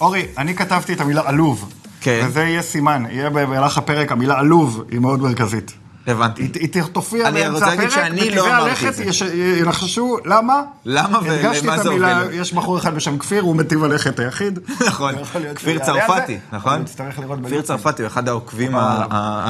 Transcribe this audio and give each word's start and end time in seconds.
אורי, 0.00 0.26
אני 0.38 0.54
כתבתי 0.54 0.92
את 0.92 1.00
המילה 1.00 1.22
עלוב. 1.24 1.72
כן. 2.00 2.24
וזה 2.26 2.42
יהיה 2.42 2.62
סימן, 2.62 3.04
יהיה 3.10 3.30
במהלך 3.30 3.78
הפרק, 3.78 4.12
המילה 4.12 4.38
עלוב 4.38 4.84
היא 4.90 5.00
מאוד 5.00 5.20
מרכזית. 5.20 5.72
הבנתי. 6.08 6.42
היא 6.54 6.68
תופיע 6.92 7.28
אני 7.28 7.40
באמצע 7.40 7.52
רוצה 7.54 7.66
להגיד 7.66 7.88
הפרק, 7.88 8.04
שאני 8.04 8.30
לא 8.30 8.46
אמרתי 8.46 8.68
הלכת 8.70 8.88
את 8.88 8.94
זה. 8.94 9.04
יש- 9.04 9.22
ינחשו 9.60 10.16
למה. 10.24 10.62
למה 10.84 11.18
הדגשתי 11.18 11.60
ולמה 11.66 11.76
את 11.76 11.82
זה 11.82 11.88
המילה, 11.88 12.20
הוביל? 12.22 12.40
יש 12.40 12.52
בחור 12.52 12.78
אחד 12.78 12.94
בשם 12.94 13.18
כפיר, 13.18 13.42
הוא 13.42 13.56
מטיב 13.56 13.84
הלכת 13.84 14.18
היחיד. 14.18 14.58
נכון, 14.86 15.14
כפיר 15.54 15.78
צרפתי, 15.78 16.38
נכון? 16.52 16.84
כפיר. 17.44 17.62
צרפתי 17.62 18.02
הוא 18.02 18.06
אחד 18.06 18.28
העוקבים. 18.28 18.74
ה- 18.76 19.04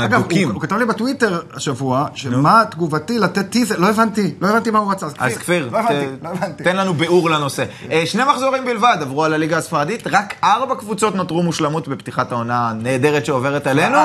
אגב, 0.05 0.15
ההדוקים. 0.15 0.49
הוא- 0.49 0.55
הוא 0.55 0.63
כתב 0.63 0.77
לי 0.77 0.85
בטוויטר 0.85 1.41
השבוע, 1.55 2.07
שמה 2.15 2.63
תגובתי 2.71 3.19
לתת 3.19 3.51
טיזר, 3.51 3.75
לא 3.79 3.87
הבנתי, 3.87 4.35
לא 4.41 4.49
הבנתי 4.49 4.71
מה 4.71 4.79
הוא 4.79 4.91
רצה. 4.93 5.07
אז 5.19 5.37
כפיר, 5.37 5.69
לא 5.73 5.79
לא. 6.23 6.31
תן 6.65 6.77
לנו 6.77 6.95
ביאור 6.95 7.31
לנושא. 7.31 7.65
אה, 7.91 8.03
שני 8.07 8.23
מחזורים 8.25 8.65
בלבד 8.65 8.97
עברו 9.01 9.25
על 9.25 9.35
הליגה 9.35 9.59
הספרדית, 9.59 10.07
רק 10.07 10.35
ארבע 10.45 10.75
קבוצות 10.75 11.15
נותרו 11.15 11.43
מושלמות 11.43 11.89
בפתיחת 11.89 12.33
העונה 12.33 12.69
הנהדרת 12.71 13.27
שעוברת 13.27 13.67
עלינו. 13.67 13.99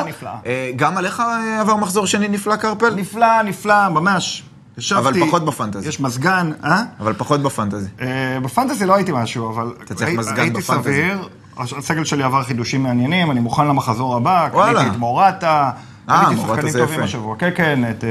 אה, 0.45 0.71
גם 0.75 0.97
עליך 0.97 1.19
אה, 1.19 1.61
עבר 1.61 1.75
מחזור 1.75 2.05
שני 2.07 2.27
נפלא, 2.27 2.42
קרפל? 2.57 2.93
נפלא, 2.95 3.41
נפלא, 3.41 3.89
ממש. 3.89 4.43
ישבתי, 4.77 5.01
אבל 5.21 5.27
פחות 5.27 5.45
בפנטזי. 5.45 5.87
יש 5.89 5.99
מזגן, 5.99 6.51
אה? 6.63 6.83
אבל 6.99 7.13
פחות 7.13 7.41
בפנטזי. 7.43 7.87
אה, 8.01 8.07
בפנטזי 8.43 8.85
לא 8.85 8.95
הייתי 8.95 9.11
משהו, 9.15 9.49
אבל... 9.49 9.73
אתה 9.85 9.95
צריך 9.95 10.09
הי- 10.09 10.17
מזגן 10.17 10.39
הייתי 10.41 10.57
בפנטזי. 10.57 10.83
סביר, 10.83 11.27
הסגל 11.57 12.03
שלי 12.03 12.23
עבר 12.23 12.43
חידושים 12.43 12.83
מעניינים, 12.83 13.31
אני 13.31 13.39
מוכן 13.39 13.67
למחזור 13.67 14.15
הבא. 14.15 14.49
קניתי 14.49 14.87
את 14.91 14.97
מורטה, 14.97 15.71
אה, 16.09 16.25
קניתי 16.25 16.41
שחקנים 16.41 16.73
טובים. 16.73 17.03
השבוע, 17.03 17.35
כן, 17.39 17.49
כן, 17.55 17.89
את 17.89 18.03
אה, 18.03 18.09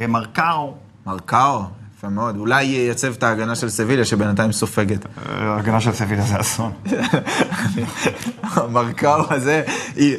אה, 0.00 0.06
מרקאו, 0.06 0.74
מרקאו, 1.06 1.62
יפה 2.06 2.14
מאוד. 2.14 2.36
אולי 2.36 2.64
ייצב 2.64 3.12
את 3.12 3.22
ההגנה 3.22 3.54
של 3.54 3.68
סביליה 3.68 4.04
שבינתיים 4.04 4.52
סופגת. 4.52 5.06
ההגנה 5.26 5.80
של 5.80 5.92
סביליה 5.92 6.24
זה 6.24 6.40
אסון. 6.40 6.72
מרקאו 8.72 9.24
הזה, 9.30 9.62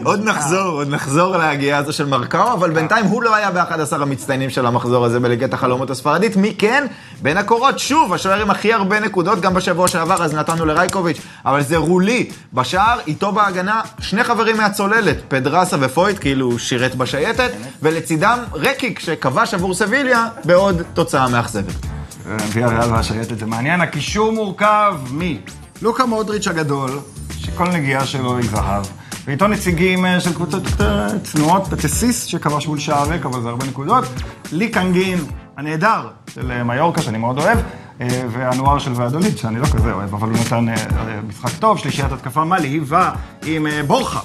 עוד 0.04 0.24
נחזור, 0.24 0.68
עוד 0.68 0.90
נחזור 0.90 1.38
להגיעה 1.38 1.80
הזו 1.80 1.94
של 1.94 2.06
מרקאו, 2.06 2.54
אבל 2.54 2.72
בינתיים 2.72 3.06
הוא 3.06 3.24
לא 3.24 3.36
היה 3.36 3.52
ב-11 3.52 3.96
המצטיינים 4.02 4.50
של 4.50 4.66
המחזור 4.66 5.06
הזה 5.06 5.20
בליגת 5.20 5.54
החלומות 5.54 5.90
הספרדית. 5.90 6.36
מי 6.36 6.56
כן? 6.58 6.86
בין 7.22 7.38
הקורות, 7.38 7.80
שוב, 7.80 8.14
השוער 8.14 8.42
עם 8.42 8.52
הכי 8.52 8.74
הרבה 8.74 9.00
נקודות, 9.00 9.42
גם 9.42 9.54
בשבוע 9.54 9.88
שעבר, 9.88 10.24
אז 10.24 10.34
נתנו 10.34 10.66
לרייקוביץ', 10.66 11.22
אבל 11.46 11.64
זה 11.64 11.78
רולי 11.78 12.30
בשער, 12.54 13.00
איתו 13.08 13.32
בהגנה, 13.32 13.82
שני 14.00 14.24
חברים 14.24 14.58
מהצוללת, 14.58 15.18
פדרסה 15.28 15.78
ופויט, 15.80 16.20
כאילו 16.20 16.60
שירת 16.60 16.96
בשייטת, 16.96 17.52
ולצידם 17.82 18.40
רקיק, 18.54 19.00
שכבש 19.00 19.54
עבור 19.54 19.74
סביליה, 19.74 20.28
בעוד 20.46 20.82
תוצאה 20.94 21.30
מאכזבת. 21.30 21.77
ויה 22.26 22.68
ריאל 22.68 22.92
והשייטת 22.92 23.40
זה 23.40 23.46
מעניין, 23.46 23.82
הקישור 23.82 24.32
מורכב 24.32 24.96
מלוקה 25.12 26.06
מודריץ' 26.06 26.48
הגדול, 26.48 27.00
שכל 27.38 27.68
נגיעה 27.68 28.06
שלו 28.06 28.38
היא 28.38 28.50
זהב, 28.50 28.86
ואיתו 29.28 29.48
נציגים 29.48 30.06
אה, 30.06 30.20
של 30.20 30.34
קבוצות 30.34 30.64
יותר 30.66 31.20
צנועות, 31.24 31.68
פטסיס 31.68 32.24
שכבש 32.26 32.68
מול 32.68 32.80
שער 32.80 33.10
ריק, 33.10 33.26
אבל 33.26 33.42
זה 33.42 33.50
הרבה 33.50 33.66
נקודות, 33.66 34.06
לי 34.52 34.70
קנגין 34.70 35.20
הנהדר 35.58 36.08
של 36.34 36.52
אה, 36.52 36.64
מיורקה, 36.64 37.02
שאני 37.02 37.18
מאוד 37.18 37.38
אוהב, 37.38 37.60
אה, 38.02 38.08
והנוער 38.32 38.80
של 38.80 38.92
ועדולית, 38.96 39.38
שאני 39.38 39.60
לא 39.60 39.66
כזה 39.66 39.94
אוהב, 39.94 40.14
אבל 40.14 40.30
הוא 40.30 40.38
נתן 40.38 40.70
אה, 40.70 40.76
אה, 40.76 41.20
משחק 41.28 41.52
טוב, 41.60 41.78
שלישיית 41.78 42.12
התקפה 42.12 42.44
מלהיבה 42.44 43.12
עם 43.46 43.68
אה, 43.68 43.84
בורחה. 43.88 44.20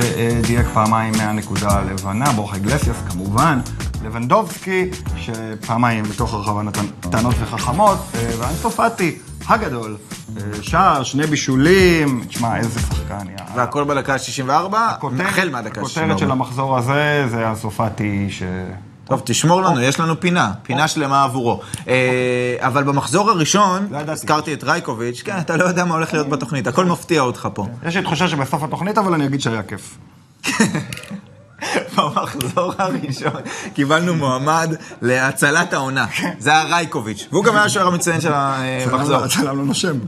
שדייק 0.00 0.66
פעמיים 0.74 1.14
מהנקודה 1.18 1.68
הלבנה, 1.70 2.32
בורחה 2.32 2.58
גלסיאס 2.58 2.96
כמובן, 3.10 3.60
לבנדובסקי, 4.04 4.90
שפעמיים 5.16 6.04
בתוך 6.04 6.34
הרחבה 6.34 6.62
נתן 6.62 6.84
קטנות 7.00 7.34
וחכמות, 7.40 7.98
אה, 8.14 8.30
ואנסופטי 8.38 9.18
הגדול, 9.48 9.96
אה, 10.36 10.42
שער, 10.62 11.02
שני 11.02 11.26
בישולים, 11.26 12.24
תשמע, 12.28 12.56
איזה 12.56 12.80
שחקן, 12.80 13.26
יא. 13.30 13.42
והכל 13.56 13.84
בדקה 13.84 14.14
ה-64, 14.14 14.50
הכותרת- 14.90 15.20
החל 15.28 15.48
מהדקה 15.52 15.80
ה-64. 15.80 15.86
הכותרת 15.86 16.18
של 16.18 16.30
המחזור 16.30 16.78
הזה 16.78 17.26
זה 17.30 17.48
אנסופטי 17.48 18.26
ש... 18.30 18.42
טוב, 19.08 19.22
תשמור 19.24 19.62
לנו, 19.62 19.80
יש 19.80 20.00
לנו 20.00 20.20
פינה, 20.20 20.52
פינה 20.62 20.88
שלמה 20.88 21.24
עבורו. 21.24 21.60
אה, 21.88 22.56
אבל 22.58 22.84
במחזור 22.84 23.30
הראשון, 23.30 23.88
לא. 23.90 23.98
הזכרתי 23.98 24.54
את 24.54 24.64
רייקוביץ', 24.64 25.22
כן, 25.24 25.38
אתה 25.38 25.56
לא 25.56 25.64
יודע 25.64 25.84
מה 25.84 25.94
הולך 25.94 26.12
להיות 26.12 26.28
בתוכנית, 26.28 26.66
הכל 26.66 26.84
מפתיע 26.84 27.20
אותך 27.20 27.48
פה. 27.54 27.66
יש 27.86 27.96
לי 27.96 28.02
תחושה 28.02 28.28
שבסוף 28.28 28.62
התוכנית, 28.62 28.98
אבל 28.98 29.14
אני 29.14 29.26
אגיד 29.26 29.40
שהיה 29.40 29.62
כיף. 29.62 29.98
במחזור 31.96 32.72
הראשון 32.78 33.40
קיבלנו 33.74 34.14
מועמד 34.14 34.74
להצלת 35.02 35.72
העונה, 35.72 36.06
זה 36.38 36.50
היה 36.50 36.62
רייקוביץ', 36.62 37.28
והוא 37.32 37.44
גם 37.44 37.56
היה 37.56 37.64
השוער 37.64 37.86
המצטיין 37.86 38.20
של 38.20 38.32
המחזור. 38.34 39.26
צלם 39.26 39.58
לנו 39.60 39.74
שם. 39.74 39.98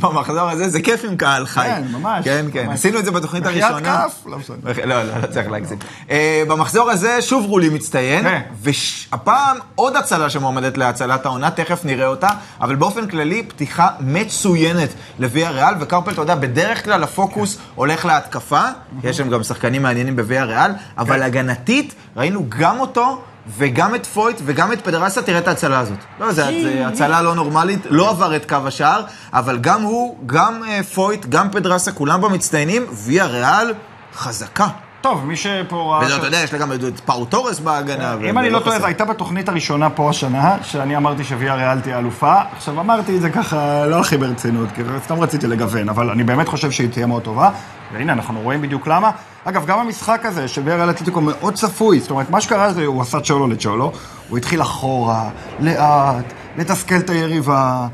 במחזור 0.00 0.50
הזה 0.50 0.68
זה 0.68 0.82
כיף 0.82 1.04
עם 1.04 1.16
קהל 1.16 1.46
חי. 1.46 1.60
כן, 1.60 1.82
ממש. 1.92 2.24
כן, 2.24 2.46
כן. 2.52 2.70
עשינו 2.70 2.98
את 2.98 3.04
זה 3.04 3.10
בתוכנית 3.10 3.46
הראשונה. 3.46 4.04
כף? 4.04 4.26
לא. 4.26 4.38
לא, 4.84 5.02
לא, 5.02 5.18
לא 5.22 5.26
צריך 5.26 5.50
להגזים. 5.50 5.78
אה, 6.10 6.42
במחזור 6.48 6.90
הזה 6.90 7.22
שוב 7.22 7.44
רולי 7.46 7.68
מצטיין, 7.68 8.24
כן. 8.24 8.40
והפעם 8.62 9.56
עוד 9.74 9.96
הצלה 9.96 10.30
שמועמדת 10.30 10.78
להצלת 10.78 11.26
העונה, 11.26 11.50
תכף 11.50 11.84
נראה 11.84 12.06
אותה, 12.06 12.28
אבל 12.60 12.74
באופן 12.74 13.06
כללי 13.06 13.42
פתיחה 13.42 13.88
מצוינת 14.00 14.88
לוויה 15.18 15.50
ריאל, 15.50 15.74
וקרפל, 15.80 16.10
אתה 16.10 16.20
יודע, 16.20 16.34
בדרך 16.34 16.84
כלל 16.84 17.02
הפוקוס 17.02 17.58
הולך 17.74 18.04
להתקפה, 18.04 18.62
יש 19.04 19.16
שם 19.16 19.30
גם 19.30 19.42
שחקנים 19.42 19.82
מעניינים 19.82 20.16
בוויה 20.16 20.44
ריאל, 20.44 20.70
אבל 20.98 21.22
הגנתית 21.32 21.94
ראינו 22.16 22.44
גם 22.48 22.80
אותו. 22.80 23.22
וגם 23.58 23.94
את 23.94 24.06
פויט 24.06 24.40
וגם 24.44 24.72
את 24.72 24.84
פדרסה, 24.84 25.22
תראה 25.22 25.38
את 25.38 25.48
ההצלה 25.48 25.78
הזאת. 25.78 25.98
לא, 26.20 26.32
זו 26.32 26.42
הצלה 26.86 27.22
לא 27.22 27.34
נורמלית, 27.34 27.80
לא 27.90 28.10
עבר 28.10 28.36
את 28.36 28.48
קו 28.48 28.56
השער, 28.66 29.02
אבל 29.32 29.58
גם 29.58 29.82
הוא, 29.82 30.18
גם 30.26 30.64
אה, 30.64 30.82
פויט, 30.82 31.26
גם 31.26 31.50
פדרסה, 31.50 31.92
כולם 31.92 32.20
במצטיינים, 32.20 32.86
ויה 32.92 33.26
ריאל 33.26 33.74
חזקה. 34.14 34.66
טוב, 35.02 35.26
מי 35.26 35.36
שפה 35.36 35.76
ראה... 35.76 36.14
ואתה 36.14 36.26
יודע, 36.26 36.38
יש 36.38 36.52
לה 36.52 36.58
גם 36.58 36.72
את 36.72 37.00
פאו 37.00 37.24
תורס 37.24 37.58
בהגנה. 37.58 38.16
אם 38.30 38.38
אני 38.38 38.50
לא 38.50 38.58
טועה, 38.58 38.70
חסר. 38.70 38.80
זו 38.80 38.86
הייתה 38.86 39.04
בתוכנית 39.04 39.48
הראשונה 39.48 39.90
פה 39.90 40.10
השנה, 40.10 40.56
שאני 40.62 40.96
אמרתי 40.96 41.24
שוויה 41.24 41.54
ריאל 41.54 41.80
תהיה 41.80 41.98
אלופה. 41.98 42.34
עכשיו, 42.56 42.80
אמרתי 42.80 43.16
את 43.16 43.20
זה 43.20 43.30
ככה, 43.30 43.86
לא 43.86 44.00
הכי 44.00 44.16
ברצינות, 44.16 44.68
כי 44.74 44.82
סתם 45.04 45.20
רציתי 45.20 45.46
לגוון, 45.46 45.88
אבל 45.88 46.10
אני 46.10 46.24
באמת 46.24 46.48
חושב 46.48 46.70
שהיא 46.70 46.88
תהיה 46.88 47.06
מאוד 47.06 47.22
טובה. 47.22 47.50
והנה, 47.92 48.12
אנחנו 48.12 48.40
רואים 48.40 48.62
בדיוק 48.62 48.86
למה. 48.86 49.10
אגב, 49.44 49.66
גם 49.66 49.78
המשחק 49.78 50.26
הזה 50.26 50.48
של 50.48 50.62
ויה 50.64 50.76
ריאל 50.76 50.90
אתלטיקו 50.90 51.20
מאוד 51.20 51.54
צפוי. 51.54 52.00
זאת 52.00 52.10
אומרת, 52.10 52.30
מה 52.30 52.40
שקרה 52.40 52.72
זה, 52.72 52.86
הוא 52.86 53.02
עשה 53.02 53.20
צ'ולו 53.20 53.46
לצ'ולו, 53.48 53.92
הוא 54.28 54.38
התחיל 54.38 54.62
אחורה, 54.62 55.28
לאט, 55.60 56.32
לתסכל 56.56 56.96
את 56.96 57.10
היריבה. 57.10 57.86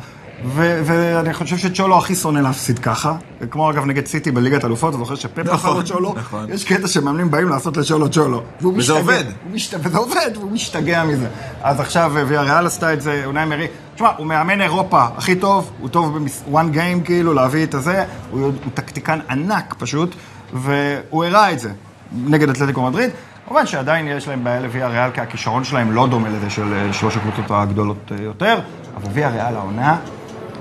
ו- 0.44 0.80
ואני 0.84 1.34
חושב 1.34 1.56
שצ'ולו 1.56 1.98
הכי 1.98 2.14
שונא 2.14 2.38
להפסיד 2.38 2.78
ככה, 2.78 3.14
כמו 3.50 3.70
אגב 3.70 3.84
נגד 3.84 4.06
סיטי 4.06 4.30
בליגת 4.30 4.64
אלופות, 4.64 4.90
אתה 4.90 4.98
זוכר 4.98 5.14
שפפ 5.14 5.38
נכון, 5.38 5.54
בחר 5.54 5.74
לו 5.74 5.84
צ'ולו, 5.84 6.14
נכון. 6.16 6.46
יש 6.52 6.64
קטע 6.64 6.88
שמאמנים 6.88 7.30
באים 7.30 7.48
לעשות 7.48 7.76
לצ'ולו 7.76 8.10
צ'ולו, 8.10 8.42
וזה 8.60 8.68
משתגע. 8.68 8.98
עובד. 8.98 9.24
משת... 9.52 9.78
וזה 9.82 9.98
עובד, 9.98 10.30
והוא 10.34 10.50
משתגע 10.50 11.04
מזה. 11.04 11.26
אז 11.62 11.80
עכשיו 11.80 12.12
אה, 12.16 12.24
ויה 12.26 12.42
ריאל 12.42 12.66
עשתה 12.66 12.92
את 12.92 13.02
זה, 13.02 13.22
אונאי 13.24 13.44
מרי. 13.44 13.66
תשמע, 13.94 14.10
הוא 14.16 14.26
מאמן 14.26 14.60
אירופה 14.60 15.06
הכי 15.16 15.34
טוב, 15.34 15.70
הוא 15.80 15.88
טוב 15.88 16.18
ב-one 16.18 16.74
game 16.74 17.04
כאילו, 17.04 17.34
להביא 17.34 17.64
את 17.64 17.74
הזה, 17.74 18.04
הוא, 18.30 18.40
הוא 18.40 18.52
טקטיקן 18.74 19.18
ענק 19.30 19.74
פשוט, 19.78 20.14
והוא 20.52 21.24
הראה 21.24 21.52
את 21.52 21.58
זה 21.58 21.70
נגד 22.12 22.48
אתלטיקו 22.48 22.82
מדריד. 22.82 23.10
כמובן 23.48 23.66
שעדיין 23.66 24.08
יש 24.08 24.28
להם 24.28 24.44
בעיה 24.44 24.60
לוויה 24.60 24.88
ריאל, 24.88 25.10
כי 25.10 25.20
הכישרון 25.20 25.64
שלהם 25.64 25.92
לא 25.92 26.06
דומה 26.06 26.28
לזה 26.28 26.50
של 26.50 26.74
אה, 26.74 26.92
שלוש 26.92 27.16
הקבוצות 27.16 27.44
הגדולות 27.50 28.12
אה, 28.12 28.22
יותר, 28.22 28.58
אבל 28.96 29.12
ויה 29.12 29.28
ריאל 29.28 29.56
העונה, 29.56 29.96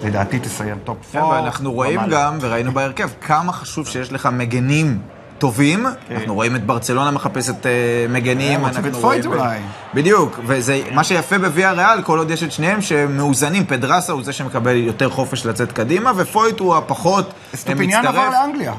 לדעתי 0.04 0.40
תסיים 0.40 0.78
top 0.84 0.98
כן, 1.12 1.20
four. 1.20 1.30
ואנחנו 1.30 1.74
רואים 1.74 2.00
גם, 2.10 2.38
וראינו 2.42 2.72
בהרכב, 2.72 3.10
כמה 3.22 3.54
חשוב 3.54 3.88
שיש 3.88 4.12
לך 4.14 4.30
מגנים 4.34 5.00
טובים. 5.38 5.86
אנחנו 6.12 6.34
רואים 6.34 6.56
את 6.56 6.66
ברצלונה 6.66 7.12
מחפשת 7.12 7.66
אה, 7.66 7.72
מגנים. 8.10 8.60
כן, 8.60 8.66
אנחנו 8.66 9.00
רואים- 9.00 9.26
אולי. 9.26 9.60
בדיוק, 9.94 10.40
וזה 10.46 10.82
מה 10.92 11.04
שיפה 11.04 11.38
בוויה 11.38 11.72
ריאל, 11.72 12.02
כל 12.02 12.18
עוד 12.20 12.32
יש 12.32 12.44
את 12.44 12.52
שניהם 12.52 12.82
שמאוזנים. 12.82 13.66
פדרסה 13.66 14.14
הוא 14.14 14.24
זה 14.24 14.34
שמקבל 14.34 14.76
יותר 14.76 15.10
חופש 15.10 15.46
לצאת 15.46 15.72
קדימה, 15.72 16.12
ופויט 16.16 16.60
הוא 16.60 16.76
הפחות 16.76 17.34
אה, 17.70 17.76
מצטרף. 17.76 18.06
עבר 18.06 18.30
לאנגליה. 18.30 18.74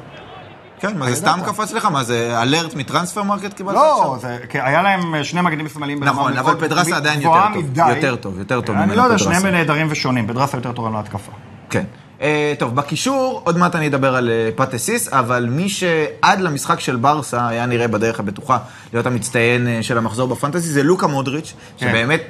כן, 0.81 0.99
מה 0.99 1.11
זה 1.11 1.17
סתם 1.17 1.39
קפץ 1.47 1.73
לך? 1.73 1.85
מה 1.85 2.05
זה 2.05 2.43
alert 2.43 2.75
מ 2.75 2.80
transfer 2.80 3.23
market 3.23 3.55
קיבלת 3.55 3.75
לא, 3.75 4.15
עכשיו? 4.15 4.31
כי 4.49 4.61
היה 4.61 4.83
להם 4.83 5.15
אה, 5.15 5.25
שני 5.25 5.41
מגנים 5.41 5.69
שמאליים 5.69 6.05
נכון, 6.05 6.37
אבל 6.37 6.55
פדרסה 6.61 6.97
עדיין 6.97 7.21
יותר 7.21 7.41
טוב. 7.55 7.79
יותר 7.97 8.17
טוב, 8.17 8.39
יותר 8.39 8.61
טוב 8.61 8.77
אני 8.77 8.87
ממנו 8.87 8.97
לא 8.97 9.03
יודע, 9.03 9.17
פדרסה. 9.17 9.25
שניהם 9.25 9.55
נהדרים 9.55 9.87
ושונים. 9.91 10.27
פדרסה 10.27 10.57
יותר 10.57 10.73
תורם 10.73 10.97
להתקפה. 10.97 11.33
כן. 11.71 11.85
אה, 12.21 12.55
טוב, 12.59 12.75
בקישור, 12.75 13.43
עוד 13.45 13.59
מעט 13.59 13.75
אני 13.75 13.87
אדבר 13.87 14.17
על 14.17 14.31
אה, 14.31 14.51
פטסיס, 14.57 15.09
אבל 15.13 15.47
מי 15.51 15.69
שעד 15.69 16.41
למשחק 16.41 16.81
של 16.81 16.97
ברסה 16.97 17.49
היה 17.49 17.67
נראה 17.67 17.89
בדרך 17.89 18.21
הבטוחה 18.21 18.59
להיות 18.93 19.07
המצטיין 19.07 19.83
של 19.83 19.99
המחזור 19.99 20.29
בפנטסי, 20.29 20.69
זה 20.69 20.83
לוקה 20.83 21.07
מודריץ', 21.07 21.55
כן. 21.79 21.89
שבאמת 21.89 22.23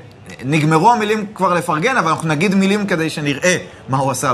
נגמרו 0.44 0.92
המילים 0.92 1.26
כבר 1.34 1.54
לפרגן, 1.54 1.96
אבל 1.96 2.10
אנחנו 2.10 2.28
נגיד 2.28 2.54
מילים 2.54 2.86
כדי 2.86 3.10
שנראה 3.10 3.56
מה 3.88 3.98
הוא 3.98 4.10
עשה 4.10 4.32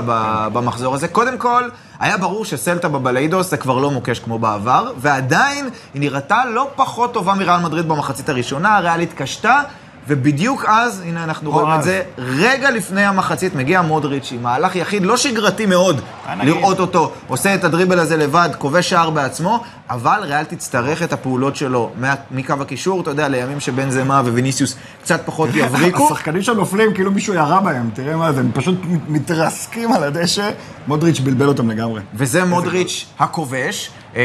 במחזור 0.53 0.95
הזה. 0.95 1.07
קודם 1.07 1.37
כל, 1.37 1.69
היה 1.99 2.17
ברור 2.17 2.45
שסלטה 2.45 2.87
בבליידוס 2.87 3.49
זה 3.49 3.57
כבר 3.57 3.77
לא 3.77 3.91
מוקש 3.91 4.19
כמו 4.19 4.39
בעבר, 4.39 4.91
ועדיין 4.97 5.69
היא 5.93 5.99
נראתה 5.99 6.45
לא 6.45 6.69
פחות 6.75 7.13
טובה 7.13 7.33
מריאל 7.33 7.59
מדריד 7.59 7.87
במחצית 7.87 8.29
הראשונה, 8.29 8.77
הריאל 8.77 8.99
התקשתה. 8.99 9.61
ובדיוק 10.07 10.65
אז, 10.67 11.03
הנה 11.05 11.23
אנחנו 11.23 11.51
רואים 11.51 11.79
את. 11.79 11.83
זה, 11.83 12.03
רגע 12.17 12.71
לפני 12.71 13.05
המחצית 13.05 13.55
מגיע 13.55 13.81
מודריץ' 13.81 14.31
עם 14.31 14.43
מהלך 14.43 14.75
יחיד, 14.75 15.03
לא 15.03 15.17
שגרתי 15.17 15.65
מאוד 15.65 16.01
נגיד. 16.37 16.53
לראות 16.53 16.79
אותו 16.79 17.11
עושה 17.27 17.55
את 17.55 17.63
הדריבל 17.63 17.99
הזה 17.99 18.17
לבד, 18.17 18.49
כובש 18.57 18.89
שער 18.89 19.09
בעצמו, 19.09 19.63
אבל 19.89 20.19
ריאל 20.23 20.43
תצטרך 20.43 21.03
את 21.03 21.13
הפעולות 21.13 21.55
שלו 21.55 21.91
מקו 22.31 22.53
הקישור, 22.61 23.01
אתה 23.01 23.09
יודע, 23.11 23.27
לימים 23.27 23.59
שבן 23.59 23.89
זמה 23.89 24.21
וויניסיוס 24.25 24.75
קצת 25.01 25.21
פחות 25.25 25.49
יבריקו. 25.55 26.05
השחקנים 26.05 26.41
שם 26.41 26.53
נופלים 26.53 26.93
כאילו 26.93 27.11
מישהו 27.11 27.33
ירה 27.33 27.61
בהם, 27.61 27.89
תראה 27.93 28.15
מה 28.15 28.33
זה, 28.33 28.39
הם 28.39 28.51
פשוט 28.53 28.75
מתרסקים 29.07 29.93
על 29.93 30.03
הדשא, 30.03 30.49
מודריץ' 30.87 31.19
בלבל 31.19 31.47
אותם 31.47 31.69
לגמרי. 31.69 32.01
וזה 32.13 32.45
מודריץ' 32.45 33.05
הכובש. 33.19 33.89
אה, 34.15 34.21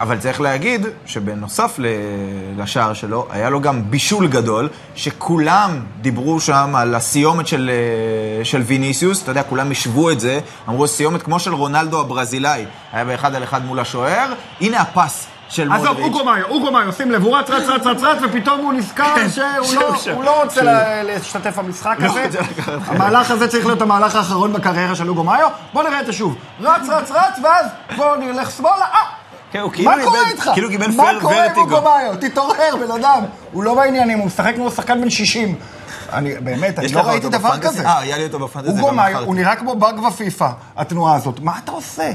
אבל 0.00 0.18
צריך 0.18 0.40
להגיד 0.40 0.86
שבנוסף 1.06 1.78
לשער 2.56 2.92
שלו, 2.92 3.26
היה 3.30 3.50
לו 3.50 3.60
גם 3.60 3.90
בישול 3.90 4.28
גדול, 4.28 4.68
שכולם 4.94 5.70
דיברו 6.00 6.40
שם 6.40 6.74
על 6.76 6.94
הסיומת 6.94 7.46
של, 7.46 7.70
אה, 7.72 8.44
של 8.44 8.60
ויניסיוס, 8.60 9.22
אתה 9.22 9.30
יודע, 9.30 9.42
כולם 9.42 9.70
השוו 9.70 10.10
את 10.10 10.20
זה, 10.20 10.40
אמרו 10.68 10.86
סיומת 10.86 11.22
כמו 11.22 11.40
של 11.40 11.54
רונלדו 11.54 12.00
הברזילאי, 12.00 12.64
היה 12.92 13.04
באחד 13.04 13.34
על 13.34 13.42
אחד 13.44 13.64
מול 13.64 13.80
השוער, 13.80 14.32
הנה 14.60 14.80
הפס 14.80 15.26
של 15.48 15.72
עזוב. 15.72 15.98
אוגו 15.98 16.24
מאיו, 16.24 16.46
אוגו 16.46 16.70
מאיו, 16.70 16.92
שים 16.92 17.10
לב, 17.10 17.22
הוא 17.22 17.36
רץ, 17.36 17.50
רץ, 17.50 17.68
רץ, 17.68 17.86
רץ, 17.86 18.02
רץ, 18.02 18.18
ופתאום 18.28 18.60
הוא 18.60 18.72
נזכר 18.72 19.14
כן, 19.14 19.28
שהוא 19.30 19.74
לא- 20.16 20.24
לא 20.24 20.42
רוצה 20.42 20.62
להשתתף 21.02 21.58
במשחק 21.58 21.96
לא 22.00 22.06
הזה. 22.06 22.40
המהלך 22.86 23.30
הזה 23.30 23.48
צריך 23.48 23.66
להיות 23.66 23.82
המהלך 23.82 24.16
האחרון 24.16 24.52
בקריירה 24.52 24.94
של 24.94 25.08
אוגו 25.08 25.24
מאיו. 25.24 25.48
בוא 25.72 25.82
נראה 25.82 26.00
את 26.00 26.06
זה 26.06 26.12
שוב. 26.12 26.36
רץ, 26.60 26.88
רץ, 26.88 27.10
רץ, 27.10 27.38
ואז 27.42 27.66
בוא 27.96 28.16
נלך 28.16 28.50
שמאלה. 28.50 28.84
אה! 28.92 29.09
כן, 29.52 29.58
הוא 29.58 29.72
כאילו 29.72 29.90
מה 29.90 29.96
קורה 30.04 30.28
איתך? 30.30 30.50
כאילו 30.54 30.68
קיבל 30.68 30.86
מה 30.96 31.04
פר 31.04 31.20
קורה 31.20 31.44
עם 31.44 31.50
ורטיגו. 31.50 31.76
אוגו 31.76 31.88
מאיו? 31.88 32.16
תתעורר, 32.20 32.76
בן 32.86 32.90
אדם. 33.00 33.24
הוא 33.52 33.64
לא 33.64 33.74
בעניינים, 33.74 34.18
הוא 34.18 34.26
משחק 34.26 34.54
כמו 34.54 34.70
שחקן 34.70 35.00
בן 35.00 35.10
60. 35.10 35.54
אני, 36.12 36.34
באמת, 36.34 36.78
אני 36.78 36.86
יש 36.86 36.92
לא 36.94 37.00
לך 37.00 37.06
ראיתי 37.06 37.26
אותו 37.26 37.38
דבר 37.38 37.48
בפנטזי? 37.50 37.68
כזה. 37.68 37.86
אה, 37.88 37.98
היה 37.98 38.18
לי 38.18 38.24
אותו 38.24 38.38
בפנטזי, 38.38 38.70
אוגו 38.80 38.92
מאיו. 38.92 39.18
הוא 39.18 39.34
נראה 39.34 39.56
כמו 39.56 39.74
באג 39.76 39.98
ופיפא, 39.98 40.48
התנועה 40.76 41.14
הזאת. 41.14 41.40
מה 41.40 41.58
אתה 41.64 41.72
עושה? 41.72 42.10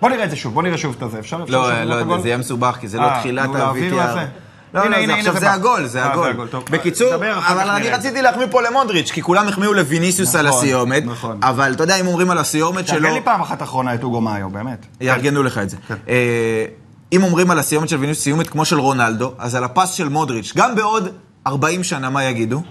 בוא 0.00 0.10
נראה 0.10 0.24
את 0.24 0.30
זה 0.30 0.36
שוב, 0.36 0.54
בוא 0.54 0.62
נראה 0.62 0.78
שוב 0.78 0.94
את 0.98 1.02
הזה. 1.02 1.18
אפשר? 1.18 1.42
אפשר 1.42 1.52
לא, 1.58 1.82
לא 1.84 1.94
את 1.96 2.00
הגול? 2.00 2.20
זה 2.20 2.28
יהיה 2.28 2.38
מסובך, 2.38 2.76
כי 2.80 2.88
זה 2.88 2.98
לא 2.98 3.04
אה, 3.04 3.18
תחילת 3.20 3.46
נו, 3.46 3.54
להעביר 3.54 4.00
ה-VTR. 4.00 4.10
לזה. 4.10 4.26
לא, 4.74 4.80
הנה, 4.80 4.90
לא, 4.90 4.96
הנה, 4.96 5.06
זה 5.06 5.12
הנה, 5.12 5.18
עכשיו 5.18 5.34
זה 5.34 5.40
זה. 5.40 5.52
הגול, 5.52 5.86
זה 5.86 6.04
אה, 6.04 6.16
זה 6.16 6.30
הגול. 6.30 6.48
טוב. 6.50 6.64
בקיצור, 6.70 7.16
דבר, 7.16 7.38
אבל 7.38 7.70
אני 7.70 7.84
נראה. 7.84 7.96
רציתי 7.96 8.22
להחמיא 8.22 8.46
פה 8.50 8.62
למודריץ', 8.62 9.10
כי 9.10 9.22
כולם 9.22 9.48
החמיאו 9.48 9.72
לוויניסיוס 9.72 10.34
על 10.34 10.46
נכון, 10.48 10.58
הסיומת, 10.58 11.04
נכון. 11.06 11.38
אבל 11.42 11.72
אתה 11.72 11.82
יודע, 11.82 11.96
אם 11.96 12.06
אומרים 12.06 12.30
על 12.30 12.38
הסיומת 12.38 12.88
שלו, 12.88 13.00
תארגן 13.00 13.14
לי 13.14 13.20
פעם 13.24 13.40
אחת 13.40 13.62
אחרונה 13.62 13.94
את 13.94 14.02
אוגו 14.02 14.20
מאיו, 14.20 14.50
באמת. 14.50 14.86
יארגנו 15.00 15.42
לך 15.42 15.58
את 15.58 15.70
זה. 15.70 15.76
כן. 15.88 15.94
אה, 16.08 16.64
אם 17.12 17.22
אומרים 17.22 17.50
על 17.50 17.58
הסיומת 17.58 17.88
של 17.88 17.96
ויניסיוס 17.96 18.24
סיומת 18.24 18.48
כמו 18.48 18.64
של 18.64 18.78
רונלדו, 18.78 19.32
אז 19.38 19.54
על 19.54 19.64
הפס 19.64 19.90
של 19.90 20.08
מודריץ', 20.08 20.52
גם 20.56 20.74
בעוד 20.74 21.08
40 21.46 21.84
שנה, 21.84 22.10
מה 22.10 22.24
יגידו? 22.24 22.62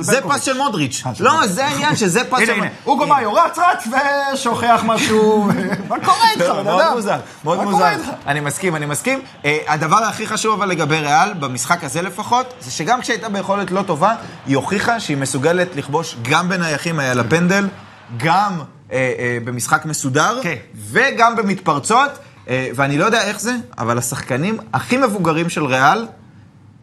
זה. 0.00 0.20
פס 0.28 0.42
של 0.42 0.56
מודריץ'. 0.56 1.02
לא. 1.20 1.46
זה 1.46 1.66
העניין, 1.66 1.96
שזה 1.96 2.24
פס 2.24 2.38
הנה, 2.38 2.46
של... 2.46 2.52
הנה, 2.52 2.66
אוגו 2.86 3.06
מאיו 3.06 3.34
רץ, 3.34 3.58
רץ, 3.58 3.88
ושוכח 4.34 4.82
משהו. 4.84 5.48
מה 5.88 5.96
קורה 6.04 6.30
איתך, 6.30 6.40
לא, 6.40 6.54
בן 6.54 6.64
מאוד 6.64 6.80
אדם? 6.80 6.92
מוזר, 6.94 7.18
מאוד 7.44 7.64
מוזר. 7.64 7.96
אני 8.26 8.40
מסכים, 8.40 8.76
אני 8.76 8.86
מסכים. 8.86 9.20
אה, 9.44 9.58
הדבר 9.68 9.96
הכי 9.96 10.26
חשוב 10.26 10.54
אבל 10.54 10.68
לגבי 10.68 10.98
ריאל, 10.98 11.34
במשחק 11.34 11.84
הזה 11.84 12.02
לפחות, 12.02 12.54
זה 12.60 12.70
שגם 12.70 13.00
כשהייתה 13.00 13.28
ביכולת 13.28 13.70
לא 13.70 13.82
טובה, 13.82 14.14
היא 14.46 14.56
הוכיחה 14.56 15.00
שהיא 15.00 15.16
מסוגלת 15.16 15.76
לכבוש 15.76 16.16
גם 16.22 16.48
בנייחים, 16.48 16.98
היה 16.98 17.14
לה 17.14 17.24
פנדל, 17.24 17.68
גם 18.16 18.60
אה, 18.92 19.12
אה, 19.18 19.38
במשחק 19.44 19.84
מסודר, 19.84 20.38
כן. 20.42 20.54
וגם 20.90 21.36
במתפרצות, 21.36 22.10
ואני 22.48 22.98
לא 22.98 23.04
יודע 23.04 23.22
איך 23.22 23.40
זה, 23.40 23.54
אבל 23.78 23.98
השחקנים 23.98 24.58
הכי 24.72 24.96
מבוגרים 24.96 25.48
של 25.48 25.64
ריאל, 25.64 26.06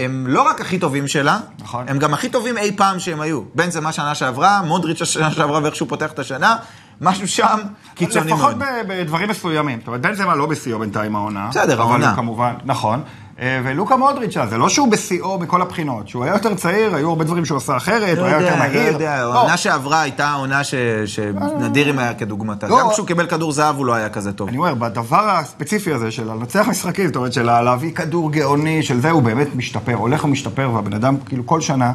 הם 0.06 0.26
לא 0.30 0.42
רק 0.42 0.62
הכי 0.62 0.80
טובים 0.80 1.08
שלה, 1.08 1.40
נכון. 1.60 1.86
הם 1.88 1.98
גם 2.00 2.14
הכי 2.14 2.30
טובים 2.30 2.58
אי 2.58 2.72
פעם 2.78 3.00
שהם 3.00 3.22
היו. 3.22 3.42
בין 3.56 3.72
זה 3.72 3.82
מה 3.82 3.92
שנה 3.92 4.16
שעברה, 4.16 4.62
מודריץ' 4.62 5.02
השנה 5.02 5.32
שעברה 5.32 5.60
ואיך 5.64 5.76
שהוא 5.76 5.90
פותח 5.90 6.12
את 6.12 6.20
השנה, 6.20 6.56
משהו 7.02 7.28
שם 7.28 7.60
קיצוני 7.96 8.32
לפחות 8.32 8.56
מאוד. 8.58 8.70
ב- 8.88 8.94
בדברים 9.02 9.30
מסוימים. 9.30 9.80
זאת 9.80 9.88
אומרת, 9.88 10.02
בנזמה 10.02 10.36
לא 10.36 10.46
בשיאו 10.46 10.80
בינתיים 10.80 11.16
העונה. 11.16 11.48
בסדר, 11.52 11.82
העונה. 11.82 12.16
כמובן, 12.16 12.54
נכון. 12.66 13.02
אה, 13.42 13.60
ולוקה 13.64 13.96
מודריץ', 13.96 14.36
זה 14.50 14.58
לא 14.58 14.70
שהוא 14.70 14.92
בשיאו 14.92 15.40
מכל 15.40 15.62
הבחינות. 15.62 16.08
שהוא 16.08 16.24
היה 16.24 16.34
יותר 16.34 16.56
צעיר, 16.56 16.96
היו 16.96 17.10
הרבה 17.10 17.24
דברים 17.24 17.46
שהוא 17.46 17.58
עשה 17.58 17.78
אחרת, 17.78 18.18
לא 18.18 18.22
הוא 18.22 18.28
היה 18.28 18.36
יותר 18.42 18.46
יודע, 18.46 18.56
לא 18.56 18.60
מהיר. 18.74 18.92
יודע, 18.94 19.24
לא, 19.24 19.34
העונה 19.34 19.58
שעברה 19.58 20.02
הייתה 20.02 20.28
העונה 20.28 20.64
ש- 20.64 20.76
שנדירים 21.06 22.00
היה 22.00 22.14
כדוגמתה. 22.14 22.68
לא. 22.68 22.80
גם 22.80 22.90
כשהוא 22.90 23.08
קיבל 23.08 23.26
כדור 23.28 23.52
זהב 23.52 23.76
הוא 23.78 23.86
לא 23.86 23.94
היה 23.94 24.10
כזה 24.10 24.34
טוב. 24.34 24.48
אני 24.48 24.58
אומר, 24.58 24.74
בדבר 24.76 25.30
הספציפי 25.30 25.94
הזה 25.94 26.12
של 26.12 26.32
לנצח 26.32 26.68
משחקים, 26.70 27.08
זאת 27.08 27.16
אומרת, 27.16 27.34
של 27.34 27.62
להביא 27.62 27.92
כדור 27.94 28.32
גאוני, 28.32 28.84
של 28.84 29.02
זה, 29.02 29.12
הוא 29.12 29.22
באמת 29.24 29.56
משתפר, 29.56 29.94
הולך 29.94 30.24
ומשתפר, 30.24 30.70
והבן 30.74 30.94
אדם, 30.94 31.16
כאילו, 31.26 31.46
כל 31.46 31.62
שנה 31.62 31.92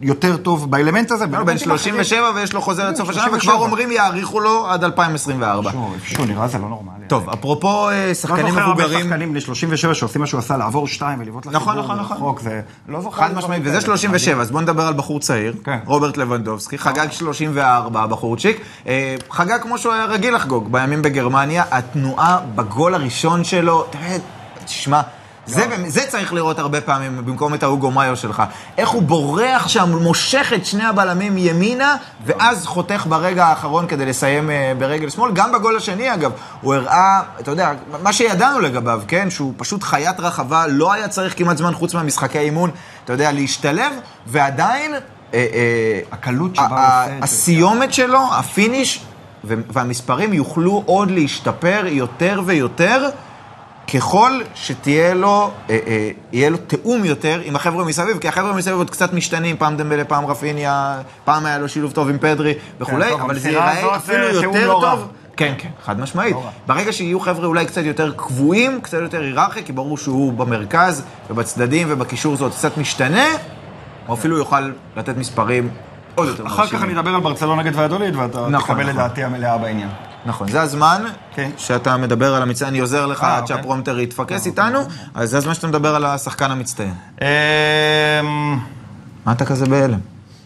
יותר 0.00 0.36
טוב 0.36 0.70
באלמנט 0.70 1.10
הזה. 1.10 1.24
הוא 1.24 1.30
בן 1.32 1.36
באלמנטים 1.44 1.70
אחרים. 1.72 1.78
37 1.94 2.30
ויש 2.34 2.52
לו 2.52 2.60
חוזה 2.60 2.88
עד 2.88 2.96
סוף 2.96 3.08
השנה, 3.08 3.22
37. 3.22 3.52
וכבר 3.54 3.64
אומרים 3.64 3.90
יאריכו 3.92 4.40
לו 4.40 4.66
עד 4.68 4.84
2024. 4.84 5.70
שהוא- 5.70 5.94
שהוא 6.04 6.26
נראה 6.26 6.48
זה 6.48 6.58
לא 6.58 6.68
נורמלי. 6.68 7.04
טוב, 7.08 7.30
אפרופו 7.30 7.88
אה, 7.90 8.06
לא 8.08 8.14
שחקנים 8.14 8.48
זוכר 8.48 8.60
הרבה 8.60 8.82
מבוגרים, 8.84 9.06
שחקנים 9.06 9.30
בני 9.30 9.40
37 9.40 9.94
שעושים 9.94 10.20
מה 10.20 10.26
שהוא 10.26 10.38
עשה, 10.38 10.56
לעבור 10.56 10.88
שתיים 10.88 11.18
ולבעוט 11.20 11.46
לכיוון. 11.46 11.62
נכון, 11.78 11.98
נכון, 11.98 12.16
נכון. 12.16 12.34
זה... 12.40 12.60
לא 12.88 13.00
זוכר. 13.00 13.22
חד 13.22 13.34
משמעית. 13.34 13.62
וזה 13.64 13.80
37, 13.80 14.40
אז 14.42 14.50
בואו 14.50 14.62
נדבר 14.62 14.82
על 14.86 14.94
בחור 14.94 15.20
צעיר, 15.20 15.54
כן. 15.64 15.78
רוברט 15.84 16.16
לבנדובסקי, 16.16 16.78
חגג 16.78 17.06
34 17.10 18.02
הבחורצ'יק, 18.02 18.56
אה, 18.86 19.14
חגג 19.30 19.58
כמו 19.62 19.78
שהוא 19.78 19.92
היה 19.92 20.04
רגיל 20.04 20.34
לחגוג 20.34 20.72
בימים 20.72 21.02
בגרמניה, 21.02 21.64
התנועה 21.70 22.38
בגול 22.54 22.94
הראשון 22.94 23.44
שלו, 23.44 23.84
תראה, 23.90 24.16
תשמע, 24.64 25.00
זה, 25.48 25.66
זה 25.86 26.00
צריך 26.08 26.32
לראות 26.32 26.58
הרבה 26.58 26.80
פעמים 26.80 27.16
במקום 27.26 27.54
את 27.54 27.62
ההוגו 27.62 27.90
מאיו 27.90 28.16
שלך. 28.16 28.42
איך 28.78 28.88
הוא 28.88 29.02
בורח 29.02 29.68
שם, 29.68 29.90
מושך 30.02 30.52
את 30.54 30.66
שני 30.66 30.84
הבלמים 30.84 31.38
ימינה, 31.38 31.96
ואז 32.26 32.66
חותך 32.66 33.06
ברגע 33.08 33.46
האחרון 33.46 33.86
כדי 33.86 34.06
לסיים 34.06 34.50
אה, 34.50 34.72
ברגל 34.78 35.10
שמאל. 35.10 35.32
גם 35.32 35.52
בגול 35.52 35.76
השני, 35.76 36.14
אגב, 36.14 36.32
הוא 36.60 36.74
הראה, 36.74 37.22
אתה 37.40 37.50
יודע, 37.50 37.72
מה 38.02 38.12
שידענו 38.12 38.60
לגביו, 38.60 39.02
כן? 39.08 39.30
שהוא 39.30 39.54
פשוט 39.56 39.82
חיית 39.82 40.20
רחבה, 40.20 40.66
לא 40.66 40.92
היה 40.92 41.08
צריך 41.08 41.38
כמעט 41.38 41.56
זמן 41.56 41.74
חוץ 41.74 41.94
מהמשחקי 41.94 42.38
אימון, 42.38 42.70
אתה 43.04 43.12
יודע, 43.12 43.32
להשתלב, 43.32 43.92
ועדיין... 44.26 44.94
אה, 45.34 45.46
אה, 45.54 46.00
הקלות 46.12 46.56
שבה 46.56 46.66
הוא 46.66 46.74
עושה 46.74 47.04
את 47.04 47.18
זה. 47.18 47.24
הסיומת 47.24 47.92
שלו, 47.92 48.20
ה 48.32 48.41
finish, 48.41 49.00
והמספרים 49.44 50.32
יוכלו 50.32 50.82
עוד 50.86 51.10
להשתפר 51.10 51.84
יותר 51.86 52.42
ויותר. 52.46 53.08
ככל 53.94 54.40
שתהיה 54.54 55.14
לו, 55.14 55.50
אה, 55.70 55.78
אה, 55.86 56.10
יהיה 56.32 56.50
לו 56.50 56.56
תיאום 56.56 57.04
יותר 57.04 57.40
עם 57.44 57.56
החבר'ה 57.56 57.84
מסביב, 57.84 58.18
כי 58.18 58.28
החבר'ה 58.28 58.52
מסביב 58.52 58.76
עוד 58.76 58.90
קצת 58.90 59.12
משתנים, 59.12 59.56
פעם 59.56 59.76
דמבלה, 59.76 60.04
פעם 60.04 60.26
רפיניה, 60.26 61.00
פעם 61.24 61.46
היה 61.46 61.58
לו 61.58 61.68
שילוב 61.68 61.92
טוב 61.92 62.08
עם 62.08 62.18
פדרי 62.18 62.54
וכולי, 62.80 63.10
כן, 63.10 63.20
אבל 63.20 63.38
זה 63.38 63.48
ייראה 63.48 63.78
הזאת 63.78 63.90
זה 63.90 63.96
אפילו 63.96 64.40
תיאום 64.40 64.56
יותר 64.56 64.68
לא. 64.68 64.78
טוב. 64.80 65.08
כן, 65.36 65.54
כן, 65.58 65.68
חד 65.84 66.00
משמעית. 66.00 66.34
לא. 66.34 66.42
ברגע 66.66 66.92
שיהיו 66.92 67.20
חבר'ה 67.20 67.46
אולי 67.46 67.66
קצת 67.66 67.82
יותר 67.84 68.12
קבועים, 68.16 68.80
קצת 68.80 68.98
יותר 69.02 69.20
היררכיה, 69.20 69.62
כי 69.62 69.72
ברור 69.72 69.98
שהוא 69.98 70.32
במרכז 70.32 71.04
ובצדדים 71.30 71.86
ובקישור 71.90 72.36
זה 72.36 72.44
עוד 72.44 72.52
קצת 72.52 72.78
משתנה, 72.78 73.26
הוא 74.06 74.14
אפילו 74.14 74.38
יוכל 74.38 74.70
לתת 74.96 75.16
מספרים 75.16 75.68
עוד 76.14 76.28
יותר 76.28 76.46
אחר 76.46 76.66
כך 76.66 76.82
אני 76.82 76.92
אדבר 76.92 77.14
על 77.14 77.20
ברצלונה 77.20 77.62
נגד 77.62 77.76
ויאדוליד, 77.76 78.16
ואתה 78.16 78.48
נכון, 78.48 78.76
תקבל 78.76 78.90
את 78.90 78.94
נכון. 78.94 79.08
דעתי 79.08 79.24
המלאה 79.24 79.58
בעניין. 79.58 79.88
נכון, 80.28 80.48
זה 80.48 80.62
הזמן 80.62 81.04
כן. 81.34 81.50
שאתה 81.56 81.96
מדבר 81.96 82.34
על 82.34 82.42
המצטיין, 82.42 82.68
אני 82.68 82.78
עוזר 82.78 83.06
לך 83.06 83.24
אה, 83.24 83.36
עד 83.36 83.42
אוקיי. 83.42 83.56
שהפרומטר 83.56 83.98
יתפקס 83.98 84.46
איתנו, 84.46 84.78
אז 85.14 85.30
זה 85.30 85.38
הזמן 85.38 85.54
שאתה 85.54 85.66
מדבר 85.66 85.94
על 85.94 86.04
השחקן 86.04 86.50
המצטיין. 86.50 86.94
אמ, 87.20 87.26
מה 89.26 89.32
אתה 89.32 89.44
כזה 89.44 89.66
בהלם? 89.66 89.98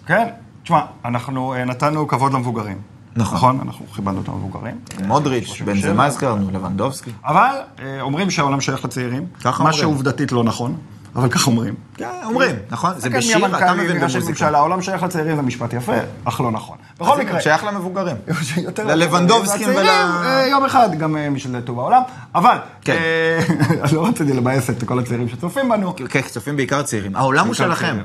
כן, 0.06 0.28
תשמע, 0.62 0.80
אנחנו 1.04 1.54
אה, 1.54 1.64
נתנו 1.64 2.08
כבוד 2.08 2.32
למבוגרים. 2.32 2.78
נכון. 3.16 3.36
נכון? 3.36 3.60
אנחנו 3.62 3.86
כיבדנו 3.86 4.20
את 4.20 4.28
המבוגרים. 4.28 4.78
מודריץ', 5.06 5.48
בן 5.48 5.54
37. 5.54 5.92
זמה 5.92 6.04
הזכרנו, 6.04 6.50
לבנדובסקי. 6.52 7.10
אבל 7.24 7.54
אה, 7.82 8.00
אומרים 8.00 8.30
שהעולם 8.30 8.60
שייך 8.60 8.84
לצעירים. 8.84 9.26
ככה 9.40 9.62
מה 9.62 9.70
אומרים. 9.70 9.80
שעובדתית 9.80 10.32
לא 10.32 10.44
נכון, 10.44 10.76
אבל 11.16 11.28
כך 11.28 11.46
אומרים. 11.46 11.74
כן, 11.96 12.08
אומרים, 12.24 12.56
נכון? 12.70 12.92
זה 12.96 13.10
בשיר, 13.10 13.36
אתה 13.36 13.46
המנכ"לים, 13.46 13.84
מבין 13.84 14.00
במוזיקה. 14.00 14.48
העולם 14.48 14.82
שייך 14.82 15.02
לצעירים 15.02 15.36
זה 15.36 15.42
משפט 15.42 15.72
יפה, 15.72 15.92
אך 16.24 16.40
לא 16.40 16.50
נכון. 16.50 16.76
בכל 17.00 17.18
מקרה, 17.18 17.40
שייך 17.40 17.64
למבוגרים. 17.64 18.16
ללבנדובסקים 18.88 19.68
ול- 19.68 19.86
אה, 19.86 20.46
יום 20.50 20.64
אחד 20.64 20.88
גם 20.98 21.16
אה, 21.16 21.30
מי 21.30 21.38
שזה 21.40 21.60
טוב 21.60 21.76
בעולם, 21.76 22.02
אבל, 22.34 22.56
כן. 22.84 22.92
אה, 22.92 23.92
לא 23.92 24.06
רציתי 24.06 24.32
לבאס 24.32 24.70
את 24.70 24.84
כל 24.84 24.98
הצעירים 24.98 25.28
שצופים 25.28 25.68
בנו. 25.68 25.94
כן, 26.08 26.20
צופים 26.22 26.56
בעיקר 26.56 26.82
צעירים. 26.82 27.16
העולם 27.16 27.46
הוא 27.46 27.54
שלכם. 27.54 27.98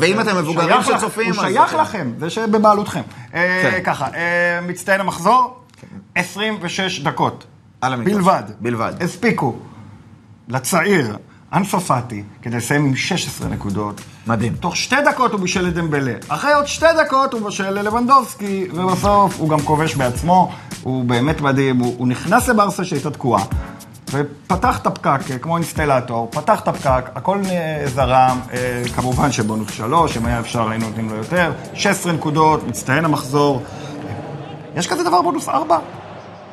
ואם 0.00 0.20
אתם 0.20 0.36
מבוגרים 0.36 0.76
שצופים, 0.82 1.32
הוא 1.34 1.42
שייך 1.44 1.74
לכם, 1.74 2.12
זה 2.18 2.30
שבבעלותכם. 2.30 3.02
אה, 3.34 3.70
כן. 3.70 3.80
ככה, 3.84 4.06
אה, 4.14 4.60
מצטיין 4.68 5.00
המחזור, 5.00 5.56
26 6.14 7.00
דקות. 7.00 7.46
בלבד. 8.04 8.42
בלבד. 8.60 8.92
הספיקו 9.00 9.56
לצעיר, 10.48 11.16
אנסו 11.52 11.80
פאטי, 11.80 12.22
כדי 12.42 12.56
לסיים 12.56 12.84
עם 12.84 12.96
16 12.96 13.48
נקודות. 13.48 14.00
מדהים. 14.26 14.54
תוך 14.54 14.76
שתי 14.76 14.96
דקות 15.04 15.32
הוא 15.32 15.40
בישל 15.40 15.60
לדמבלה. 15.66 16.14
אחרי 16.28 16.52
עוד 16.52 16.66
שתי 16.66 16.86
דקות 17.04 17.32
הוא 17.32 17.42
בישל 17.42 17.70
ללבנדובסקי, 17.70 18.68
ובסוף 18.74 19.40
הוא 19.40 19.48
גם 19.48 19.60
כובש 19.60 19.94
בעצמו. 19.94 20.52
הוא 20.82 21.04
באמת 21.04 21.40
מדהים, 21.40 21.78
הוא, 21.78 21.94
הוא 21.98 22.08
נכנס 22.08 22.48
לברסה 22.48 22.84
שהייתה 22.84 23.10
תקועה. 23.10 23.44
ופתח 24.12 24.78
את 24.78 24.86
הפקק, 24.86 25.30
אה, 25.30 25.38
כמו 25.38 25.56
אינסטלטור, 25.56 26.28
פתח 26.30 26.60
את 26.60 26.68
הפקק, 26.68 27.10
הכל 27.14 27.38
אה, 27.50 27.82
זרם, 27.86 28.40
אה, 28.52 28.82
כמובן 28.96 29.32
שבונוס 29.32 29.70
שלוש, 29.70 30.16
אם 30.16 30.26
היה 30.26 30.40
אפשר 30.40 30.68
היינו 30.68 30.86
נותנים 30.86 31.10
לו 31.10 31.16
יותר, 31.16 31.52
16 31.74 32.12
נקודות, 32.12 32.68
מצטיין 32.68 33.04
המחזור. 33.04 33.62
יש 34.76 34.86
כזה 34.86 35.04
דבר 35.04 35.22
בונוס 35.22 35.48
ארבע? 35.48 35.78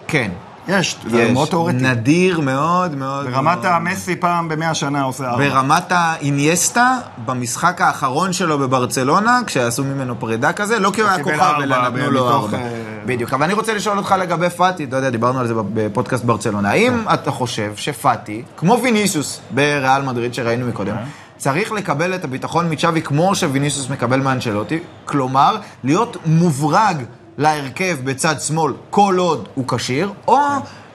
כן. 0.08 0.32
יש, 0.70 0.98
זה 1.10 1.22
יש. 1.22 1.32
מאוד 1.32 1.48
תיאורטי. 1.48 1.78
נדיר 1.78 2.40
מאוד 2.40 2.96
מאוד. 2.96 3.26
ברמת 3.26 3.58
מאוד. 3.58 3.66
המסי 3.66 4.16
פעם 4.16 4.50
במאה 4.50 4.74
שנה 4.74 5.02
עושה 5.02 5.30
ארבע. 5.30 5.50
ברמת 5.50 5.86
האינייסטה, 5.90 6.98
במשחק 7.26 7.82
האחרון 7.82 8.34
שלו 8.34 8.60
בברצלונה, 8.60 9.40
כשעשו 9.46 9.84
ממנו 9.84 10.20
פרידה 10.20 10.54
כזה, 10.54 10.80
לא 10.80 10.92
כי 10.92 11.02
הוא 11.02 11.10
היה 11.10 11.24
כוכב, 11.24 11.54
אלא 11.64 11.88
נתנו 11.88 12.12
לו 12.12 12.30
ארבע. 12.30 12.58
אה, 12.58 12.70
בדיוק. 13.06 13.34
אבל 13.34 13.44
אני 13.44 13.54
רוצה 13.54 13.74
לשאול 13.74 13.98
אותך 13.98 14.16
לגבי 14.20 14.50
פאטי, 14.50 14.84
אתה 14.84 14.96
יודע, 14.96 15.10
דיברנו 15.10 15.40
על 15.40 15.48
זה 15.48 15.54
בפודקאסט 15.74 16.24
ברצלונה. 16.24 16.70
האם 16.70 17.04
כן. 17.08 17.14
אתה 17.14 17.32
חושב 17.32 17.74
שפאטי, 17.76 18.44
כמו 18.58 18.80
ויניסוס 18.84 19.42
בריאל 19.52 20.02
מדריד 20.02 20.34
שראינו 20.34 20.68
מקודם, 20.68 20.96
כן. 20.96 21.04
צריך 21.38 21.72
לקבל 21.72 22.16
את 22.16 22.24
הביטחון 22.24 22.74
מצ'אבי 22.74 23.02
כמו 23.02 23.36
שוויניסוס 23.36 23.90
מקבל 23.90 24.20
מאנצ'לוטי? 24.20 24.80
כלומר, 25.06 25.58
להיות 25.84 26.18
מוברג 26.26 27.04
להרכב 27.40 27.98
בצד 28.04 28.36
שמאל 28.42 28.74
כל 28.90 29.16
עוד 29.18 29.48
הוא 29.56 29.68
כשיר, 29.68 30.12
או... 30.28 30.38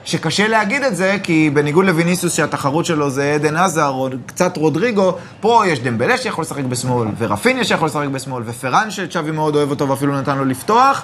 שקשה 0.07 0.47
להגיד 0.47 0.83
את 0.83 0.95
זה, 0.95 1.17
כי 1.23 1.49
בניגוד 1.53 1.85
לוויניסוס 1.85 2.33
שהתחרות 2.35 2.85
שלו 2.85 3.09
זה 3.09 3.33
עדן 3.33 3.55
עזר 3.55 3.87
או 3.89 4.09
קצת 4.25 4.57
רודריגו, 4.57 5.15
פה 5.39 5.63
יש 5.67 5.79
דמבלה 5.79 6.17
שיכול 6.17 6.41
לשחק 6.41 6.63
בשמאל, 6.63 7.07
ורפיניה 7.17 7.63
שיכול 7.63 7.87
לשחק 7.87 8.07
בשמאל, 8.07 8.43
ופרן 8.45 8.91
שצ'אבי 8.91 9.31
מאוד 9.31 9.55
אוהב 9.55 9.69
אותו 9.69 9.89
ואפילו 9.89 10.21
נתן 10.21 10.37
לו 10.37 10.45
לפתוח. 10.45 11.03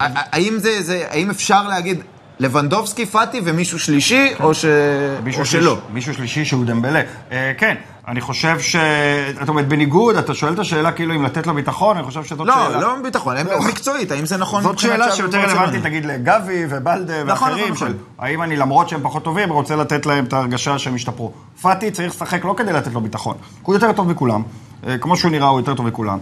האם 0.00 0.58
זה, 0.58 0.82
זה, 0.82 1.04
האם 1.10 1.30
אפשר 1.30 1.68
להגיד 1.68 2.00
לבנדובסקי, 2.38 3.06
פאטי 3.06 3.40
ומישהו 3.44 3.78
שלישי, 3.78 4.32
או, 4.40 4.54
ש... 4.54 4.64
מישהו 5.24 5.40
או 5.40 5.46
שליש- 5.46 5.62
שלא? 5.62 5.78
מישהו 5.92 6.14
שלישי 6.14 6.44
שהוא 6.44 6.64
דמבלה. 6.64 7.00
אה, 7.32 7.52
כן, 7.58 7.74
אני 8.10 8.20
חושב 8.20 8.60
ש... 8.60 8.76
זאת 9.40 9.48
אומרת, 9.48 9.68
בניגוד, 9.68 10.16
אתה 10.16 10.34
שואל 10.34 10.52
את 10.52 10.58
השאלה 10.58 10.92
כאילו 10.92 11.14
אם 11.14 11.22
לתת 11.24 11.46
לו 11.46 11.54
ביטחון, 11.54 11.96
אני 11.96 12.06
חושב 12.06 12.24
שזאת 12.24 12.46
שאלה. 12.46 12.68
לא, 12.68 12.80
לא 12.80 13.02
ביטחון, 13.02 13.36
הם- 13.36 13.46
מקצועית, 13.68 14.10
האם 14.10 14.26
זה 14.26 14.36
נכון 14.36 14.62
זאת 14.62 14.78
שאלה 14.78 15.12
שיותר? 15.12 15.38
רלוונטית, 15.40 15.84
נגיד, 15.84 16.04
לגבי 16.04 16.64
ובלדה 16.68 17.24
נכון, 17.24 17.48
ואחרים, 17.48 17.64
נכון, 17.64 17.76
של 17.76 17.84
נכון. 17.84 17.96
האם 18.18 18.42
אני, 18.42 18.56
למרות 18.56 18.88
שהם 18.88 19.00
פחות 19.02 19.24
טובים, 19.24 19.52
רוצה 19.52 19.76
לתת 19.76 20.06
להם 20.06 20.24
את 20.24 20.32
ההרגשה 20.32 20.78
שהם 20.78 20.94
השתפרו. 20.94 21.32
פאטי 21.62 21.90
צריך 21.90 22.14
לשחק 22.14 22.44
לא 22.44 22.54
כדי 22.56 22.72
לתת 22.72 22.92
לו 22.92 23.00
ביטחון, 23.00 23.36
הוא 23.62 23.74
יותר 23.74 23.92
טוב 23.92 24.08
מכולם. 24.10 24.42
אה, 24.86 24.98
כמו 24.98 25.16
שהוא 25.16 25.30
נראה, 25.30 25.48
הוא 25.48 25.60
יותר 25.60 25.74
טוב 25.74 25.86
מכולם. 25.86 26.18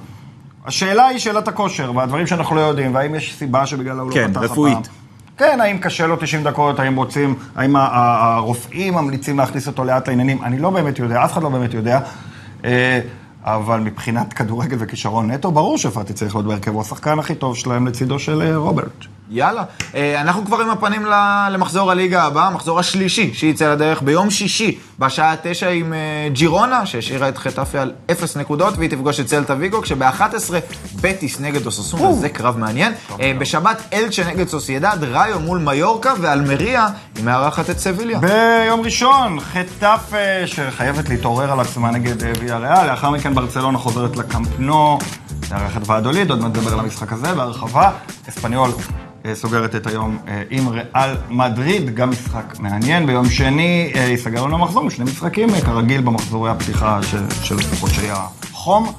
השאלה 0.66 1.07
היא 1.07 1.18
שאלת 1.18 1.49
הכושר, 1.49 1.92
והדברים 1.97 2.26
שאנחנו 2.26 2.57
לא 2.57 2.61
יודעים, 2.61 2.95
והאם 2.95 3.14
יש 3.14 3.35
סיבה 3.38 3.66
שבגללה 3.66 4.02
הוא 4.02 4.12
כן, 4.12 4.23
לא 4.23 4.28
פתח 4.28 4.40
רפואית. 4.42 4.76
הפעם. 4.76 4.92
כן, 5.38 5.61
האם 5.61 5.78
קשה 5.78 6.07
לו 6.07 6.16
90 6.16 6.45
דקות, 6.45 6.78
האם 6.78 6.97
רוצים, 6.97 7.35
האם 7.57 7.76
הרופאים 7.76 8.95
ממליצים 8.95 9.38
להכניס 9.38 9.66
אותו 9.66 9.85
לאט 9.85 10.09
לעניינים, 10.09 10.45
אני 10.45 10.59
לא 10.59 10.71
באמת 10.71 10.99
יודע, 10.99 11.25
אף 11.25 11.33
אחד 11.33 11.42
לא 11.42 11.49
באמת 11.49 11.75
יודע. 11.75 12.00
אה, 12.64 13.00
אבל 13.42 13.80
מבחינת 13.80 14.33
כדורגל 14.33 14.76
וכישרון 14.80 15.30
נטו, 15.30 15.52
ברור 15.52 15.78
שפאטי 15.78 16.12
צריך 16.12 16.35
להיות 16.35 16.47
בהרכב, 16.47 16.80
השחקן 16.80 17.18
הכי 17.18 17.35
טוב 17.35 17.57
שלהם 17.57 17.87
לצידו 17.87 18.18
של 18.18 18.42
אה, 18.42 18.57
רוברט. 18.57 19.18
יאללה. 19.31 19.65
אה, 19.95 20.21
אנחנו 20.21 20.45
כבר 20.45 20.61
עם 20.61 20.71
הפנים 20.71 21.07
למחזור 21.51 21.91
הליגה 21.91 22.23
הבאה, 22.23 22.47
המחזור 22.47 22.79
השלישי 22.79 23.35
שיצא 23.35 23.73
לדרך 23.73 24.03
ביום 24.03 24.31
שישי, 24.31 24.79
בשעה 24.99 25.35
תשע 25.43 25.69
עם 25.69 25.93
אה, 25.93 26.29
ג'ירונה, 26.33 26.87
שהשאירה 26.87 27.29
את 27.29 27.39
חטאפי 27.39 27.79
על 27.79 27.93
אפס 28.11 28.37
נקודות, 28.37 28.75
והיא 28.79 28.91
תפגוש 28.91 29.21
את 29.21 29.29
סלטה 29.29 29.55
ויגו, 29.59 29.83
כשב-11 29.83 30.55
בטיס 31.01 31.41
נגד 31.41 31.67
אוססונה, 31.67 32.13
זה 32.13 32.29
קרב 32.29 32.59
מעניין. 32.59 32.93
אה, 33.21 33.33
בשבת 33.39 33.83
אלצ'ה 33.93 34.25
נגד 34.25 34.49
סוסיידד, 34.49 34.99
ראיו 35.03 35.41
מול 35.41 35.59
מיורקה, 35.59 36.13
ואלמריה 36.21 36.89
היא 37.17 37.25
מארחת 37.25 37.71
את 37.71 37.79
סביליה. 37.79 38.19
ביום 38.19 38.81
ראשון, 38.81 39.41
חטף 39.41 40.13
אה, 40.15 40.47
שחייבת 40.47 41.09
להתעורר 41.09 41.53
על 41.53 41.61
עצמה 41.61 41.91
נגד 41.91 42.41
ויה 42.41 42.59
ריאל, 42.59 42.91
לאחר 42.91 43.11
מכן 43.11 43.35
ברצלונה 43.35 43.79
חוזרת 43.79 44.17
לקמפנו, 44.17 44.99
לארחת 45.51 45.83
ועדוליד, 45.87 46.31
עוד 46.31 46.41
מעט 46.41 46.51
נדבר 46.51 46.73
על 46.73 46.81
המשחק 46.81 47.13
הזה 47.13 47.35
בהרחבה. 47.35 47.91
אספניול 48.29 48.71
סוגרת 49.35 49.75
את 49.75 49.87
היום 49.87 50.19
אה, 50.29 50.43
עם 50.51 50.69
ריאל 50.69 51.17
מדריד, 51.31 51.95
גם 51.95 52.11
משחק 52.11 52.59
מעניין. 52.59 53.07
ביום 53.07 53.29
שני 53.29 53.93
אה, 53.95 54.01
ייסגר 54.01 54.45
לנו 54.45 54.55
המחזור 54.55 54.91
שני 54.91 55.05
משחקים, 55.05 55.55
אה, 55.55 55.61
כרגיל 55.61 56.01
במחזורי 56.01 56.51
הפתיחה 56.51 57.03
של, 57.03 57.31
של 57.43 57.57
חודשי 57.81 58.07
החום. 58.11 58.93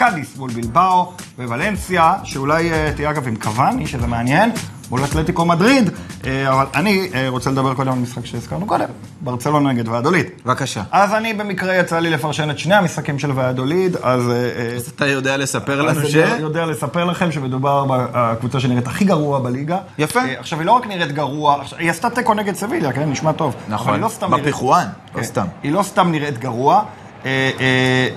קאדיס 0.00 0.36
מול 0.36 0.50
בלבאו 0.50 1.12
וולנסיה, 1.38 2.14
שאולי 2.24 2.72
אה, 2.72 2.92
תהיה 2.96 3.10
אגב 3.10 3.28
עם 3.28 3.36
קוואני, 3.36 3.86
שזה 3.86 4.06
מעניין, 4.06 4.50
מול 4.90 5.04
אתלטיקו 5.04 5.44
מדריד, 5.44 5.88
אה, 5.88 5.94
אבל 6.24 6.66
אני 6.74 7.10
אה, 7.14 7.28
רוצה 7.28 7.50
לדבר 7.50 7.74
קודם 7.74 7.92
על 7.92 7.98
משחק 7.98 8.26
שהזכרנו 8.26 8.66
קודם, 8.66 8.84
ברצלונה 9.20 9.72
נגד 9.72 9.88
ועדוליד. 9.88 10.26
בבקשה. 10.44 10.82
אז 10.92 11.14
אני 11.14 11.34
במקרה 11.34 11.76
יצא 11.76 11.98
לי 11.98 12.10
לפרשן 12.10 12.50
את 12.50 12.58
שני 12.58 12.74
המשחקים 12.74 13.18
של 13.18 13.30
ועדוליד, 13.34 13.96
אז... 14.02 14.30
אה, 14.30 14.34
אה, 14.34 14.76
אז 14.76 14.88
אתה 14.88 15.06
יודע 15.06 15.36
לספר 15.36 15.82
לנו 15.82 16.00
אני 16.00 16.10
ש... 16.10 16.14
יודע 16.40 16.66
לספר 16.66 17.04
לכם 17.04 17.32
שמדובר 17.32 17.84
בקבוצה 17.88 18.60
שנראית 18.60 18.86
הכי 18.86 19.04
גרוע 19.04 19.38
בליגה. 19.38 19.78
יפה. 19.98 20.20
אה, 20.20 20.38
עכשיו, 20.38 20.58
היא 20.58 20.66
לא 20.66 20.72
רק 20.72 20.86
נראית 20.86 21.12
גרוע, 21.12 21.62
היא 21.78 21.90
עשתה 21.90 22.10
תיקו 22.10 22.34
נגד 22.34 22.54
סביליה, 22.54 22.92
כן? 22.92 23.10
נשמע 23.10 23.32
טוב. 23.32 23.54
נכון, 23.68 24.00
לא 24.00 24.08
בפיחואן, 24.30 24.86
לא 25.14 25.20
כן. 25.20 25.22
סתם. 25.22 25.46
היא 25.62 25.72
לא 25.72 25.82
סתם 25.82 26.10
נראית 26.10 26.38
גרוע. 26.38 26.82
אה, 27.24 27.50
אה, 27.60 28.08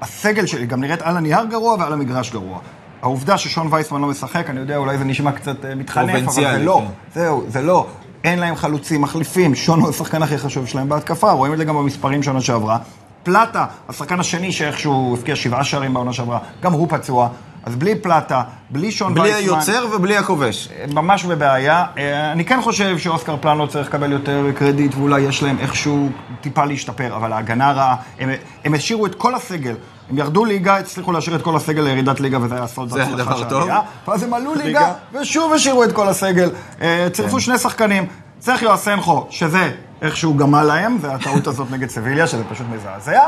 הסגל 0.00 0.46
שלי 0.46 0.66
גם 0.66 0.80
נראית 0.80 1.02
על 1.02 1.16
הנייר 1.16 1.44
גרוע 1.44 1.76
ועל 1.78 1.92
המגרש 1.92 2.32
גרוע. 2.32 2.58
העובדה 3.06 3.38
ששון 3.38 3.68
וייסמן 3.70 4.00
לא 4.00 4.06
משחק, 4.06 4.50
אני 4.50 4.60
יודע, 4.60 4.76
אולי 4.76 4.98
זה 4.98 5.04
נשמע 5.04 5.32
קצת 5.32 5.64
אה, 5.64 5.74
מתחנף, 5.74 6.22
אבל 6.24 6.32
זה 6.32 6.58
לא. 6.58 6.82
כן. 6.84 7.20
זהו, 7.20 7.44
זה 7.48 7.62
לא. 7.62 7.86
אין 8.24 8.38
להם 8.38 8.56
חלוצים 8.56 9.00
מחליפים, 9.02 9.54
שון 9.54 9.80
הוא 9.80 9.88
השחקן 9.88 10.22
הכי 10.22 10.38
חשוב 10.38 10.66
שלהם 10.66 10.88
בהתקפה, 10.88 11.30
רואים 11.30 11.52
את 11.52 11.58
זה 11.58 11.64
גם 11.64 11.76
במספרים 11.76 12.22
שנה 12.22 12.40
שעברה. 12.40 12.78
פלטה, 13.22 13.66
השחקן 13.88 14.20
השני 14.20 14.52
שאיכשהו 14.52 15.16
הבקיע 15.18 15.36
שבעה 15.36 15.64
שערים 15.64 15.94
בעונה 15.94 16.12
שעברה, 16.12 16.38
גם 16.62 16.72
הוא 16.72 16.86
פצוע. 16.90 17.28
אז 17.64 17.76
בלי 17.76 17.94
פלטה, 17.94 18.42
בלי 18.70 18.92
שון 18.92 19.14
בלי 19.14 19.22
וייסמן... 19.22 19.54
היוצר 19.54 19.86
ובלי 19.92 20.16
הכובש. 20.16 20.68
ממש 20.94 21.24
בבעיה. 21.24 21.84
אה, 21.98 22.32
אני 22.32 22.44
כן 22.44 22.62
חושב 22.62 22.98
שאוסקר 22.98 23.36
פלנו 23.40 23.68
צריך 23.68 23.88
לקבל 23.88 24.12
יותר 24.12 24.46
קרדיט, 24.54 24.94
ואולי 24.94 25.20
יש 25.20 25.42
להם 25.42 25.58
איכשהו 25.58 26.08
טיפה 26.40 26.64
להשתפר, 26.64 27.16
אבל 27.16 27.32
ההגנה 27.32 27.72
רעה, 27.72 27.96
הם, 28.20 28.30
הם 28.64 28.74
השאירו 28.74 29.06
את 29.06 29.14
כל 29.14 29.34
הסגל. 29.34 29.74
הם 30.10 30.18
ירדו 30.18 30.44
ליגה, 30.44 30.76
הצליחו 30.76 31.12
להשאיר 31.12 31.36
את 31.36 31.42
כל 31.42 31.56
הסגל 31.56 31.82
לירידת 31.82 32.20
ליגה, 32.20 32.38
וזה 32.42 32.54
היה 32.54 32.66
סוד 32.66 32.90
בהצלחה 32.92 33.36
של. 33.36 33.54
העלייה. 33.54 33.80
ואז 34.08 34.22
הם 34.22 34.34
עלו 34.34 34.54
ליגה. 34.54 34.92
ושוב 35.12 35.52
השאירו 35.52 35.84
את 35.84 35.92
כל 35.92 36.08
הסגל. 36.08 36.50
אה, 36.80 37.08
צירפו 37.12 37.40
שני 37.40 37.58
שחקנים, 37.58 38.06
סרחיו 38.40 38.74
אסנחו, 38.74 39.26
שזה 39.30 39.70
איכשהו 40.02 40.34
גמל 40.34 40.62
להם, 40.62 40.98
זה 41.00 41.14
הטעות 41.14 41.46
הזאת 41.46 41.70
נגד 41.70 41.90
סביליה, 41.90 42.26
שזה 42.26 42.44
פשוט 42.50 42.66
מזעזע. 42.72 43.20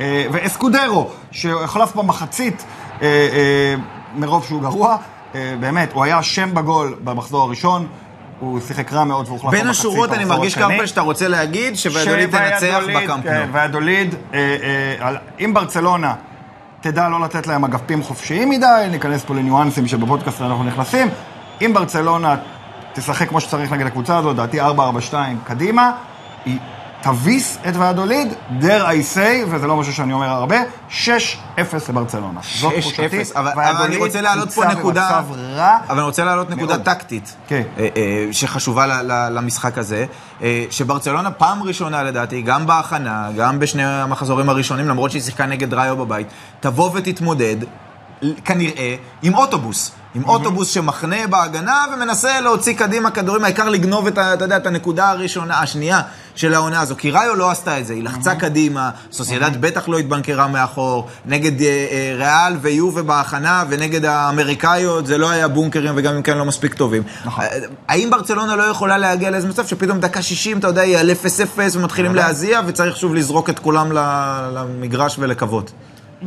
אה, 0.00 0.26
ואסקודרו, 0.32 1.10
שהחלף 1.30 1.96
במחצית 1.96 2.64
אה, 3.02 3.74
מרוב 4.14 4.44
שהוא 4.44 4.62
גרוע, 4.62 4.96
באמת, 5.60 5.92
הוא 5.92 6.04
היה 6.04 6.22
שם 6.22 6.54
בגול 6.54 6.94
במחזור 7.04 7.42
הראשון, 7.42 7.86
הוא 8.40 8.60
שיחק 8.60 8.92
רע 8.92 9.04
מאוד 9.04 9.28
והוחלף 9.28 9.44
במחצית 9.44 9.62
בין 9.62 9.70
השורות 9.70 10.12
אני 10.12 10.24
מרגיש 10.24 10.56
השני. 10.56 10.74
קרפל 10.74 10.86
שאתה 10.86 11.00
רוצה 11.00 11.28
להגיד 11.28 11.76
שוועדולית 11.76 12.30
תנצח 12.30 12.82
בקמפנו. 12.96 13.22
כן, 13.22 13.48
והדוליד, 13.52 14.14
אה, 14.34 14.56
אה, 15.00 15.14
אם 15.40 15.54
ברצלונה 15.54 16.14
תדע 16.80 17.08
לא 17.08 17.20
לתת 17.20 17.46
להם 17.46 17.64
אגפים 17.64 18.02
חופשיים 18.02 18.50
מדי, 18.50 18.86
ניכנס 18.90 19.24
פה 19.24 19.34
לניואנסים 19.34 19.86
שבפודקאסט 19.86 20.40
אנחנו 20.40 20.64
נכנסים, 20.64 21.08
אם 21.60 21.70
ברצלונה 21.74 22.36
תשחק 22.92 23.28
כמו 23.28 23.40
שצריך 23.40 23.72
נגד 23.72 23.86
הקבוצה 23.86 24.18
הזאת, 24.18 24.36
דעתי 24.36 24.60
4-4-2 24.60 24.64
קדימה, 25.44 25.92
היא 26.44 26.58
תביס 27.06 27.58
את 27.68 27.76
ועדוליד, 27.76 28.28
dare 28.60 28.82
I 28.86 29.16
say, 29.16 29.18
וזה 29.50 29.66
לא 29.66 29.76
משהו 29.76 29.92
שאני 29.92 30.12
אומר 30.12 30.26
הרבה, 30.28 30.56
6-0 30.90 30.98
לברצלונה. 31.88 32.40
זאת 32.60 32.72
6-0, 32.72 32.80
תחושתי. 32.80 33.06
אבל- 33.36 33.50
אבל 33.50 33.84
אני 33.84 33.96
רוצה 33.96 34.20
להעלות 34.20 34.52
פה 34.52 34.64
נקודה, 34.64 35.20
רע. 35.56 35.78
אבל 35.88 35.96
אני 35.98 36.06
רוצה 36.06 36.24
להעלות 36.24 36.50
נקודה 36.50 36.74
מאוד. 36.74 36.82
טקטית, 36.84 37.34
כן. 37.48 37.62
אה, 37.78 37.88
אה, 37.96 38.26
שחשובה 38.32 38.86
ל- 38.86 39.12
ל- 39.12 39.28
למשחק 39.38 39.78
הזה, 39.78 40.04
אה, 40.42 40.64
שברצלונה 40.70 41.30
פעם 41.30 41.62
ראשונה 41.62 42.02
לדעתי, 42.02 42.42
גם 42.42 42.66
בהכנה, 42.66 43.28
גם 43.36 43.58
בשני 43.58 43.84
המחזורים 43.84 44.48
הראשונים, 44.48 44.88
למרות 44.88 45.10
שהיא 45.10 45.22
שיחקה 45.22 45.46
נגד 45.46 45.74
ראיו 45.74 45.96
בבית, 45.96 46.26
תבוא 46.60 46.90
ותתמודד, 46.94 47.56
כנראה, 48.44 48.94
עם 49.22 49.34
אוטובוס. 49.34 49.92
עם 50.14 50.24
אוטובוס 50.24 50.68
שמחנה 50.70 51.26
בהגנה 51.30 51.84
ומנסה 51.94 52.40
להוציא 52.40 52.74
קדימה 52.74 53.10
כדורים, 53.10 53.44
העיקר 53.44 53.68
לגנוב 53.68 54.06
את, 54.06 54.12
אתה 54.18 54.44
יודע, 54.44 54.56
את 54.56 54.66
הנקודה 54.66 55.10
הראשונה, 55.10 55.60
השנייה 55.60 56.00
של 56.36 56.54
העונה 56.54 56.80
הזו. 56.80 56.94
כי 56.98 57.10
ראיו 57.10 57.34
לא 57.34 57.50
עשתה 57.50 57.78
את 57.78 57.86
זה, 57.86 57.94
היא 57.94 58.02
לחצה 58.02 58.34
קדימה, 58.34 58.90
סוסיידד 59.12 59.60
בטח 59.60 59.88
לא 59.88 59.98
התבנקרה 59.98 60.46
מאחור, 60.46 61.08
נגד 61.26 61.62
אה, 61.62 61.86
אה, 61.90 62.14
ריאל 62.16 62.56
ויובה 62.60 63.02
בהכנה 63.02 63.64
ונגד 63.68 64.04
האמריקאיות, 64.04 65.06
זה 65.06 65.18
לא 65.18 65.30
היה 65.30 65.48
בונקרים 65.48 65.92
וגם 65.96 66.14
אם 66.14 66.22
כן 66.22 66.38
לא 66.38 66.44
מספיק 66.44 66.74
טובים. 66.74 67.02
נכון. 67.24 67.44
אה, 67.44 67.58
האם 67.88 68.10
ברצלונה 68.10 68.56
לא 68.56 68.62
יכולה 68.62 68.98
להגיע 68.98 69.30
לאיזה 69.30 69.48
מצב 69.48 69.66
שפתאום 69.66 70.00
דקה 70.00 70.22
60, 70.22 70.58
אתה 70.58 70.66
יודע, 70.66 70.82
היא 70.82 70.98
על 70.98 71.10
0-0 71.10 71.58
ומתחילים 71.72 72.14
להזיע 72.14 72.60
וצריך 72.66 72.96
שוב 72.96 73.14
לזרוק 73.14 73.50
את 73.50 73.58
כולם 73.58 73.92
למגרש 74.54 75.16
ולקוות? 75.18 75.72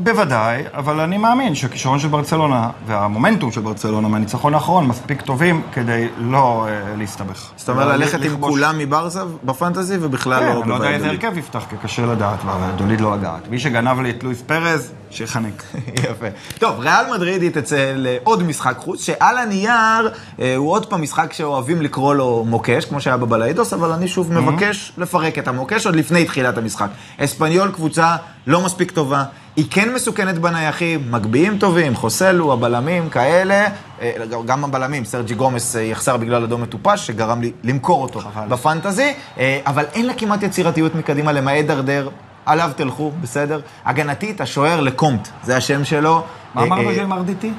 בוודאי, 0.03 0.63
אבל 0.73 0.99
אני 0.99 1.17
מאמין 1.17 1.55
שהכישרון 1.55 1.99
של 1.99 2.07
ברצלונה 2.07 2.69
והמומנטום 2.85 3.51
של 3.51 3.61
ברצלונה 3.61 4.07
מהניצחון 4.07 4.53
האחרון 4.53 4.87
מספיק 4.87 5.21
טובים 5.21 5.61
כדי 5.73 6.07
לא 6.17 6.67
אה, 6.67 6.95
להסתבך. 6.97 7.51
זאת 7.55 7.69
אומרת, 7.69 7.87
ללכת 7.87 8.13
עם 8.13 8.31
לכבוש. 8.31 8.49
כולם 8.49 8.77
מברסה 8.77 9.23
בפנטזי 9.43 9.97
ובכלל 10.01 10.39
כן, 10.39 10.45
לא 10.55 10.61
אני 10.61 10.69
לא 10.69 10.75
יודע 10.75 10.89
איזה. 10.89 11.09
הרכב 11.09 11.37
יפתח, 11.37 11.65
כי 11.69 11.75
קשה 11.83 12.05
לדעת, 12.05 12.39
והדוליד 12.45 13.01
לא 13.01 13.15
לדעת. 13.15 13.47
מי 13.49 13.59
שגנב 13.59 13.99
לי 13.99 14.09
את 14.09 14.23
לואיס 14.23 14.41
פרז, 14.41 14.91
שיחנק. 15.11 15.63
יפה. 16.09 16.27
טוב, 16.59 16.79
ריאל 16.79 17.13
מדרידית 17.13 17.57
אצל 17.57 17.93
לעוד 17.95 18.43
משחק 18.43 18.77
חוץ, 18.77 19.03
שעל 19.03 19.37
הנייר 19.37 20.09
אה, 20.39 20.55
הוא 20.55 20.71
עוד 20.71 20.85
פעם 20.85 21.01
משחק 21.01 21.33
שאוהבים 21.33 21.81
לקרוא 21.81 22.15
לו 22.15 22.45
מוקש, 22.47 22.85
כמו 22.85 23.01
שהיה 23.01 23.17
בבלאידוס, 23.17 23.73
אבל 23.73 23.91
אני 23.91 24.07
שוב 24.07 24.33
מבקש 24.33 24.91
לפרק 24.97 25.39
את 25.39 25.47
המוקש 25.47 25.85
עוד 25.85 25.95
לפני 25.95 26.25
תחילת 26.25 26.57
המשחק. 26.57 26.87
אספניול 27.17 27.71
קבוצה 27.71 28.15
לא 28.47 28.61
מספיק 28.61 28.91
טובה, 28.91 29.23
היא 29.55 29.65
כן 29.69 29.93
מסוכנת 29.93 30.37
בנייחים, 30.37 31.11
מגביהים 31.11 31.57
טובים, 31.57 31.95
חוסלו, 31.95 32.53
הבלמים, 32.53 33.09
כאלה, 33.09 33.67
אה, 34.01 34.11
גם 34.45 34.63
הבלמים, 34.63 35.05
סרג'י 35.05 35.35
גומס 35.35 35.75
אה, 35.75 35.81
יחסר 35.81 36.17
בגלל 36.17 36.43
אדום 36.43 36.61
מטופש, 36.61 37.07
שגרם 37.07 37.41
לי 37.41 37.51
למכור 37.63 38.03
אותו 38.03 38.19
חבל. 38.19 38.47
בפנטזי, 38.47 39.13
אה, 39.39 39.59
אבל 39.65 39.85
אין 39.93 40.05
לה 40.05 40.13
כמעט 40.13 40.43
יצירתיות 40.43 40.95
מקדימה 40.95 41.31
למעט 41.31 41.65
דרדר. 41.65 42.09
עליו 42.45 42.71
תלכו, 42.75 43.11
בסדר? 43.21 43.59
הגנתית, 43.85 44.41
השוער 44.41 44.81
לקומט, 44.81 45.27
זה 45.43 45.57
השם 45.57 45.85
שלו. 45.85 46.23
מה 46.53 46.61
אה, 46.61 46.67
אמרת 46.67 46.85
אה, 46.85 46.95
של 46.95 47.05
מרדיטי? 47.05 47.51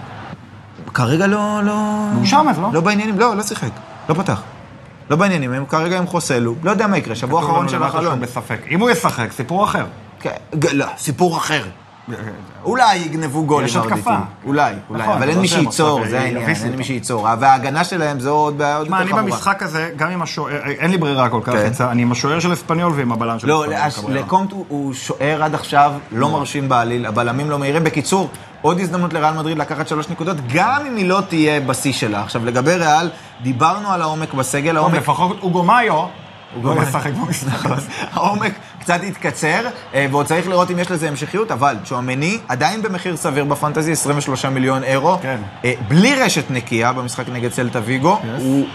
כרגע 0.94 1.26
לא, 1.26 1.60
לא... 1.64 1.72
הוא 2.14 2.24
שם, 2.24 2.46
אז 2.50 2.58
לא? 2.58 2.70
לא 2.72 2.80
בעניינים, 2.80 3.18
לא, 3.18 3.36
לא 3.36 3.42
שיחק. 3.42 3.70
לא 4.08 4.14
פתח. 4.14 4.42
לא 5.10 5.16
בעניינים, 5.16 5.52
הם 5.52 5.66
כרגע 5.66 5.98
הם 5.98 6.06
חוסלו. 6.06 6.54
לא 6.62 6.70
יודע 6.70 6.86
מה 6.86 6.98
יקרה, 6.98 7.14
שבוע 7.14 7.40
אחרון 7.40 7.68
של 7.68 7.82
החלון. 7.82 8.20
אם 8.70 8.80
הוא 8.80 8.90
ישחק, 8.90 9.32
סיפור 9.32 9.64
אחר. 9.64 9.86
כן, 10.20 10.34
לא, 10.72 10.86
סיפור 10.98 11.36
אחר. 11.36 11.62
אולי 12.64 12.96
יגנבו 12.96 13.44
גול 13.46 13.64
עם. 13.74 13.80
התקפה. 13.82 14.16
אולי, 14.44 14.72
אולי, 14.90 15.02
נכון, 15.02 15.12
אבל 15.16 15.24
זה 15.24 15.26
אין 15.28 15.34
לא 15.36 15.40
מי 15.42 15.48
שייצור, 15.48 16.00
זה 16.10 16.20
העניין, 16.20 16.48
אין 16.64 16.76
מי. 16.76 16.84
שייצור. 16.84 17.28
וההגנה 17.40 17.84
שלהם 17.84 18.20
זו 18.20 18.30
עוד 18.30 18.58
בעיה 18.58 18.76
עוד 18.76 18.86
יותר 18.86 18.98
אני 18.98 19.06
חמורה. 19.06 19.22
במשחק 19.22 19.62
הזה, 19.62 19.90
גם 19.96 20.10
עם 20.10 20.22
השוער, 20.22 20.56
אין 20.66 20.90
לי 20.90 20.98
ברירה 20.98 21.28
כל 21.28 21.40
כך, 21.44 21.52
כן. 21.52 21.84
אני 21.84 22.02
עם 22.02 22.12
השוער 22.12 22.40
של 22.40 22.52
אספניול 22.52 22.92
ועם 22.96 23.12
הבלם 23.12 23.38
של 23.38 23.46
לא, 23.48 23.64
אספניול. 23.74 24.10
קבררה. 24.10 24.26
לקומט 24.26 24.52
הוא- 24.52 24.64
הוא 24.68 24.94
שוער 24.94 25.42
עד 25.44 25.54
עכשיו, 25.54 25.92
לא 26.12 26.28
מרשים 26.30 26.68
בעליל, 26.68 27.06
הבלמים 27.06 27.50
לא 27.50 27.58
מהירים. 27.58 27.84
בקיצור, 27.84 28.28
עוד 28.62 28.80
הזדמנות 28.80 29.12
לריאל 29.12 29.34
מדריד 29.34 29.58
לקחת 29.58 29.88
שלוש 29.88 30.08
נקודות, 30.08 30.36
גם 30.54 30.86
אם 30.86 30.96
היא 30.96 31.08
לא 31.08 31.20
תהיה 31.28 31.60
בשיא 31.60 31.92
שלה. 31.92 32.22
עכשיו, 32.22 32.44
לגבי 32.44 32.74
ריאל, 32.74 33.10
דיברנו 33.42 33.88
על 33.92 34.02
העומק 34.02 34.34
בסגל, 34.34 34.76
העומק 34.76 34.94
לפחות 34.94 35.36
אוגו 35.42 35.62
מאיו, 35.62 36.04
אוגו 36.56 36.68
לא 36.68 36.74
מאיו. 36.74 36.88
ישחק 36.88 37.10
במשחק 37.12 37.70
הזה. 37.70 37.88
העומק 38.14 38.52
קצת 38.80 39.00
התקצר, 39.08 39.68
אה, 39.94 40.06
ועוד 40.10 40.26
צריך 40.26 40.48
לראות 40.48 40.70
אם 40.70 40.78
יש 40.78 40.90
לזה 40.90 41.08
המשכיות, 41.08 41.50
אבל 41.50 41.76
צ'ואמני 41.84 42.38
עדיין 42.48 42.82
במחיר 42.82 43.16
סביר 43.16 43.44
בפנטזי, 43.44 43.92
23 43.92 44.44
מיליון 44.44 44.84
אירו. 44.84 45.18
כן. 45.22 45.40
אה, 45.64 45.72
בלי 45.88 46.14
רשת 46.14 46.50
נקייה 46.50 46.92
במשחק 46.92 47.28
נגד 47.28 47.52
סלטה 47.52 47.80
ויגו, 47.84 48.20
הוא 48.38 48.66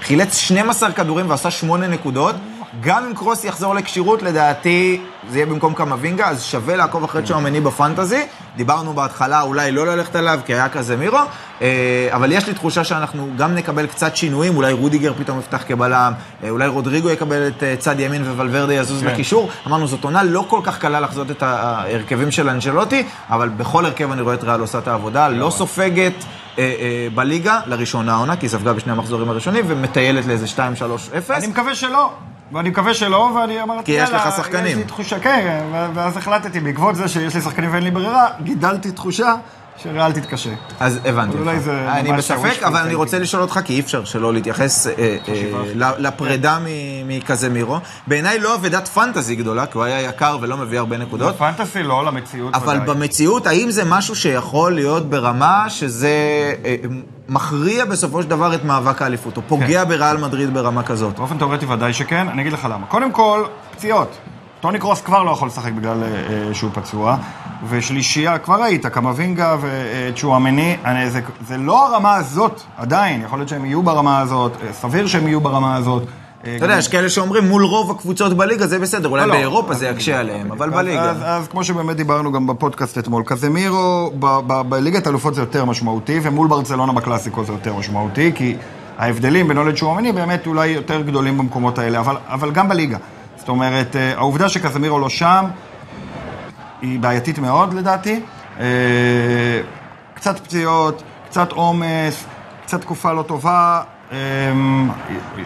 חילץ 0.00 0.36
12 0.36 0.92
כדורים 0.92 1.30
ועשה 1.30 1.50
8 1.50 1.86
נקודות. 1.86 2.34
גם 2.80 3.04
אם 3.04 3.14
קרוס 3.14 3.44
יחזור 3.44 3.74
לכשירות, 3.74 4.22
לדעתי 4.22 5.00
זה 5.30 5.38
יהיה 5.38 5.46
במקום 5.46 5.74
קמבינגה, 5.74 6.28
אז 6.28 6.42
שווה 6.42 6.76
לעקוב 6.76 7.04
אחרי 7.04 7.22
צ'ואמני 7.22 7.60
בפנטזי. 7.60 8.22
דיברנו 8.56 8.92
בהתחלה 8.92 9.42
אולי 9.42 9.72
לא 9.72 9.86
ללכת 9.86 10.16
עליו, 10.16 10.40
כי 10.46 10.54
היה 10.54 10.68
כזה 10.68 10.96
מירו, 10.96 11.18
אה, 11.62 12.08
אבל 12.12 12.32
יש 12.32 12.46
לי 12.46 12.54
תחושה 12.54 12.84
שאנחנו 12.84 13.28
גם 13.36 13.54
נקבל 13.54 13.86
קצת 13.86 14.16
שינויים, 14.16 14.56
אולי 14.56 14.72
רודיגר 14.72 15.12
פתאום 15.18 15.38
יפתח 15.38 15.62
כבלם, 15.66 16.12
אה, 16.44 16.50
אולי 16.50 16.68
רודריגו 16.68 17.10
יקבל 17.10 17.48
את 17.48 17.62
אה, 17.62 17.74
צד 17.78 18.00
ימין 18.00 18.22
וולברדה 18.22 18.74
יזוז 18.74 19.00
כן. 19.02 19.06
לקישור. 19.06 19.50
אמרנו, 19.66 19.86
זאת 19.86 20.04
עונה 20.04 20.22
לא 20.22 20.44
כל 20.48 20.60
כך 20.62 20.78
קלה 20.78 21.00
לחזות 21.00 21.30
את 21.30 21.42
ההרכבים 21.42 22.30
של 22.30 22.48
אנשלוטי, 22.48 23.02
אבל 23.30 23.48
בכל 23.48 23.84
הרכב 23.86 24.12
אני 24.12 24.22
רואה 24.22 24.34
את 24.34 24.44
ריאל 24.44 24.60
עושה 24.60 24.78
את 24.78 24.88
העבודה, 24.88 25.28
לא 25.28 25.50
סופגת 25.50 26.24
בליגה, 27.14 27.60
לראשונה 27.66 28.14
העונה, 28.14 28.36
כי 28.36 28.46
היא 28.46 28.50
ספגה 28.50 28.72
בשני 28.72 28.92
המחזורים 28.92 29.28
הראשונים, 29.30 29.64
ומטיילת 29.68 30.26
לאיזה 30.26 30.46
2-3-0. 30.56 30.60
אני 31.30 31.46
מקווה 31.46 31.74
שלא. 31.74 32.12
ואני 32.52 32.70
מקווה 32.70 32.94
שלא, 32.94 33.30
ואני 33.36 33.62
אמרתי, 33.62 33.84
כי 33.84 33.92
יש 33.92 34.10
לך 34.10 34.22
שחקנים." 34.36 34.66
יש 34.66 34.76
לי 34.76 34.84
תחושה, 34.84 35.18
כן, 35.20 35.64
ואז 35.94 36.16
החלטתי, 36.16 36.60
בעקבות 36.60 36.96
זה 36.96 37.08
שיש 37.08 37.34
לי 37.34 37.40
שחקנים 37.40 37.72
ואין 37.72 37.82
לי 37.82 37.90
ברירה, 37.90 38.26
גידלתי 38.42 38.90
תחושה 38.90 39.34
שריאל 39.82 40.12
תתקשה. 40.12 40.50
אז 40.80 40.98
הבנתי 41.04 41.38
אולי 41.38 41.50
אותך. 41.56 41.64
זה 41.64 41.92
אני 41.92 42.12
בספק, 42.12 42.62
אבל 42.62 42.76
אני. 42.80 42.94
רוצה 42.94 43.18
לשאול 43.18 43.42
אותך, 43.42 43.60
כי 43.64 43.72
אי 43.74 43.80
אפשר 43.80 44.04
שלא 44.04 44.32
להתייחס 44.32 44.86
אה, 44.86 44.92
אה, 44.98 45.16
לפרידה 45.98 46.58
מ- 46.64 47.08
מקזמירו. 47.08 47.78
בעיניי 48.06 48.38
לא 48.38 48.54
אבדת 48.54 48.88
פנטזי 48.88 49.36
גדולה, 49.36 49.66
כי 49.66 49.72
הוא 49.78 49.84
היה 49.84 50.00
יקר 50.02 50.38
ולא 50.40 50.56
מביא 50.56 50.78
הרבה 50.78 50.96
נקודות. 50.96 51.36
פנטסי 51.38 51.82
לא, 51.82 52.04
למציאות 52.04 52.54
אבל. 52.54 52.78
במציאות, 52.78 53.46
האם 53.46 53.70
זה 53.70 53.84
משהו 53.84 54.14
שיכול 54.16 54.74
להיות 54.74 55.10
ברמה 55.10 55.64
שזה 55.68 56.10
אה, 56.64 56.76
מכריע 57.28 57.84
בסופו 57.84 58.22
של 58.22 58.28
דבר 58.28 58.54
את 58.54 58.64
מאבק 58.64 59.02
האליפות, 59.02 59.36
או 59.36 59.42
פוגע 59.48 59.82
כן. 59.84 59.88
בריאל 59.88 60.16
מדריד 60.16 60.54
ברמה 60.54 60.82
כזאת? 60.82 61.16
באופן 61.18 61.38
תיאורטי 61.38 61.66
ודאי 61.66 61.92
שכן, 61.92 62.28
אני 62.28 62.42
אגיד 62.42 62.52
לך 62.52 62.68
למה. 62.70 62.86
קודם 62.86 63.12
כל, 63.12 63.44
פציעות. 63.76 64.16
טוני 64.60 64.78
קרוס 64.78 65.00
כבר 65.00 65.22
לא 65.22 65.30
יכול 65.30 65.48
לשחק 65.48 65.72
בגלל 65.72 66.02
אה, 66.02 66.08
אה, 66.08 66.54
שהוא 66.54 66.70
פצוע, 66.74 67.16
ושלישייה, 67.68 68.38
כבר 68.38 68.62
ראית, 68.62 68.86
קמבינגה 68.86 69.56
וצ'ואמני, 69.60 70.76
זה, 71.08 71.20
זה 71.46 71.56
לא 71.56 71.86
הרמה 71.86 72.14
הזאת, 72.14 72.62
עדיין, 72.76 73.22
יכול 73.22 73.38
להיות 73.38 73.48
שהם 73.48 73.64
יהיו 73.64 73.82
ברמה 73.82 74.18
הזאת, 74.18 74.52
אה, 74.62 74.72
סביר 74.72 75.06
שהם 75.06 75.26
יהיו 75.26 75.40
ברמה 75.40 75.76
הזאת. 75.76 76.02
אה, 76.46 76.56
אתה 76.56 76.64
יודע, 76.64 76.78
יש 76.78 76.88
כאלה 76.88 77.08
שאומרים 77.08 77.44
מול 77.44 77.64
רוב 77.64 77.90
הקבוצות 77.90 78.36
בליגה 78.36 78.66
זה 78.66 78.78
בסדר, 78.78 79.08
אולי 79.08 79.22
לא, 79.22 79.28
לא. 79.28 79.34
באירופה 79.34 79.74
זה 79.74 79.88
יקשה 79.88 80.20
עליהם. 80.20 80.52
אבל 80.52 80.70
בליגה. 80.70 81.10
אז, 81.10 81.48
כמו 81.48 81.64
שבאמת 81.64 81.96
דיברנו 81.96 82.32
גם 82.32 82.46
בפודקאסט 82.46 82.98
אתמול, 82.98 83.22
קזמירו 83.26 84.12
בליגת 84.68 85.06
האלופות 85.06 85.34
זה 85.34 85.42
יותר 85.42 85.64
משמעותי, 85.64 86.20
ומול 86.22 86.48
ברצלונה 86.48 86.92
בקלאסיקו 86.92 87.44
זה 87.44 87.52
יותר 87.52 87.74
משמעותי, 87.74 88.32
כי 88.34 88.56
ההבדלים 88.98 89.48
בינו 89.48 89.64
לצ'ואמני 89.64 90.12
באמת 90.12 90.46
אולי 90.46 90.66
יותר 90.66 91.02
גדולים 91.02 91.38
במקומות 91.38 91.78
האלה, 91.78 92.00
אבל, 92.00 92.16
אבל 92.28 92.50
גם 92.50 92.68
בליגה. 92.68 92.96
זאת 93.38 93.48
אומרת, 93.48 93.96
אה, 93.96 94.12
העובדה 94.16 94.48
שקזמירו 94.48 94.98
לא 94.98 95.08
שם, 95.08 95.44
היא 96.82 97.00
בעייתית 97.00 97.38
מאוד 97.38 97.74
לדעתי. 97.74 98.20
אה, 98.60 98.64
קצת 100.14 100.38
פציעות, 100.38 101.02
קצת 101.26 101.52
עומס, 101.52 102.24
קצת 102.64 102.80
תקופה 102.80 103.12
לא 103.12 103.22
טובה, 103.22 103.82
אה, 104.12 104.16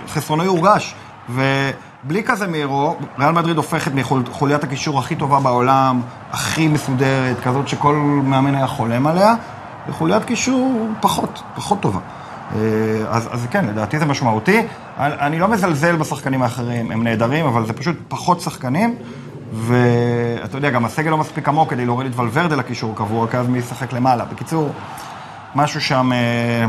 חסרונו 0.09 0.45
יורגש. 0.45 0.95
ובלי 1.29 2.23
קזמירו, 2.23 2.97
ריאל 3.19 3.33
מדריד 3.33 3.57
הופכת 3.57 3.93
מחוליית 3.95 4.65
הקישור 4.65 4.99
הכי 4.99 5.17
טובה 5.17 5.41
בעולם, 5.41 6.01
הכי 6.31 6.69
מסודרת, 6.69 7.41
כזאת 7.41 7.69
שכל 7.69 7.95
מאמן 8.25 8.55
היה 8.55 8.67
חולם 8.67 9.07
עליה, 9.07 9.35
לחוליית 9.89 10.25
קישור 10.25 10.89
פחות, 11.01 11.43
פחות 11.55 11.81
טובה. 11.81 12.01
אה, 12.57 12.59
אז, 13.09 13.29
אז 13.33 13.47
כן, 13.51 13.67
לדעתי 13.67 13.99
זה 13.99 14.05
משמעותי. 14.05 14.61
אני, 14.99 15.15
אני 15.15 15.39
לא 15.39 15.49
מזלזל 15.49 15.97
בשחקנים 15.97 16.43
האחרים, 16.43 16.91
הם 16.91 17.05
נהדרים, 17.05 17.47
אבל 17.47 17.67
זה 17.67 17.73
פשוט 17.73 17.97
פחות 18.09 18.41
שחקנים. 18.41 18.97
ואתה 19.55 20.57
יודע, 20.57 20.71
גם 20.71 20.85
הסגל 20.85 21.11
לא 21.11 21.19
מספיק 21.19 21.49
עמוק 21.49 21.71
כדי 21.71 21.85
להוריד 21.85 22.13
את 22.13 22.19
ולוורדה 22.19 22.57
לקישור 22.57 22.97
קבוע, 22.97 23.27
כי 23.29 23.37
אז 23.37 23.49
מי 23.49 23.59
ישחק 23.59 23.93
למעלה. 23.93 24.25
בקיצור, 24.25 24.73
משהו 25.55 25.81
שם, 25.81 26.13
אה, 26.13 26.67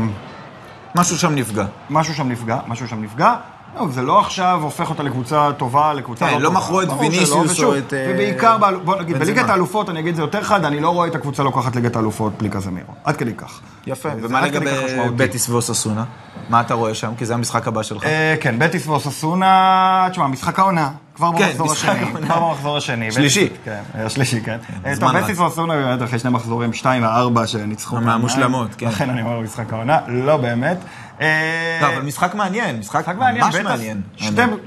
משהו 0.94 1.18
שם 1.18 1.34
נפגע. 1.34 1.64
משהו 1.90 2.14
שם 2.14 2.28
נפגע, 2.28 2.58
משהו 2.66 2.88
שם 2.88 3.02
נפגע. 3.02 3.34
לא, 3.76 3.88
זה 3.90 4.02
לא 4.02 4.20
עכשיו 4.20 4.60
הופך 4.62 4.90
אותה 4.90 5.02
לקבוצה 5.02 5.50
טובה, 5.56 5.94
לקבוצה 5.94 6.26
כן, 6.26 6.34
לא 6.34 6.40
לא. 6.42 6.52
מכרו 6.52 6.82
את 6.82 6.88
ברור 6.88 7.00
ויניסיוס 7.00 7.60
או 7.62 7.78
את, 7.78 7.94
אה, 7.94 8.06
ובעיקר, 8.14 8.56
בוא 8.84 8.96
נגיד. 8.96 9.18
בליגת 9.18 9.48
האלופות, 9.48 9.90
אני 9.90 10.00
אגיד 10.00 10.10
את 10.10 10.16
זה 10.16 10.22
יותר 10.22 10.42
חד, 10.42 10.64
אני 10.64 10.80
לא 10.80 10.90
רואה 10.90 11.08
את 11.08 11.14
הקבוצה 11.14 11.42
לוקחת 11.42 11.76
ליגת 11.76 11.96
האלופות 11.96 12.38
בלי 12.38 12.48
קזמירו. 12.48 12.92
עד 13.04 13.16
כדי 13.16 13.34
כך. 13.34 13.60
יפה, 13.86 14.08
ומה 14.22 14.40
לגבי. 14.40 14.70
בטיס 15.16 15.48
ואוססונה? 15.48 16.04
מה 16.48 16.60
אתה 16.60 16.74
רואה 16.74 16.94
שם? 16.94 17.12
כי 17.18 17.26
זה 17.26 17.34
המשחק 17.34 17.68
הבא 17.68 17.82
שלך. 17.82 18.04
אה, 18.04 18.34
כן, 18.40 18.58
בטיס 18.58 18.86
ואוססונה, 18.86 20.08
תשמע, 20.10 20.26
משחק 20.26 20.58
העונה, 20.58 20.90
כבר 21.14 21.30
כן, 21.38 21.46
במחזור 21.46 21.72
השני. 21.72 22.12
כבר 22.26 22.40
במחזור 22.48 22.76
השני. 22.76 23.12
שלישי. 23.12 23.48
כן, 23.64 23.82
השלישי, 23.94 24.40
כן. 24.40 24.58
אה, 24.86 24.94
זמן 24.94 25.12
טוב. 25.12 25.20
בטיס 25.20 25.38
ואוסונה 25.38 25.74
באמת 25.74 26.02
אחרי 26.02 26.18
שני 26.18 26.30
מחזורים, 26.30 26.72
שתיים 26.72 27.02
וארבע 27.02 27.46
שניצחו 27.46 27.90
פעמיים. 27.90 28.08
מהמושלמות, 28.08 28.74
כן. 28.78 28.86
לכן 28.86 29.10
אני 29.10 29.22
אומר 29.22 29.40
משחק 29.40 29.72
העונה, 29.72 29.98
לא 30.08 30.36
באמת. 30.36 30.76
אה, 31.20 31.78
לא, 31.82 31.86
אבל 31.86 32.02
משחק 32.02 32.34
מעניין, 32.34 32.78
משחק 32.78 33.08
ממש. 33.08 33.54
מעניין. 33.64 34.00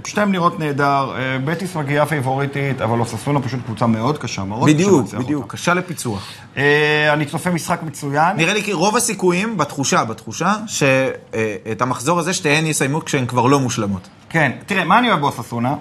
שתיהם 0.05 0.31
נראות 0.31 0.59
נהדר, 0.59 1.15
אה, 1.15 1.37
בטיס 1.45 1.75
מגיעה 1.75 2.05
פייבוריטית, 2.05 2.81
אבל 2.81 2.99
אוססונה 2.99 3.41
פשוט 3.41 3.59
קבוצה 3.65 3.87
מאוד 3.87 4.17
קשה, 4.17 4.43
מאוד 4.43 4.69
בדיוק, 4.69 5.13
בדיוק. 5.13 5.51
קשה 5.51 5.73
לפיצוח. 5.73 6.27
אה, 6.57 7.13
אני 7.13 7.25
צופה 7.25 7.49
משחק 7.51 7.83
מצוין. 7.83 8.37
נראה 8.37 8.53
לי 8.53 8.63
כי 8.63 8.73
רוב 8.73 8.95
הסיכויים, 8.97 9.57
בתחושה, 9.57 10.03
בתחושה, 10.03 10.53
שאת 10.67 11.81
המחזור 11.81 12.19
הזה 12.19 12.33
שתיהן 12.33 12.65
יסיימו 12.65 13.05
כשהן 13.05 13.25
כבר 13.25 13.45
לא 13.45 13.59
מושלמות. 13.59 14.07
כן, 14.29 14.51
תראה, 14.65 14.83
מה 14.83 14.99
אני 14.99 15.09
אוהב 15.09 15.19
באוססונה? 15.19 15.75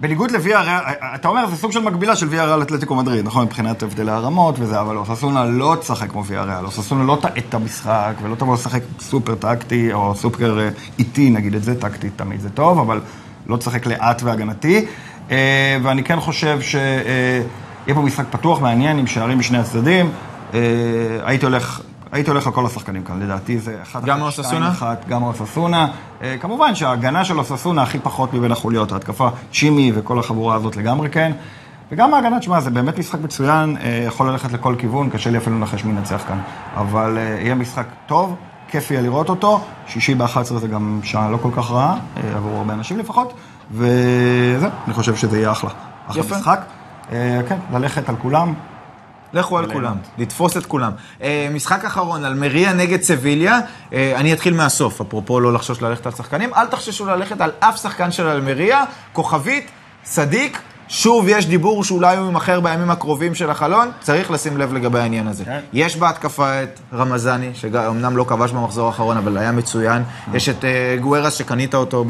בניגוד 0.00 0.30
לוויה 0.30 0.60
ריאל, 0.60 0.94
אתה 1.14 1.28
אומר, 1.28 1.46
זה 1.46 1.56
סוג 1.56 1.72
של 1.72 1.80
מקבילה 1.80 2.16
של 2.16 2.28
ויה 2.28 2.44
ריאל 2.44 2.62
אתלטיקו 2.62 2.94
מדריד, 2.94 3.26
נכון? 3.26 3.44
מבחינת 3.44 3.82
הבדלי 3.82 4.10
הרמות 4.10 4.54
וזה, 4.58 4.80
אבל 4.80 4.96
אוססונה 4.96 5.44
לא 5.44 5.76
תשחק 5.80 6.10
כמו 6.10 6.24
ויה 6.24 6.42
ריאל. 6.42 6.64
אוססונה 6.64 7.04
לא 7.04 7.18
תאט 7.22 7.38
את 7.38 7.54
המשחק, 7.54 8.12
ולא 8.22 8.34
תבוא 8.34 8.54
לשחק 8.54 8.82
סופר 9.00 9.34
טקטי, 9.34 9.92
או 9.92 10.14
סופר 10.14 10.60
אה, 10.60 10.68
איטי, 10.98 11.30
נגיד 11.30 11.54
את 11.54 11.62
זה, 11.62 11.80
טקטי 11.80 12.10
תמיד 12.10 12.40
זה 12.40 12.50
טוב, 12.50 12.78
אבל 12.78 13.00
לא 13.46 13.56
תשחק 13.56 13.86
לאט 13.86 14.22
והגנתי. 14.22 14.86
אה, 15.30 15.76
ואני 15.82 16.04
כן 16.04 16.20
חושב 16.20 16.60
ש... 16.60 16.74
אה, 16.74 17.42
יהיה 17.86 17.94
פה 17.94 18.02
משחק 18.02 18.24
פתוח, 18.30 18.60
מעניין, 18.60 18.98
עם 18.98 19.06
שערים 19.06 19.38
משני 19.38 19.58
הצדדים. 19.58 20.10
אה, 20.54 20.60
הייתי 21.24 21.46
הולך... 21.46 21.80
הייתי 22.12 22.30
הולך 22.30 22.46
על 22.46 22.52
כל 22.52 22.66
השחקנים 22.66 23.02
כאן, 23.04 23.22
לדעתי 23.22 23.58
זה 23.58 23.78
אחת 23.82 24.04
גם 24.04 24.22
אוססונה? 24.22 24.68
אחת, 24.68 25.08
גם 25.08 25.22
אוססונה. 25.22 25.88
אה, 26.22 26.36
כמובן 26.40 26.74
שההגנה 26.74 27.24
של 27.24 27.38
אוססונה 27.38 27.82
הכי 27.82 27.98
פחות 27.98 28.34
מבין 28.34 28.52
החוליות, 28.52 28.92
ההתקפה 28.92 29.28
צ'ימי 29.52 29.92
וכל 29.94 30.18
החבורה 30.18 30.54
הזאת 30.54 30.76
לגמרי 30.76 31.10
כן. 31.10 31.32
וגם 31.92 32.14
ההגנה, 32.14 32.38
תשמע, 32.38 32.60
זה 32.60 32.70
באמת 32.70 32.98
משחק 32.98 33.18
מצוין, 33.20 33.76
אה, 33.76 34.04
יכול 34.06 34.30
ללכת 34.30 34.52
לכל 34.52 34.74
כיוון, 34.78 35.10
קשה 35.10 35.30
לי 35.30 35.38
אפילו 35.38 35.56
לנחש 35.56 35.84
מי 35.84 35.92
ינצח 35.92 36.22
כאן. 36.28 36.38
אבל 36.76 37.18
אה, 37.18 37.22
יהיה 37.22 37.54
משחק 37.54 37.86
טוב, 38.06 38.36
כיף 38.68 38.90
יהיה 38.90 39.02
לראות 39.02 39.28
אותו. 39.28 39.60
שישי 39.86 40.14
ב-11 40.14 40.42
זה 40.42 40.68
גם 40.68 41.00
שעה 41.02 41.30
לא 41.30 41.36
כל 41.36 41.50
כך 41.56 41.70
רעה, 41.70 41.96
עבור 42.36 42.58
הרבה 42.58 42.74
אנשים 42.74 42.98
לפחות. 42.98 43.32
וזהו, 43.70 44.70
אני 44.86 44.94
חושב 44.94 45.16
שזה 45.16 45.38
יהיה 45.38 45.52
אחלה. 45.52 45.70
אחלה 46.08 46.22
יפה. 46.22 46.36
משחק. 46.36 46.60
כן, 47.48 47.58
ללכת 47.72 48.08
על 48.08 48.16
כולם. 48.22 48.54
לכו 49.32 49.58
על 49.58 49.72
כולם, 49.72 49.96
לתפוס 50.18 50.56
את 50.56 50.66
כולם. 50.66 50.92
אה, 51.22 51.48
משחק 51.54 51.84
אחרון, 51.84 52.24
אלמריה 52.24 52.72
נגד 52.72 53.02
סביליה. 53.02 53.60
אה, 53.92 54.12
אני 54.16 54.32
אתחיל 54.32 54.54
מהסוף, 54.54 55.00
אפרופו 55.00 55.40
לא 55.40 55.52
לחשוש 55.52 55.82
ללכת 55.82 56.06
על 56.06 56.12
שחקנים. 56.12 56.54
אל 56.54 56.66
תחששו 56.66 57.06
ללכת 57.06 57.40
על 57.40 57.50
אף 57.60 57.82
שחקן 57.82 58.12
של 58.12 58.26
אלמריה. 58.26 58.84
כוכבית, 59.12 59.70
צדיק. 60.02 60.58
שוב, 60.92 61.26
יש 61.28 61.46
דיבור 61.46 61.84
שאולי 61.84 62.16
הוא 62.16 62.26
יימכר 62.26 62.60
בימים 62.60 62.90
הקרובים 62.90 63.34
של 63.34 63.50
החלון, 63.50 63.90
צריך 64.00 64.30
לשים 64.30 64.56
לב 64.56 64.72
לגבי 64.72 64.98
העניין 64.98 65.26
הזה. 65.26 65.44
כן. 65.44 65.60
יש 65.72 65.96
בהתקפה 65.96 66.62
את 66.62 66.80
רמזני, 66.92 67.50
שאומנם 67.54 68.16
לא 68.16 68.24
כבש 68.24 68.52
במחזור 68.52 68.86
האחרון, 68.86 69.16
אבל 69.16 69.38
היה 69.38 69.52
מצוין. 69.52 70.02
יש 70.34 70.48
את 70.48 70.64
אה, 70.64 70.96
גוארס, 71.00 71.34
שקנית 71.34 71.74
אותו 71.74 72.04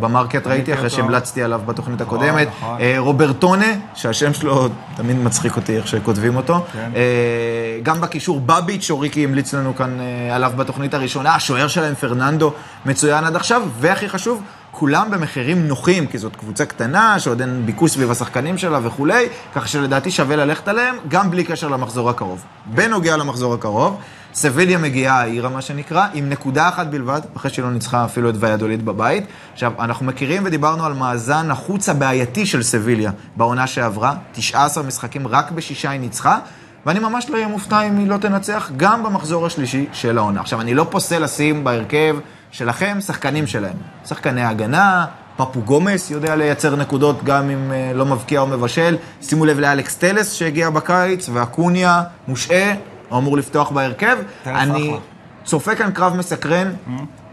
במרקט, 0.00 0.46
ראיתי, 0.46 0.74
אחרי. 0.74 0.90
שהמלצתי 0.90 1.42
עליו 1.42 1.60
בתוכנית 1.66 2.00
הקודמת. 2.00 2.48
נכון. 2.48 2.76
אה, 2.80 2.94
רוברטונה, 2.98 3.66
שהשם 3.94 4.34
שלו 4.34 4.68
תמיד 4.96 5.16
מצחיק 5.18 5.56
אותי 5.56 5.76
איך 5.76 5.88
שכותבים 5.88 6.36
אותו. 6.36 6.64
כן. 6.72 6.90
אה, 6.96 7.78
גם 7.82 8.00
בקישור 8.00 8.40
בביץ', 8.46 8.82
שאוריקי 8.82 9.24
המליץ 9.24 9.54
לנו 9.54 9.76
כאן 9.76 10.00
אה, 10.00 10.36
עליו 10.36 10.52
בתוכנית 10.56 10.94
הראשונה, 10.94 11.34
השוער 11.34 11.68
שלהם 11.68 11.94
פרננדו 11.94 12.52
מצוין 12.86 13.24
עד 13.24 13.36
עכשיו, 13.36 13.62
והכי 13.80 14.08
חשוב, 14.08 14.42
כולם 14.78 15.10
במחירים 15.10 15.68
נוחים, 15.68 16.06
כי 16.06 16.18
זאת 16.18 16.36
קבוצה 16.36 16.66
קטנה, 16.66 17.18
שעוד 17.18 17.40
אין 17.40 17.66
ביקוש 17.66 17.90
סביב 17.90 18.10
השחקנים 18.10 18.58
שלה 18.58 18.78
וכולי, 18.82 19.28
כך 19.54 19.68
שלדעתי 19.68 20.10
שווה 20.10 20.36
ללכת 20.36 20.68
עליהם, 20.68 20.96
גם 21.08 21.30
בלי 21.30 21.44
קשר 21.44 21.68
למחזור 21.68 22.10
הקרוב. 22.10 22.44
בנוגע 22.66 23.16
למחזור 23.16 23.54
הקרוב, 23.54 24.00
סביליה 24.34 24.78
מגיעה 24.78 25.20
העירה, 25.20 25.48
מה 25.48 25.62
שנקרא, 25.62 26.06
עם 26.14 26.28
נקודה 26.28 26.68
אחת 26.68 26.86
בלבד, 26.86 27.20
אחרי 27.36 27.50
שהיא 27.50 27.64
לא 27.64 27.70
ניצחה 27.70 28.04
אפילו 28.04 28.30
את 28.30 28.34
ויאדוליד 28.40 28.84
בבית. 28.84 29.24
עכשיו, 29.52 29.72
אנחנו 29.78 30.06
מכירים 30.06 30.42
ודיברנו 30.46 30.84
על 30.84 30.92
מאזן 30.92 31.50
החוץ 31.50 31.88
הבעייתי 31.88 32.46
של 32.46 32.62
סביליה 32.62 33.10
בעונה 33.36 33.66
שעברה, 33.66 34.14
19 34.32 34.82
משחקים, 34.82 35.28
רק 35.28 35.50
בשישה 35.50 35.90
היא 35.90 36.00
ניצחה. 36.00 36.38
ואני 36.86 36.98
ממש 36.98 37.30
לא 37.30 37.34
אהיה 37.34 37.48
מופתע 37.48 37.82
אם 37.82 37.98
היא 37.98 38.08
לא 38.08 38.16
תנצח 38.16 38.70
גם 38.76 39.02
במחזור 39.02 39.46
השלישי 39.46 39.86
של 39.92 40.18
העונה. 40.18 40.40
עכשיו, 40.40 40.60
אני 40.60 40.74
לא 40.74 40.86
פוסל 40.90 41.22
לשים 41.24 41.64
בהרכב 41.64 42.16
שלכם 42.50 42.98
שחקנים 43.00 43.46
שלהם. 43.46 43.76
שחקני 44.06 44.42
הגנה, 44.42 45.06
פפו 45.36 45.60
גומס 45.60 46.10
יודע 46.10 46.36
לייצר 46.36 46.76
נקודות 46.76 47.24
גם 47.24 47.50
אם 47.50 47.72
אה, 47.72 47.92
לא 47.94 48.06
מבקיע 48.06 48.40
או 48.40 48.46
מבשל. 48.46 48.96
שימו 49.22 49.44
לב 49.44 49.58
לאלכס 49.58 49.96
טלס 49.96 50.32
שהגיע 50.32 50.70
בקיץ, 50.70 51.28
ואקוניה 51.32 52.02
מושעה, 52.28 52.74
הוא 53.08 53.18
אמור 53.18 53.36
לפתוח 53.36 53.70
בהרכב. 53.70 54.16
אני. 54.46 54.96
צופה 55.44 55.74
כאן 55.74 55.90
קרב 55.90 56.16
מסקרן. 56.16 56.72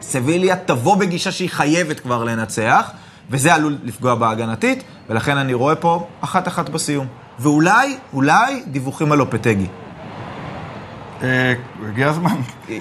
סביליה 0.01 0.55
תבוא 0.55 0.95
בגישה 0.97 1.31
שהיא 1.31 1.49
חייבת 1.49 1.99
כבר 1.99 2.23
לנצח, 2.23 2.91
וזה 3.29 3.53
עלול 3.53 3.77
לפגוע 3.83 4.15
בהגנתית, 4.15 4.83
ולכן 5.09 5.37
אני 5.37 5.53
רואה 5.53 5.75
פה 5.75 6.07
אחת-אחת 6.21 6.69
בסיום. 6.69 7.07
ואולי, 7.39 7.97
אולי, 8.13 8.63
דיווחים 8.67 9.11
על 9.11 9.21
אופטגי. 9.21 9.67
אה, 11.23 11.53
הגיע 11.89 12.09
הזמן. 12.09 12.35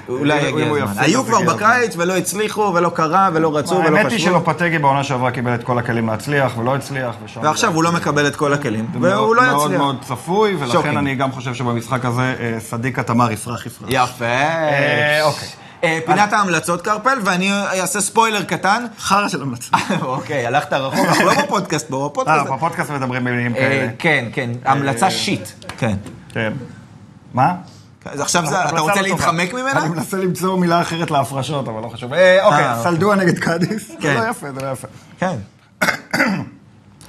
אולי 0.09 0.43
יגיע 0.43 0.69
הוא 0.69 0.79
הזמן. 0.79 1.03
היו 1.03 1.25
כבר 1.25 1.37
הגיע. 1.37 1.53
בקיץ 1.55 1.97
ולא 1.97 2.17
הצליחו 2.17 2.73
ולא 2.75 2.89
קרה 2.89 3.29
ולא 3.35 3.57
רצו 3.57 3.75
ולא 3.75 3.85
האמת 3.85 4.13
היא 4.13 4.19
חשבו. 4.19 4.31
שלופטגי 4.31 4.79
בעונה 4.79 5.05
שעברה 5.05 5.31
קיבל 5.31 5.55
את 5.55 5.65
כל 5.65 5.79
הכלים 5.79 6.07
להצליח 6.09 6.59
ולא 6.59 6.77
הצליח. 6.77 7.15
ועכשיו 7.43 7.75
הוא 7.75 7.85
לא 7.85 7.93
מקבל 7.93 8.27
את 8.27 8.37
כל 8.37 8.53
הכלים, 8.53 8.87
והוא 8.93 9.03
מאוד- 9.03 9.37
לא 9.37 9.43
מאוד 9.43 9.65
יצליח. 9.67 9.81
מאוד 9.81 9.97
צפוי, 10.03 10.57
ולכן. 10.59 10.97
אני 10.97 11.15
גם 11.15 11.33
חושב 11.33 11.55
שבמשחק 11.55 12.05
הזה 12.05 12.35
אה, 12.41 12.61
סדיקה 12.61 13.03
תמר 13.03 13.33
יפרח 13.33 13.67
יפרח. 13.67 13.89
יפה. 13.91 14.25
אה, 14.25 15.21
אוקיי. 15.23 15.49
פינת 16.07 16.33
ההמלצות, 16.33 16.83
קרפל, 16.83 17.19
ואני 17.25 17.53
אעשה 17.81 18.01
ספוילר 18.01 18.43
קטן. 18.43 18.85
חרא 18.99 19.29
של 19.29 19.43
המלצה. 19.43 19.77
אוקיי, 20.03 20.47
הלכת 20.47 20.73
רחוק, 20.73 21.07
אנחנו 21.07 21.25
לא 21.25 21.33
בפודקאסט 21.43 21.89
פה, 21.91 22.03
אה, 22.03 22.09
בפודקאסט. 22.09 22.51
בפודקאסט 22.53 22.91
מדברים 22.91 23.25
במילים 23.25 23.55
כאלה. 23.55 23.89
כן, 23.99 24.25
כן, 24.33 24.51
המלצה 24.65 25.11
shit. 25.11 25.49
כן. 25.79 25.95
כן. 26.33 26.53
מה? 27.35 27.53
אז 28.05 28.21
עכשיו 28.21 28.47
זה- 28.47 28.65
אתה 28.65 28.81
רוצה 28.81 28.95
לא. 29.03 29.09
להתחמק 29.09 29.53
ממנה? 29.55 29.73
אני 29.83 29.89
מנסה 29.89 30.17
למצוא 30.17 30.59
מילה 30.59 30.81
אחרת 30.81 31.11
להפרשות, 31.11 31.69
אבל 31.69 31.83
לא 31.83 31.89
חשוב. 31.89 32.13
אה, 32.13 32.45
אוקיי, 32.47 32.65
אה, 32.65 32.83
סלדוע 32.83 33.15
נגד 33.17 33.39
קאדיס. 33.39 33.89
זה 33.89 33.95
כן. 34.01 34.15
לא 34.15 34.31
יפה, 34.31 34.47
זה 34.53 34.61
לא 34.61 34.73
יפה. 34.73 34.89
כן. 35.19 35.37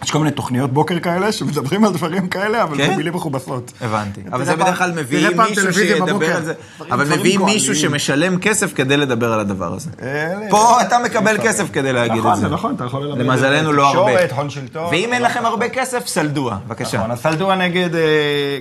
יש 0.06 0.12
כל 0.12 0.20
מיני 0.20 0.32
תוכניות 0.32 0.74
בוקר 0.74 1.00
כאלה 1.00 1.32
שמדברים 1.32 1.86
על 1.86 1.94
דברים 1.94 2.28
כאלה, 2.28 2.64
אבל 2.64 2.78
כן? 2.78 2.94
במילים 2.94 3.14
מכובסות. 3.14 3.72
הבנתי. 3.82 4.22
אבל 4.32 4.46
זה 4.46 4.56
בדרך 4.56 4.78
כלל 4.78 4.92
מביאים 4.92 5.38
פעם 5.38 5.50
מישהו 5.50 5.74
שידבר 5.74 6.06
בבוקר. 6.06 6.36
על 6.36 6.46
זה. 6.46 6.54
דברים- 6.78 6.94
אבל 6.94 7.04
דברים 7.06 7.20
מביאים. 7.20 7.46
מישהו 7.46 7.76
שמשלם 7.76 8.40
כסף 8.40 8.74
כדי 8.76 8.98
לדבר 8.98 9.34
על 9.34 9.40
הדבר 9.40 9.74
הזה. 9.74 9.90
אה, 10.02 10.34
פה 10.50 10.82
אתה 10.82 10.98
מקבל 11.06 11.38
כסף 11.44 11.66
כדי 11.74 11.94
להגיד 11.94 12.18
נכון, 12.20 12.32
את 12.32 12.38
זה. 12.38 12.42
זה 12.42 12.54
נכון, 12.54 12.76
אתה 12.76 12.84
יכול 12.86 13.04
לדבר. 13.06 13.24
למזלנו 13.24 13.74
לא 13.74 13.88
הרבה. 13.88 14.12
תקשורת, 14.14 14.32
הון 14.32 14.50
שלטון. 14.50 14.86
ואם 14.92 15.14
אין 15.14 15.22
לכם 15.22 15.46
הרבה 15.46 15.70
כסף, 15.70 16.08
סלדוע. 16.08 16.58
בבקשה. 16.68 16.98
נכון, 16.98 17.12
אז 17.12 17.20
סלדוע 17.20 17.56
נגד 17.56 17.96
אה, 17.96 18.02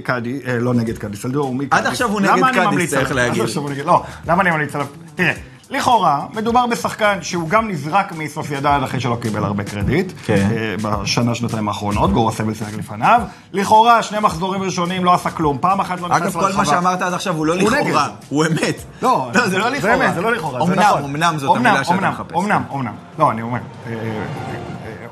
קאדי, 0.05 0.41
אה, 0.47 0.59
לא 0.59 0.75
נגד 0.75 0.99
קאדי, 0.99 1.17
סלדוע 1.17 1.43
הוא 1.45 1.55
מקאדיס. 1.55 1.87
עד 1.87 1.93
עכשיו 1.93 2.11
הוא 2.11 2.21
נגד 2.21 2.33
ממליץ 2.65 2.91
צריך? 2.91 3.13
להגיד. 3.13 3.43
לא, 3.85 4.03
למה 4.29 4.43
אני 4.43 4.51
ממליץ 4.51 4.75
עליו? 4.75 4.87
תראה, 5.15 5.33
לכאורה, 5.71 6.21
מדובר 6.35 6.67
בשחקן 6.67 7.19
שהוא 7.23 7.49
גם 7.49 7.69
נזרק 7.69 8.13
מסוסיידד 8.13 8.81
אחרי 8.85 9.01
שלא 9.01 9.17
קיבל 9.21 9.45
הרבה 9.45 9.65
קרדיט. 9.65 10.13
כן. 10.25 10.49
אה, 10.53 10.75
בשנה, 10.83 11.35
שנתיים 11.35 11.69
האחרונות, 11.69 12.13
גור 12.13 12.29
הסבל 12.29 12.55
שיחק 12.55 12.75
לפניו. 12.75 13.21
לכאורה, 13.53 14.03
שני 14.03 14.19
מחזורים 14.21 14.63
ראשונים 14.63 15.05
לא 15.05 15.15
עשה 15.15 15.31
כלום, 15.31 15.59
פעם 15.61 15.81
אחת 15.81 16.01
לא 16.01 16.09
נכנס 16.09 16.23
אגב, 16.23 16.37
לרחבה. 16.37 16.53
כל 16.53 16.59
מה 16.59 16.65
שאמרת 16.65 17.03
עד 17.03 17.13
עכשיו 17.13 17.37
הוא 17.37 17.47
לא 17.47 17.57
לכאורה. 17.57 18.09
הוא 18.29 18.45
אמת. 18.47 18.83
לא, 19.03 19.31
זה 19.47 19.59
לא 19.59 19.69
לכאורה. 19.69 19.97
באמת, 19.97 20.15
זה 20.15 20.21
לא 20.21 20.33
לכאורה, 20.33 20.59
זה 20.67 20.73
אמנם, 20.73 20.79
נכון. 20.83 21.05
אמנם 21.05 21.39
זאת 21.39 21.57
המילה 21.57 21.85
שאתה 21.85 22.11
מחפש. 22.11 22.33
אומנם, 22.35 22.63
אומנם. 22.71 22.93
לא, 23.19 23.31
אני 23.31 23.43
אומר, 23.43 23.59
אה, 23.87 23.93
אה, 23.93 23.97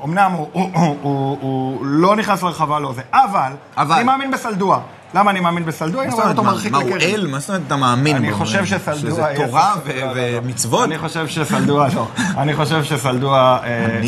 אמנם 0.03 0.31
הוא- 0.31 1.79
לא 1.85 2.15
נכנס 2.15 2.43
לרחבה, 2.43 2.79
לא 2.79 2.93
זה, 2.93 3.01
אבל, 3.13 3.51
אבל. 3.77 3.95
אני 3.95 4.03
מאמין 4.03 4.31
בסלדוע. 4.31 4.79
למה 5.13 5.31
אני 5.31 5.39
מאמין 5.39 5.65
בסלדוע? 5.65 6.01
מה 6.01 6.03
אני 6.03 6.11
זאת 6.11 6.37
אומרת, 6.37 6.65
מה 6.71 6.77
הוא. 6.77 6.97
אל? 7.01 7.27
מה 7.27 7.39
זאת 7.39 7.49
אומרת 7.49 7.61
אתה 7.67 7.75
מאמין 7.75 8.15
אני 8.15 8.31
בו? 8.31 8.37
חושב 8.37 8.65
שזה 8.65 8.79
שסלדוע... 8.79 9.19
יהיה 9.19 9.47
תורה 9.47 9.75
לא. 9.85 10.11
ומצוות? 10.15 10.83
אני 10.85 10.97
חושב 10.97 11.27
שסלדוע, 11.27 11.87
לא. 11.95 12.07
אני 12.37 12.53
חושב 12.53 12.83
שסלדוע 12.83 13.59
אה, 13.63 13.85
אני 13.85 14.07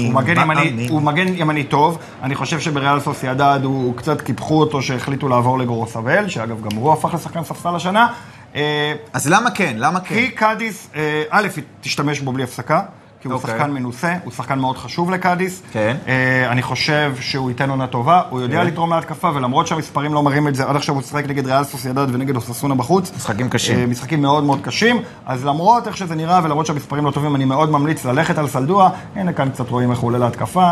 הוא 0.89 1.01
מגן 1.01 1.27
ימני- 1.37 1.63
טוב. 1.63 1.97
אני 2.23 2.35
חושב 2.35 2.59
שבריאל 2.59 2.99
סוסיידד 2.99 3.59
הוא 3.63 3.95
קצת 3.97 4.21
קיפחו 4.21 4.59
אותו 4.59 4.81
שהחליטו 4.81 5.27
לעבור 5.29 5.59
לגורוסבל, 5.59 6.29
שאגב 6.29 6.61
גם 6.61 6.77
הוא 6.77 6.93
הפך 6.93 7.13
לשחקן 7.13 7.43
ספסל 7.43 7.75
השנה. 7.75 8.07
אה, 8.55 8.93
אז 9.13 9.29
למה 9.29 9.51
כן? 9.51 9.75
למה 9.79 9.99
כן? 9.99 10.15
כי 10.15 10.31
קאדיס, 10.31 10.87
אה, 10.95 11.23
א', 11.29 11.47
תשתמש 11.81 12.19
בו 12.19 12.31
בלי 12.31 12.43
הפסקה, 12.43 12.81
כי 13.25 13.29
הוא 13.29 13.35
אוקיי. 13.35 13.57
שחקן 13.57 13.71
מנוסה, 13.71 14.15
הוא 14.23 14.33
שחקן 14.33 14.59
מאוד 14.59 14.77
חשוב 14.77 15.11
לקאדיס. 15.11 15.61
כן. 15.71 15.97
אה, 16.07 16.51
אני 16.51 16.61
חושב 16.61 17.13
שהוא 17.19 17.49
ייתן 17.49 17.69
עונה 17.69 17.87
טובה, 17.87 18.21
הוא 18.29 18.41
יודע 18.41 18.61
כן. 18.61 18.67
לתרום 18.67 18.93
להתקפה, 18.93 19.29
ולמרות 19.35 19.67
שהמספרים 19.67 20.13
לא 20.13 20.23
מראים 20.23 20.47
את 20.47 20.55
זה, 20.55 20.65
עד 20.65 20.75
עכשיו 20.75 20.95
הוא 20.95 21.01
שיחק 21.03 21.25
נגד 21.25 21.45
ריאל 21.45 21.63
סוסיידד 21.63 22.07
ונגד 22.11 22.35
אוססונה 22.35 22.75
בחוץ. 22.75 23.11
משחקים 23.15 23.49
קשים. 23.49 23.79
אה, 23.79 23.85
משחקים 23.85 24.21
מאוד 24.21 24.43
מאוד 24.43 24.61
קשים, 24.61 25.01
אז 25.25 25.45
למרות 25.45 25.87
איך 25.87 25.97
שזה 25.97 26.15
נראה 26.15 26.39
ולמרות 26.43 26.65
שהמספרים 26.65 27.05
לא 27.05 27.11
טובים, 27.11 27.35
אני 27.35 27.45
מאוד 27.45 27.71
ממליץ 27.71 28.05
ללכת 28.05 28.37
על 28.37 28.47
סלדוע. 28.47 28.89
הנה 29.15 29.33
כאן 29.33 29.49
קצת 29.49 29.69
רואים 29.69 29.91
איך 29.91 29.99
הוא 29.99 30.07
עולה 30.07 30.17
להתקפה, 30.17 30.71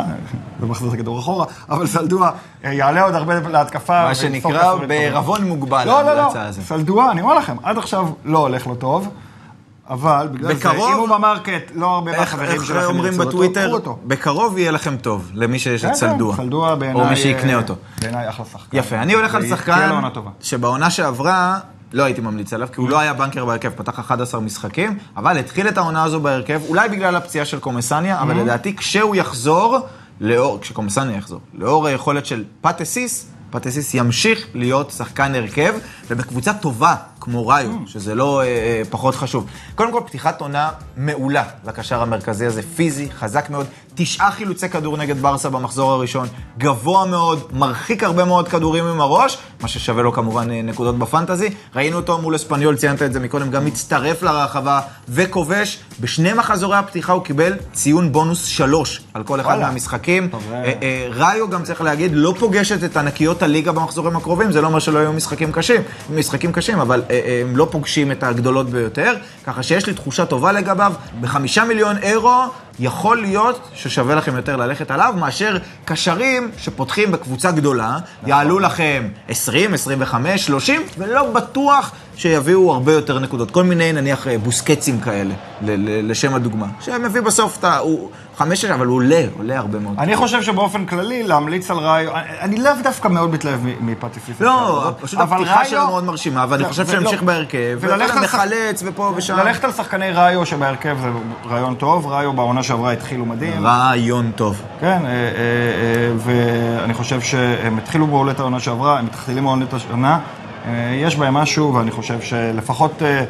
זה 0.60 0.66
מחזיר 0.72 0.90
את 0.90 0.94
הכדור 0.94 1.20
אחורה, 1.20 1.46
אבל 1.70 1.88
סלדוע 1.88 2.32
אה, 2.66 2.74
יעלה 2.74 3.04
עוד 3.04 3.16
הרבה 3.16 3.40
להתקפה. 3.40 4.04
מה 4.04 4.16
שנקרא. 4.16 4.76
בערבון 4.88 5.44
מוגבל, 5.44 5.88
לא, 5.88 6.02
לא, 6.02 6.16
לא. 6.16 6.52
סלדוע, 6.52 7.12
אני 7.12 7.22
אומר 7.22 7.34
לכם, 7.34 7.56
עד 7.64 7.78
עכשיו 7.78 8.08
לא 8.26 8.40
הולך 8.40 8.68
לו 8.68 8.76
טוב, 8.76 9.10
אבל 9.94 10.28
בגלל 10.32 10.54
זה, 10.54 10.60
בקרוב- 10.60 10.92
אם 10.94 11.00
הוא 11.00 11.10
במרקט, 11.10 11.72
לא 11.76 11.86
הרבה 11.88 12.12
איך 12.12 12.20
מהחברים 12.20 12.52
איך 12.52 12.66
שלכם 12.66 12.86
אומרים 12.86 13.14
ירצו 13.14 13.24
אותו, 13.24 13.38
בטוויטר? 13.38 13.68
קחו 13.68 13.76
אותו. 13.76 14.00
בקרוב 14.06 14.58
יהיה 14.58 14.72
לכם 14.72 14.98
טוב, 14.98 15.32
למי 15.34 15.60
שיש 15.60 15.82
כן, 15.82 15.88
את 15.88 15.94
כן, 15.94 16.00
סלדוע. 16.00 16.36
סלדוע 16.36 16.76
בעיניי... 16.76 17.02
או 17.02 17.10
מי 17.10 17.16
שיקנה 17.16 17.52
אה, 17.52 17.58
אותו. 17.58 17.76
בעיניי 18.02 18.30
אחלה 18.30 18.46
שחקן. 18.46 18.78
יפה, 18.78 18.96
אני 18.96 19.14
הולך 19.14 19.36
על 19.36 19.48
שחקן. 19.48 20.02
שבעונה 20.42 20.90
שעברה 20.92 21.60
לא 21.94 22.04
הייתי 22.04 22.22
ממליץ 22.22 22.54
עליו, 22.54 22.68
כי 22.74 22.82
הוא 22.82 22.90
לא 22.90 23.00
היה 23.00 23.14
בנקר 23.14 23.46
בהרכב, 23.46 23.70
פתח 23.70 24.00
11 24.00 24.42
משחקים, 24.42 24.98
אבל 25.18 25.38
התחיל 25.38 25.68
את 25.68 25.78
העונה 25.78 26.04
הזו 26.04 26.20
בהרכב, 26.20 26.62
אולי 26.70 26.90
בגלל 26.90 27.16
הפציעה 27.16 27.46
של 27.46 27.60
קומסניה, 27.60 28.22
אבל 28.22 28.38
לדעתי 28.38 28.76
כשהוא 28.76 29.16
יחזור, 29.16 29.80
לאור, 30.22 30.60
כשקומסניה 30.62 31.18
יחזור, 31.18 31.40
לאור 31.54 31.88
היכולת 31.88 32.26
של 32.26 32.44
פטסיס, 32.62 33.28
פטסיס 33.52 33.94
ימשיך 33.94 34.48
להיות 34.54 34.92
שחקן 34.92 35.36
הרכב, 35.36 35.74
ובקבוצה 36.08 36.54
טובה, 36.54 36.96
כמו 37.24 37.48
ראיו, 37.48 37.70
שזה 37.86 38.16
לא 38.16 38.42
אה, 38.42 38.46
אה, 38.46 38.82
פחות 38.90 39.16
חשוב. 39.16 39.48
קודם 39.76 39.92
כל, 39.92 40.02
פתיחת 40.06 40.42
עונה 40.42 40.70
מעולה 40.98 41.44
לקשר 41.66 42.02
המרכזי 42.02 42.46
הזה, 42.46 42.62
פיזי, 42.62 43.12
חזק 43.12 43.50
מאוד, 43.50 43.68
תשעה 43.96 44.32
חילוצי 44.32 44.70
כדור 44.70 44.98
נגד 44.98 45.22
ברסה 45.22 45.50
במחזור 45.50 45.92
הראשון, 45.92 46.28
גבוה 46.58 47.06
מאוד, 47.06 47.44
מרחיק 47.54 48.04
הרבה 48.04 48.26
מאוד 48.26 48.48
כדורים 48.48 48.86
עם 48.86 49.02
הראש, 49.02 49.38
מה 49.62 49.68
ששווה 49.68 50.04
לו 50.04 50.14
כמובן 50.14 50.52
אה, 50.52 50.62
נקודות 50.62 50.98
בפנטזי. 50.98 51.50
ראינו 51.76 51.98
אותו 51.98 52.18
מול 52.18 52.36
אספניול, 52.36 52.76
ציינת 52.76 53.02
את 53.02 53.14
זה 53.14 53.20
מקודם, 53.20 53.50
גם 53.52 53.66
מצטרף 53.66 54.24
לרחבה 54.24 54.82
וכובש. 55.10 55.80
בשני 56.00 56.34
מחזורי 56.34 56.78
הפתיחה 56.78 57.14
הוא 57.14 57.24
קיבל 57.24 57.54
ציון 57.74 58.12
בונוס 58.12 58.46
שלוש 58.46 59.02
על 59.14 59.24
כל 59.24 59.42
אחד. 59.42 59.60
מהמשחקים. 59.60 60.30
אה, 60.34 60.72
אה, 60.82 61.08
ראיו, 61.12 61.50
גם 61.50 61.64
צריך 61.64 61.82
להגיד, 61.82 62.12
לא 62.14 62.34
פוגשת 62.40 62.84
את 62.84 62.98
ענקיות 62.98 63.42
הליגה 63.42 63.72
במחזורים 63.72 64.16
הקרובים, 64.16 64.52
זה 64.52 64.62
לא 64.62 64.68
אומר 64.68 64.80
שלא 64.80 65.00
היו 65.00 65.14
משחקים 65.14 65.52
קשים, 65.52 65.82
משחקים 66.16 66.52
קשים, 66.52 66.80
אבל 66.80 67.04
הם 67.42 67.58
לא 67.58 67.68
פוגשים 67.72 68.12
את 68.12 68.24
הגדולות 68.24 68.70
ביותר, 68.70 69.14
ככה 69.46 69.64
שיש 69.64 69.88
לי 69.88 69.94
תחושה 69.94 70.26
טובה 70.26 70.52
לגביו, 70.52 70.94
בחמישה 71.22 71.66
מיליון 71.66 71.98
אירו, 71.98 72.44
יכול 72.80 73.22
להיות 73.22 73.70
ששווה 73.74 74.16
לכם 74.16 74.36
יותר 74.36 74.56
ללכת 74.56 74.92
עליו, 74.92 75.14
מאשר 75.20 75.58
קשרים 75.86 76.52
שפותחים 76.58 77.12
בקבוצה 77.12 77.52
גדולה, 77.52 77.98
יעלו 78.26 78.60
לכם 78.60 79.08
20, 79.28 79.74
25, 79.74 80.46
30, 80.46 80.82
ולא 80.98 81.32
בטוח 81.32 81.92
שיביאו 82.16 82.74
הרבה 82.74 82.94
יותר 82.94 83.20
נקודות. 83.20 83.52
כל 83.52 83.64
מיני, 83.64 83.94
נניח, 83.94 84.28
אה, 84.28 84.38
בוסקצים 84.38 85.00
כאלה, 85.00 85.34
ל- 85.62 85.72
ל- 85.72 86.12
לשם 86.12 86.34
הדוגמה. 86.34 86.66
שמביא 86.80 87.22
בסוף 87.22 87.58
את 87.60 87.64
ה... 87.64 87.78
הוא 87.78 88.10
חמש, 88.38 88.66
אבל 88.66 88.86
הוא 88.86 88.96
עולה, 88.96 89.22
עולה 89.38 89.58
הרבה 89.58 89.80
מאוד. 89.80 89.96
אני 90.00 90.16
חושב 90.16 90.42
שבאופן 90.42 90.86
כללי, 90.86 91.24
להמליץ 91.24 91.72
על 91.72 91.78
ראיו, 91.78 92.12
אני- 92.16 92.24
אני 92.42 92.58
לאו 92.62 92.72
דווקא 92.84 93.08
מאוד 93.08 93.30
מתלהב 93.32 93.60
מ- 93.64 93.88
מפטיסיס. 93.92 94.40
לא, 94.42 94.92
פשוט 95.02 95.20
הפתיחה 95.20 95.66
שלו 95.66 95.88
מאוד 95.88 96.04
מרשימה, 96.04 96.46
ואני 96.50 96.64
לא, 96.64 96.68
חושב 96.68 96.88
שימשיך 96.88 97.24
בהרכב, 97.24 97.78
וללכת 97.82 98.18
על 98.18 98.28
שח- 98.28 98.36
מחלץ 98.36 98.84
ופה 98.86 99.14
ושם. 99.16 99.38
ללכת 99.38 99.64
על 99.64 99.72
שחקני 99.72 100.12
ראיו 100.12 100.46
שבהרכב 100.46 100.98
זה 101.02 101.08
רעיון 101.50 101.76
טוב, 101.76 102.08
ראיו 102.08 102.34
בעונה 102.34 102.64
שעברה 102.64 102.92
התחילו 102.92 103.26
מדהים. 103.26 103.66
רעיון 103.66 104.32
טוב. 104.36 104.62
כן, 104.82 104.88
אה, 104.88 104.92
אה, 105.06 105.08
אה, 105.08 106.12
ואני 106.18 106.94
חושב 106.94 107.22
שהם 107.22 107.78
התחילו 107.78 108.08
בעולת 108.08 108.40
העונה 108.40 108.60
שעברה, 108.60 109.00
הם 109.00 109.06
מתחילים 109.06 109.44
בעולת 109.44 109.74
השנה. 109.74 110.20
אה, 110.66 110.72
יש 111.04 111.16
בהם 111.16 111.34
משהו, 111.34 111.74
ואני 111.74 111.92
חושב 111.92 112.22
שלפחות... 112.22 113.02
אה, 113.02 113.26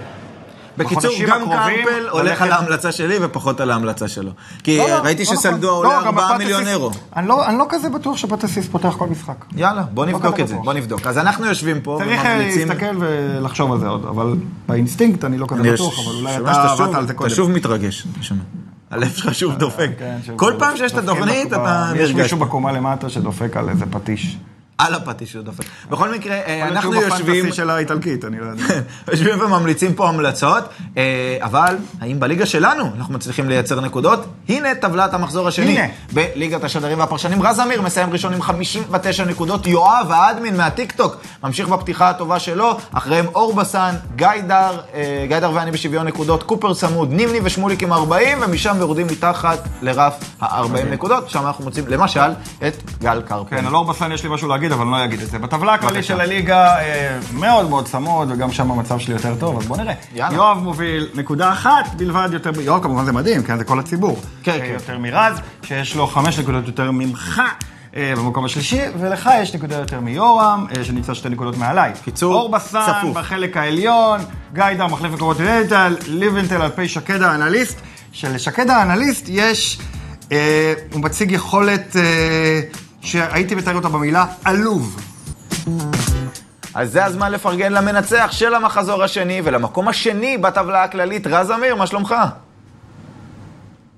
בקיצור, 0.77 1.11
גם 1.27 1.41
קרפל 1.49 2.07
הולך 2.11 2.41
על 2.41 2.51
ההמלצה 2.51 2.91
שלי 2.91 3.17
ופחות 3.21 3.59
על 3.61 3.71
ההמלצה 3.71 4.07
שלו. 4.07 4.31
כי 4.63 4.77
לא, 4.77 4.89
לא, 4.89 4.93
ראיתי 4.93 5.23
לא 5.23 5.35
שסלדו 5.35 5.67
נכון. 5.67 5.85
עולה 5.85 5.99
לא, 5.99 6.05
גם 6.05 6.19
4 6.19 6.21
בפטסיס- 6.21 6.37
מיליון 6.37 6.67
אירו. 6.67 6.91
אני 7.15 7.27
לא, 7.27 7.43
לא 7.57 7.65
כזה 7.69 7.89
בטוח 7.89 8.17
שפטסיס 8.17 8.67
פותח 8.67 8.95
כל 8.97 9.07
משחק. 9.07 9.45
יאללה, 9.55 9.81
בוא 9.81 10.05
נבדוק 10.05 10.39
את 10.39 10.47
זה. 10.47 10.55
בוא 10.55 10.73
נבדוק. 10.73 11.07
אז 11.07 11.17
אנחנו 11.17 11.45
יושבים 11.45 11.81
פה 11.81 11.97
צריך 12.03 12.25
אה, 12.25 12.31
וממליצים... 12.35 12.67
להסתכל 12.67 12.95
ולחשוב 12.99 13.71
על 13.71 13.79
זה 13.79 13.87
עוד, 13.87 14.05
אבל 14.05 14.35
באינסטינקט 14.67 15.25
אני 15.25 15.37
לא 15.37 15.45
כזה 15.49 15.73
בטוח, 15.73 15.99
אבל 15.99 16.15
אולי 16.15 16.51
אתה 16.51 16.71
עבדת 16.71 16.95
על 16.95 17.01
זה 17.01 17.05
אתה 17.05 17.13
קודם. 17.13 17.29
שוב 17.29 17.51
מתרגש. 17.51 18.07
הלב 18.91 19.09
שלך 19.09 19.35
שוב 19.35 19.55
דופק. 19.55 19.89
כן, 19.99 20.17
כל 20.35 20.53
פעם 20.59 20.77
שיש 20.77 20.91
את 20.91 20.97
התוכנית. 20.97 21.47
אתה 21.53 21.91
יש 21.95 22.09
נרגש. 22.09 22.21
מישהו 22.21 22.37
בקומה 22.37 22.71
למטה 22.71 23.09
שדופק 23.09 23.57
על 23.57 23.69
איזה 23.69 23.85
פטיש. 23.91 24.37
על 24.77 24.93
הפטיש 24.93 25.31
שהוא 25.31 25.43
דופק. 25.43 25.63
בכל 25.89 26.13
מקרה, 26.13 26.35
אה, 26.35 26.67
אנחנו 26.67 26.93
יושבים... 26.93 27.51
של 27.51 27.69
האיטלקית, 27.69 28.25
אני 28.25 28.39
לא 28.39 28.45
יודע. 28.45 28.63
יושבים 29.11 29.41
וממליצים 29.41 29.93
פה 29.93 30.09
המלצות, 30.09 30.63
אה, 30.97 31.37
אבל 31.41 31.77
האם 32.01 32.19
בליגה 32.19 32.45
שלנו 32.45 32.83
אנחנו 32.97 33.13
מצליחים 33.13 33.49
לייצר 33.49 33.81
נקודות? 33.81 34.25
הנה 34.49 34.75
טבלת 34.75 35.13
המחזור 35.13 35.47
השני. 35.47 35.79
הנה. 35.79 35.87
בליגת 36.13 36.63
השדרים 36.63 36.99
והפרשנים, 36.99 37.41
רז 37.41 37.59
אמיר 37.59 37.81
מסיים 37.81 38.09
ראשון 38.09 38.33
עם 38.33 38.41
59 38.41 39.25
נקודות, 39.25 39.67
יואב 39.67 40.11
האדמין 40.11 40.57
מהטיקטוק 40.57 41.17
ממשיך 41.43 41.67
בפתיחה 41.67 42.09
הטובה 42.09 42.39
שלו, 42.39 42.77
אחריהם 42.93 43.25
אור 43.35 43.53
בסן, 43.53 43.95
גיידר, 44.15 44.79
אה, 44.93 45.25
גיידר 45.27 45.51
ואני 45.53 45.71
בשוויון 45.71 46.07
נקודות, 46.07 46.43
קופר 46.43 46.73
צמוד, 46.73 47.11
נימני 47.11 47.39
ושמוליק 47.43 47.83
עם 47.83 47.93
40, 47.93 48.37
ומשם 48.41 48.75
יורדים 48.79 49.07
מתחת 49.07 49.59
לרף 49.81 50.13
ה-40 50.41 50.85
נקודות, 50.91 51.29
שם 51.29 51.45
אנחנו 51.47 51.63
מוצאים 51.63 51.85
למשל 51.87 52.31
את 52.67 52.83
גל 52.99 53.21
קרפל. 53.21 53.55
כן, 53.55 53.65
על 53.65 53.75
אור 53.75 53.85
בסן 53.85 54.11
יש 54.11 54.23
לי 54.23 54.29
משהו 54.29 54.47
להגיד, 54.47 54.62
אבל 54.71 54.81
אני 54.81 54.91
לא 54.91 55.05
אגיד 55.05 55.21
את 55.21 55.29
זה. 55.29 55.39
בטבלה 55.39 55.73
הכללית 55.73 56.05
של 56.05 56.21
הליגה, 56.21 56.79
אה, 56.79 57.19
מאוד 57.33 57.69
מאוד 57.69 57.85
צמוד, 57.85 58.31
וגם 58.31 58.51
שם 58.51 58.71
המצב 58.71 58.99
שלי 58.99 59.13
יותר 59.13 59.35
טוב, 59.35 59.57
אז 59.57 59.65
בוא 59.65 59.77
נראה. 59.77 59.93
יאללה. 60.15 60.35
יואב 60.35 60.57
מוביל 60.57 61.07
נקודה 61.15 61.51
אחת 61.51 61.85
בלבד 61.97 62.29
יותר, 62.31 62.51
יואב 62.61 62.83
כמובן 62.83 63.05
זה 63.05 63.11
מדהים, 63.11 63.43
כן, 63.43 63.57
זה 63.57 63.63
כל 63.63 63.79
הציבור. 63.79 64.19
כן, 64.43 64.51
אה, 64.51 64.59
כן. 64.59 64.73
יותר 64.73 64.97
מרז, 64.97 65.39
שיש 65.63 65.95
לו 65.95 66.07
חמש 66.07 66.39
נקודות 66.39 66.67
יותר 66.67 66.91
ממך. 66.91 67.41
אה, 67.95 68.13
במקום 68.17 68.45
השלישי, 68.45 68.81
ולך 68.99 69.29
יש 69.41 69.55
נקודה 69.55 69.75
יותר 69.75 69.99
מיורם, 69.99 70.65
שנמצא 70.83 71.13
שתי 71.13 71.29
נקודות 71.29 71.57
מעליי. 71.57 71.91
קיצור, 72.03 72.33
אור 72.33 72.49
בסן 72.49 72.85
צפוף. 72.85 73.17
בחלק 73.17 73.57
העליון, 73.57 74.19
גיידר 74.53 74.87
מחליף 74.87 75.11
מקומות 75.11 75.39
ליבנטל, 75.39 75.95
ליבנטל 76.07 76.61
על 76.61 76.69
פי 76.69 76.87
שקד 76.87 77.21
האנליסט, 77.21 77.79
שלשקד 78.11 78.69
האנליסט 78.69 79.25
יש, 79.27 79.79
אה, 80.31 80.73
הוא 80.93 81.01
מציג 81.01 81.31
יכולת 81.31 81.95
אה, 81.95 82.61
שהייתי 83.03 83.55
מתאר 83.55 83.75
אותה 83.75 83.89
במילה 83.89 84.25
עלוב. 84.45 84.99
אז 86.75 86.91
זה 86.91 87.05
הזמן 87.05 87.31
לפרגן 87.31 87.73
למנצח 87.73 88.31
של 88.31 88.53
המחזור 88.55 89.03
השני, 89.03 89.41
ולמקום 89.43 89.87
השני 89.87 90.37
בטבלה 90.37 90.83
הכללית, 90.83 91.27
רז 91.27 91.51
אמיר, 91.51 91.75
מה 91.75 91.87
שלומך? 91.87 92.15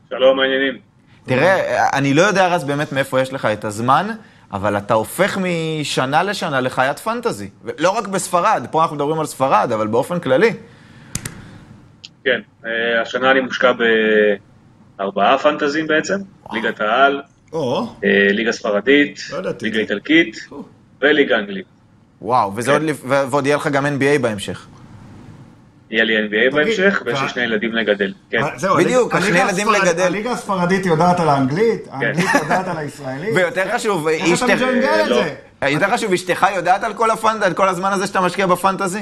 שלום, 0.10 0.38
מעניינים. 0.38 0.78
תראה, 1.26 1.90
אני 1.94 2.14
לא 2.14 2.22
יודע, 2.22 2.48
רז, 2.48 2.64
באמת 2.64 2.94
מאיפה 2.94 3.22
יש 3.22 3.34
לך 3.34 3.46
את 3.46 3.66
הזמן, 3.66 4.08
אבל 4.54 4.78
אתה 4.78 4.94
הופך 4.94 5.38
משנה 5.42 6.24
לשנה 6.24 6.62
לחיית 6.62 7.00
פנטזי. 7.00 7.50
לא 7.80 7.90
רק 7.90 8.08
בספרד, 8.08 8.68
פה 8.72 8.82
אנחנו 8.82 8.96
מדברים 8.96 9.20
על 9.20 9.26
ספרד, 9.26 9.72
אבל 9.72 9.88
באופן 9.88 10.20
כללי. 10.20 10.54
כן, 12.24 12.42
אה, 12.66 13.02
השנה 13.02 13.32
אני 13.32 13.40
מושקע 13.40 13.72
בארבעה 14.98 15.38
פנטזים 15.38 15.88
בעצם, 15.88 16.18
ליגת 16.54 16.82
העל, 16.82 17.22
או, 17.56 17.88
אה, 18.04 18.10
ליגה 18.32 18.52
ספרדית, 18.52 19.20
לא. 19.32 19.52
ליגה 19.62 19.80
איטלקית 19.80 20.38
וליגה 21.02 21.36
אנגלית. 21.40 21.66
וואו, 22.22 22.52
וזה 22.56 22.72
עוד, 22.72 22.82
לפ- 22.82 23.02
ו- 23.04 23.30
ועוד 23.30 23.46
יהיה 23.46 23.58
לך 23.58 23.68
גם 23.68 23.86
NBA 23.86 24.20
בהמשך. 24.22 24.66
יהיה 25.92 26.04
לי 26.04 26.14
NBA 26.18 26.56
בהמשך, 26.56 27.02
ויש 27.06 27.22
לי 27.22 27.30
שני 27.30 27.44
ילדים 27.44 27.74
לגדל. 27.74 28.14
כן, 28.30 28.42
זהו, 28.58 28.76
בדיוק, 28.78 29.16
הליגה 29.16 29.40
ילדים 29.40 29.70
הספרד- 29.70 29.88
לגדל. 29.88 30.04
הליגה 30.04 30.32
הספרדית 30.32 30.86
יודעת 30.86 31.20
על 31.20 31.30
האנגלית, 31.30 31.88
האנגלית 31.92 32.30
יודעת 32.44 32.68
על 32.68 32.78
הישראלית. 32.78 33.30
ויותר 33.36 33.76
חשוב, 33.76 34.08
איך 34.08 34.44
אתה. 34.44 34.56
מג'נגל 34.56 35.02
את 35.04 35.08
לא. 35.08 35.24
זה? 35.24 35.34
יותר 35.70 35.90
חשוב, 35.94 36.14
אשתך 36.14 36.46
יודעת 36.56 36.84
על 36.84 36.94
כל 36.94 37.12
הפנטזי, 37.12 37.46
על 37.46 37.54
כל 37.54 37.68
הזמן 37.68 37.92
הזה 37.94 38.08
שאתה 38.08 38.22
משקיע 38.22 38.48
בפנטזי? 38.48 39.00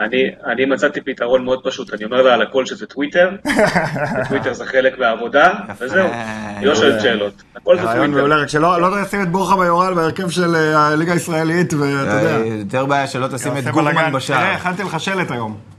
אני, 0.00 0.30
אני 0.46 0.64
מצאתי 0.64 1.00
פתרון 1.00 1.44
מאוד 1.44 1.60
פשוט, 1.64 1.94
אני 1.94 2.04
אומר 2.04 2.22
לה 2.22 2.34
על 2.34 2.42
הכל 2.42 2.66
שזה 2.66 2.86
טוויטר, 2.86 3.30
וטוויטר 4.20 4.52
זה 4.52 4.66
חלק 4.66 4.98
מהעבודה, 4.98 5.52
וזהו, 5.80 6.08
היא 6.58 6.66
לא 6.66 6.74
שואלת 6.74 7.00
שאלות, 7.00 7.42
הכל 7.56 7.76
זה 7.78 7.82
רעיון 7.82 8.06
טוויטר. 8.06 8.18
מעולה, 8.18 8.36
רק 8.36 8.48
שלא 8.48 8.80
לא 8.80 9.04
תשים 9.04 9.22
את 9.22 9.28
בורחה 9.28 9.56
ביורל 9.56 9.94
בהרכב 9.94 10.30
של 10.30 10.54
אה, 10.54 10.88
הליגה 10.88 11.12
הישראלית, 11.12 11.74
ואתה 11.74 12.10
יודע. 12.10 12.36
אה, 12.36 12.46
יותר 12.46 12.86
בעיה 12.86 13.06
שלא 13.06 13.26
תשים 13.26 13.56
את 13.56 13.64
גורמן 13.64 13.92
בלאגן. 13.92 14.00
תראה, 14.00 14.10
בשער. 14.10 14.54
הכנתי 14.54 14.82
לך 14.82 15.00
שלט 15.00 15.30
היום. 15.30 15.71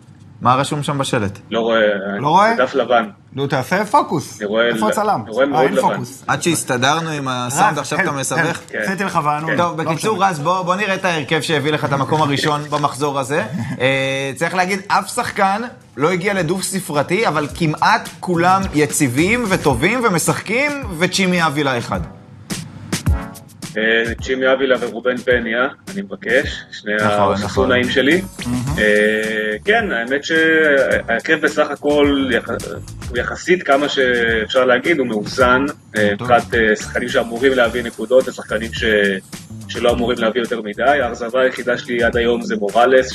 מה 0.43 0.55
רשום 0.55 0.83
שם 0.83 0.97
בשלט? 0.97 1.39
לא 1.51 1.59
רואה, 1.59 1.79
לא 2.19 2.27
רואה? 2.27 2.55
דף 2.57 2.75
לבן. 2.75 3.03
נו, 3.33 3.47
תעשה 3.47 3.85
פוקוס. 3.85 4.37
אני 4.41 4.45
רואה- 4.49 4.67
איפה 4.67 4.87
הצלם? 4.89 5.21
אני 5.25 5.31
רואה 5.31 5.45
אה, 5.45 5.49
מאוד 5.49 5.63
אין 5.63 5.73
לבן. 5.73 5.81
פוקוס. 5.93 6.23
עד 6.27 6.41
שהסתדרנו 6.43 7.09
עם 7.09 7.27
הסאונד, 7.27 7.79
עכשיו 7.79 7.97
כן, 7.99 8.03
אתה 8.03 8.11
מסבך? 8.11 8.59
כן, 8.67 8.79
עשיתי 8.85 9.03
לך 9.03 9.19
וענו. 9.23 9.47
טוב, 9.57 9.81
לא 9.81 9.91
בקיצור. 9.91 10.23
רז, 10.23 10.39
בוא, 10.39 10.61
בוא 10.61 10.75
נראה 10.75 10.95
את 10.95 11.05
ההרכב 11.05 11.41
שהביא 11.41 11.71
לך 11.71 11.85
את 11.85 11.91
המקום 11.93 12.21
הראשון 12.21 12.61
במחזור 12.71 13.19
הזה. 13.19 13.43
אה, 13.81 14.31
צריך 14.35 14.55
להגיד, 14.55 14.79
אף 14.87 15.13
שחקן 15.15 15.61
לא 15.97 16.11
הגיע 16.11 16.33
לדו 16.33 16.61
ספרתי, 16.61 17.27
אבל 17.27 17.47
כמעט 17.55 18.09
כולם 18.19 18.61
יציבים 18.73 19.45
וטובים 19.49 20.01
ומשחקים, 20.03 20.71
וצ'ימי 20.99 21.45
אבילה 21.45 21.77
אחד. 21.77 21.99
צ'ימי 24.21 24.51
אבילה 24.53 24.75
ורובן 24.79 25.17
פניה, 25.17 25.67
אני 25.93 26.01
מבקש, 26.01 26.63
שני 26.71 26.95
נכון, 26.95 27.07
נכון. 27.07 27.33
החסונאים 27.33 27.89
שלי. 27.89 28.21
אה, 28.77 29.57
כן, 29.65 29.91
האמת 29.91 30.23
שההרכב 30.23 31.41
בסך 31.41 31.69
הכל 31.69 32.29
הוא 33.09 33.17
יחסית 33.17 33.63
כמה 33.63 33.89
שאפשר 33.89 34.65
להגיד, 34.65 34.99
הוא 34.99 35.07
מאוזן, 35.07 35.65
אה, 35.97 36.09
מבחינת 36.13 36.53
אה, 36.53 36.75
שחקנים 36.75 37.09
שאמורים 37.09 37.53
להביא 37.53 37.83
נקודות 37.83 38.27
ושחקנים 38.27 38.71
שלא 39.67 39.91
אמורים 39.91 40.17
להביא 40.17 40.41
יותר 40.41 40.61
מדי. 40.61 40.83
האכזבה 40.83 41.41
היחידה 41.41 41.77
שלי 41.77 42.03
עד 42.03 42.17
היום 42.17 42.41
זה 42.41 42.55
מוראלס, 42.55 43.13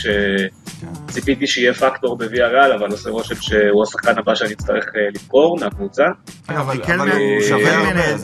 שציפיתי 1.10 1.46
שיהיה 1.46 1.74
פקטור 1.74 2.18
בוויה 2.18 2.48
ריאל, 2.48 2.72
אבל 2.72 2.90
עושה 2.90 3.10
רושם 3.10 3.34
שהוא 3.40 3.82
השחקן 3.82 4.18
הבא 4.18 4.34
שאני 4.34 4.52
אצטרך 4.52 4.84
אה, 4.96 5.00
למכור 5.22 5.58
מהקבוצה. 5.60 6.04
אגב, 6.46 6.58
אבל- 6.58 6.82
אבל 6.82 7.10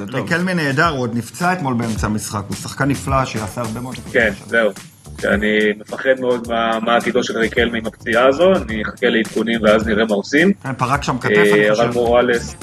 טוב. 0.06 0.14
ריקלמן 0.14 0.56
נהדר, 0.56 0.88
הוא 0.88 1.00
עוד 1.00 1.14
נפצע 1.16 1.52
אתמול 1.52 1.74
באמצע 1.74 2.06
המשחק, 2.06 2.42
הוא 2.48 2.56
שחקן 2.56 2.84
נפלא 2.88 3.24
שיעשה 3.24 3.60
הרבה 3.60 3.80
מאוד... 3.80 3.94
כן. 4.12 4.32
זהו. 4.46 4.70
שאני 5.20 5.58
מפחד 5.80 6.20
מאוד 6.20 6.48
מה, 6.82 6.96
עתידו 6.96 7.24
של 7.24 7.38
ריקלמי 7.38 7.78
עם 7.78 7.86
הפציעה 7.86 8.28
הזו, 8.28 8.52
אני 8.52 8.82
אחכה 8.82 9.06
לעדכונים 9.08 9.62
ואז 9.62 9.86
נראה 9.86 10.04
מה 10.04 10.14
עושים. 10.14 10.52
כן, 10.62 10.72
פרק 10.78 11.02
שם 11.02 11.18
כתף, 11.18 11.36
אה, 11.36 11.52
אני 11.54 11.70
אבל 11.70 11.76
חושב. 11.88 11.90
מוראלס, 11.92 12.54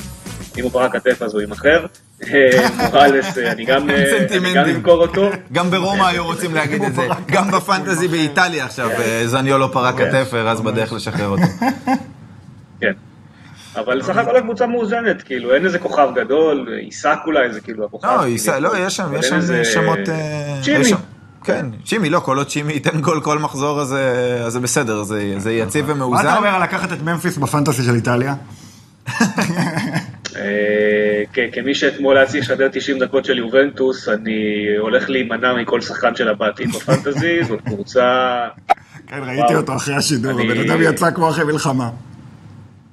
אם 0.57 0.63
הוא 0.63 0.71
פרק 0.71 0.91
כתף 0.93 1.21
אז 1.21 1.33
הוא 1.33 1.41
יימכר. 1.41 1.85
אה, 2.33 2.49
מוראלס, 2.77 3.37
אני 3.37 3.65
גם 3.65 3.89
אה. 3.89 4.71
אמכור 4.75 5.01
אותו. 5.01 5.29
גם 5.51 5.71
ברומא 5.71 6.03
היו 6.03 6.25
רוצים 6.25 6.53
להגיד 6.55 6.83
את 6.83 6.95
זה. 6.95 7.07
גם 7.27 7.51
בפנטזי 7.51 8.07
באיטליה 8.07 8.65
עכשיו, 8.65 8.89
אה, 8.91 9.23
זניולו 9.25 9.71
פרק 9.71 9.97
כתף, 9.97 10.29
ורז 10.33 10.61
בדרך 10.61 10.93
לשחרר 10.93 11.27
אותו. 11.27 11.43
כן. 12.81 12.91
אבל 13.75 14.01
סך 14.03 14.17
הכל 14.17 14.37
הקבוצה 14.37 14.67
מאוזנת, 14.67 15.21
כאילו, 15.21 15.53
אין 15.53 15.65
איזה 15.65 15.79
כוכב 15.79 16.07
גדול, 16.15 16.67
עיסק 16.81 17.17
אולי 17.25 17.53
זה 17.53 17.61
כאילו 17.61 17.85
הכוכב. 17.85 18.07
לא, 18.07 18.23
עיסק, 18.25 18.53
לא, 18.59 18.77
יש 18.77 18.95
שם, 18.95 19.13
יש 19.19 19.25
שם 19.25 19.39
שמות... 19.63 19.99
צ'ימי. 20.63 20.91
כן, 21.43 21.65
צ'ימי, 21.85 22.09
לא, 22.09 22.19
כל 22.19 22.37
עוד 22.37 22.47
צ'ימי 22.47 22.73
ייתן 22.73 23.01
גול 23.01 23.21
כל 23.21 23.39
מחזור, 23.39 23.81
אז 23.81 23.87
זה- 23.87 24.41
אז 24.45 24.57
בסדר, 24.57 25.03
זה 25.03 25.51
יציב 25.51 25.85
מה 25.85 25.91
אתה 25.93 26.03
ומאוזן. 26.03 26.35
אומר 26.37 26.49
על 26.49 26.63
לקחת 26.63 26.91
את 26.93 27.01
ממפיס 27.01 27.37
בפנטסי 27.37 27.83
של 27.83 27.95
איטליה? 27.95 28.35
אה, 30.41 31.47
כמי 31.51 31.75
שאתמול 31.75 32.17
היה 32.17 32.25
צריך 32.25 32.43
לשדר 32.43 32.67
90 32.71 32.99
דקות 32.99 33.25
של 33.25 33.37
יובנטוס, 33.37 34.09
אני 34.09 34.65
הולך 34.79 35.09
להימנע 35.09 35.53
מכל 35.53 35.81
שחקן 35.81 36.15
של 36.15 36.27
הבעתיד 36.27 36.69
בפנטזי, 36.75 37.43
זאת 37.47 37.61
קבוצה... 37.61 38.37
כן, 39.07 39.19
ראיתי. 39.23 39.55
אותו 39.55 39.75
אחרי 39.75 39.95
השידור, 39.95 40.31
הבן 40.31 40.59
אדם 40.59 40.81
יצא 40.81 41.11
כמו 41.11 41.29
אחרי 41.29 41.43
מלחמה. 41.45 41.89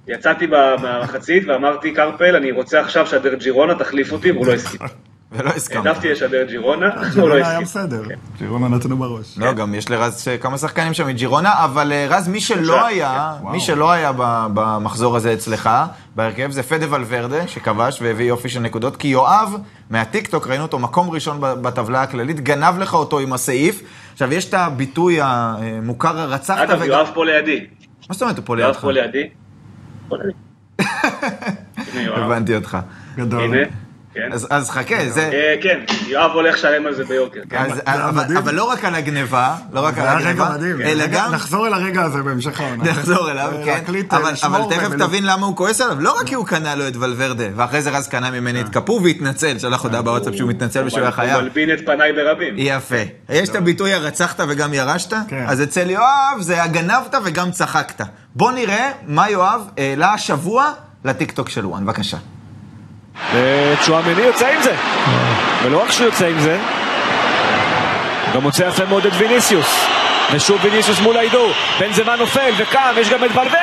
יצאתי 0.09 0.47
ב- 0.47 0.75
מהמחצית 0.83 1.43
ואמרתי, 1.47 1.95
קרפל, 1.95 2.37
אני 2.37 2.51
רוצה 2.53 2.81
עכשיו 2.81 3.05
לשדר 3.05 3.35
ג'ירונה, 3.35 3.75
תחליף 3.75 4.13
אותי, 4.13 4.31
והוא 4.31 4.47
לא 4.47 4.53
הסכים. 4.53 4.81
ולא 5.33 5.51
הסכמת. 5.51 5.87
העדפתי 5.87 6.11
לשדר 6.11 6.45
ג'ירונה, 6.45 6.87
הוא 6.95 7.03
לא 7.03 7.09
ג'ירונה 7.15 7.35
היה 7.35 7.59
הסכים. 7.59 7.63
בסדר, 7.63 8.05
כן. 8.09 8.15
ג'ירונה 8.39 8.69
נתנו 8.69 8.97
בראש. 8.97 9.39
לא, 9.39 9.53
גם 9.53 9.75
יש 9.75 9.91
לרז 9.91 10.29
כמה 10.41 10.59
שחקנים 10.59 10.95
שם 10.95 11.07
מג'ירונה, 11.07 11.65
אבל 11.65 11.93
אה, 11.93 12.07
רז, 12.11 12.29
מי 12.29 12.41
שלא 12.41 12.87
היה, 12.87 13.37
כן. 13.43 13.49
מי 13.49 13.61
שלא 13.61 13.93
היה 13.93 14.13
במחזור 14.55 15.17
הזה 15.17 15.33
אצלך, 15.33 15.71
בהרכב, 16.17 16.51
זה 16.51 16.63
פדה 16.63 16.95
ולוורדה, 16.95 17.49
שכבש 17.49 18.03
והביא 18.03 18.25
יופי 18.25 18.49
של 18.49 18.61
נקודות, 18.61 18.97
כי 18.97 19.09
יואב, 19.09 19.57
מהטיקטוק, 19.91 20.47
ראינו 20.47 20.63
אותו 20.63 20.79
מקום 20.79 21.11
ראשון 21.11 21.37
בטבלה 21.41 22.03
הכללית, 22.03 22.41
גנב 22.41 22.79
לך 22.79 22.95
אותו 22.95 23.19
עם 23.19 23.33
הסעיף. 23.33 23.83
עכשיו, 24.13 24.33
יש 24.33 24.49
את 24.49 24.55
הביטוי 24.55 25.19
המוכר, 25.23 26.19
הרצחת 26.21 26.59
אגב, 26.59 26.79
וגם... 26.81 26.89
יואב 26.89 27.11
פה 27.15 27.25
לידי. 27.25 27.67
מה 28.09 28.15
זאת 28.15 28.23
אומרת 28.23 28.37
הוא 28.37 28.45
פה 28.47 28.59
יואב 28.59 28.67
לידך? 28.67 28.81
פה 28.81 28.93
לידי. 28.93 29.29
פה 30.09 30.17
לידי. 30.17 30.33
יואב. 32.07 32.19
הבנתי 32.19 32.55
אותך. 32.55 32.79
גדול. 33.17 33.65
כן. 34.15 34.29
אז 34.33 34.47
אז 34.51 34.71
חכה, 34.71 34.95
זה... 35.09 35.31
אה, 35.33 35.55
כן, 35.63 35.79
יואב 36.07 36.31
הולך 36.31 36.55
לשלם 36.55 36.87
על 36.87 36.95
זה 36.95 37.05
ביוקר. 37.05 37.41
כן. 37.51 37.57
אז- 37.57 37.81
אבל-. 37.85 38.37
אבל 38.39 38.55
לא 38.55 38.65
רק 38.65 38.85
על 38.85 38.95
הגניבה, 38.95 39.55
לא 39.73 39.81
רק 39.81 39.99
על 39.99 40.09
הגניבה, 40.09 40.51
מדהים. 40.55 40.81
אלא 40.81 41.07
גם... 41.07 41.33
נחזור 41.33 41.67
אל 41.67 41.73
הרגע 41.75 42.03
הזה 42.03 42.23
בהמשך 42.23 42.61
העונה. 42.61 42.85
נחזור 42.85 43.31
אליו, 43.31 43.51
אה, 43.59 43.65
כן. 43.65 43.71
להקליט, 43.71 44.13
אה, 44.15 44.19
אבל, 44.19 44.33
אבל 44.43 44.61
תכף 44.71 44.89
ולא- 44.91 45.07
תבין 45.07 45.27
למה 45.27 45.47
הוא 45.47 45.57
כועס 45.57 45.81
עליו. 45.81 46.01
לא 46.01 46.19
רק 46.21 46.27
כי 46.27 46.35
הוא 46.35 46.47
קנה 46.47 46.75
לו 46.75 46.89
את 46.89 46.97
ולוורדה, 46.97 47.45
ואחרי 47.57 47.83
זה 47.83 47.91
רז 47.91 48.09
קנה 48.09 48.31
ממני 48.31 48.61
את 48.61 48.69
קפו 48.69 49.01
והתנצל, 49.05 49.59
שלח 49.59 49.83
הודעה 49.83 50.03
בוואטסאפ 50.03 50.35
שהוא 50.35 50.49
מתנצל 50.51 50.87
ושהוא 50.87 51.01
היה 51.17 51.35
הוא. 51.35 51.43
מלבין 51.43 51.73
את 51.73 51.87
פניי 51.87 52.13
ברבים. 52.13 52.55
יפה. 52.57 52.97
יש 53.29 53.49
את 53.49 53.55
הביטוי 53.55 53.93
הרצחת 53.95 54.41
וגם 54.49 54.75
ירשת? 54.75 55.15
כן. 55.29 55.45
אז 55.49 55.63
אצל 55.63 55.91
יואב 55.91 56.05
זה 56.41 56.63
הגנבת 56.63 57.15
וגם 57.25 57.51
צחקת. 57.51 58.05
בוא 58.35 58.53
נראה 58.53 58.91
מה 59.07 59.31
יואב 59.31 59.61
העלה 59.79 60.13
השבוע 60.13 60.73
לטיקטוק 61.05 61.49
של 61.49 61.67
וואן, 61.67 61.85
בבקשה. 61.87 62.17
וצ'ואמני 63.33 64.23
יוצא 64.23 64.47
עם 64.47 64.63
זה. 64.63 64.75
ולא 65.63 65.83
רק 65.83 65.91
שהוא 65.91 66.07
יוצא 66.07 66.27
עם 66.27 66.39
זה, 66.39 66.59
גם 68.35 68.43
מוצא 68.43 68.63
יפה 68.63 68.85
מאוד 68.85 69.07
את 69.07 69.13
ויניסיוס. 69.19 69.87
ושוב 70.33 70.59
ויניסיוס 70.63 71.01
מול 71.01 71.17
ההידור. 71.17 71.53
בן 71.81 71.93
זמן 71.93 72.19
נופל 72.19 72.53
וקם, 72.57 72.95
יש 72.97 73.11
גם 73.11 73.25
את 73.25 73.31
ולוורדה! 73.31 73.59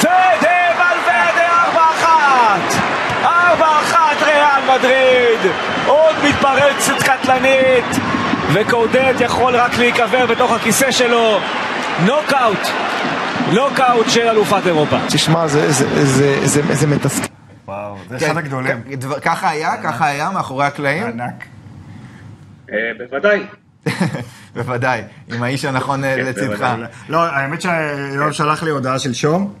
פדה 0.00 0.50
ולוורדה 0.76 1.64
4-1! 3.22 3.24
4-1 3.24 3.28
ריאל 4.24 4.74
מדריד! 4.74 5.52
עוד 5.86 6.14
מתפרצת 6.24 7.02
קטלנית! 7.02 7.96
וקורדט 8.52 9.20
יכול 9.20 9.56
רק 9.56 9.78
להיקבר 9.78 10.26
בתוך 10.26 10.52
הכיסא 10.52 10.90
שלו. 10.90 11.40
נוקאוט! 12.04 12.68
נוקאוט 13.54 14.08
של 14.08 14.28
אלופת 14.28 14.66
אירופה. 14.66 14.96
תשמע, 15.08 15.46
זה, 15.46 15.72
זה, 15.72 16.06
זה, 16.06 16.46
זה, 16.46 16.74
זה 16.74 16.86
מתסכל. 16.86 17.26
וואו, 17.64 17.96
זה 18.08 18.16
אחד 18.16 18.36
הגדולים. 18.36 18.82
כן, 18.82 19.20
ככה 19.20 19.48
היה? 19.48 19.76
ככה 19.82 20.06
היה 20.06 20.30
מאחורי 20.30 20.64
הקלעים? 20.64 21.06
ענק. 21.06 21.44
אה, 22.72 22.76
בוודאי. 22.98 23.42
בוודאי, 24.54 25.02
עם 25.28 25.42
האיש 25.42 25.64
הנכון 25.64 26.04
אה, 26.04 26.16
כן, 26.16 26.24
לצדך. 26.24 26.74
לא, 27.08 27.24
האמת 27.24 27.60
שיואב 27.62 28.32
שלח 28.32 28.62
לי 28.62 28.70
הודעה 28.70 28.98
שלשום. 28.98 29.54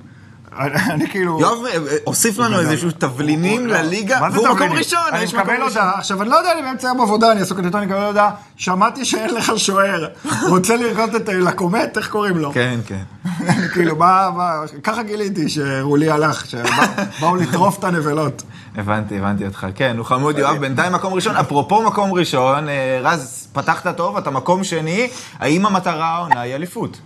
אני 0.58 1.08
כאילו... 1.08 1.40
יואב 1.40 1.58
אה, 1.64 1.72
אה, 1.72 1.96
הוסיף 2.04 2.38
לנו 2.38 2.60
איזשהו 2.60 2.90
תבלינים 2.90 3.66
לליגה, 3.66 4.20
והוא 4.32 4.48
מקום? 4.48 4.72
ראשון, 4.72 5.00
אני 5.12 5.24
מקבל. 5.24 5.62
הודעה, 5.62 5.98
עכשיו 5.98 6.22
אני 6.22 6.30
לא 6.30 6.36
יודע, 6.36 6.52
אני 6.52 6.62
באמצע 6.62 6.88
יום 6.88 7.00
עבודה, 7.00 7.32
אני 7.32 7.40
עסוק 7.40 7.58
איתו, 7.58 7.78
אני 7.78 7.86
מקבל 7.86 8.02
הודעה, 8.02 8.30
שמעתי 8.56 9.04
שאין 9.04 9.34
לך 9.34 9.52
שוער, 9.56 10.08
רוצה 10.48 10.76
לראות 10.76 11.16
את 11.16 11.28
לקומט, 11.28 11.98
איך 11.98 12.08
קוראים 12.08 12.36
לו? 12.36 12.52
כן, 12.52 12.80
כן. 12.86 13.02
כאילו, 13.72 13.96
מה, 13.96 14.30
מה, 14.36 14.52
ככה 14.82 15.02
גיליתי 15.02 15.48
שרולי 15.48 16.10
הלך, 16.10 16.46
שבאו 16.46 17.36
לטרוף 17.36 17.78
את 17.78 17.84
הנבלות. 17.84 18.42
הבנתי, 18.76 19.18
הבנתי 19.18 19.46
אותך. 19.46 19.66
כן, 19.74 19.94
הוא 19.98 20.06
חמוד 20.06 20.38
יואב, 20.38 20.56
בינתיים 20.56 20.92
מקום 20.92 21.14
ראשון. 21.14 21.36
אפרופו 21.36 21.82
מקום 21.82 22.12
ראשון, 22.12 22.68
אה, 22.68 23.00
רז, 23.02 23.48
פתחת 23.52 23.96
טוב, 23.96 24.16
אתה 24.16 24.30
מקום 24.30 24.64
שני, 24.64 25.08
האם 25.38 25.66
המטרה 25.66 26.06
העונה 26.06 26.40
היא 26.40 26.54
אליפות? 26.54 27.00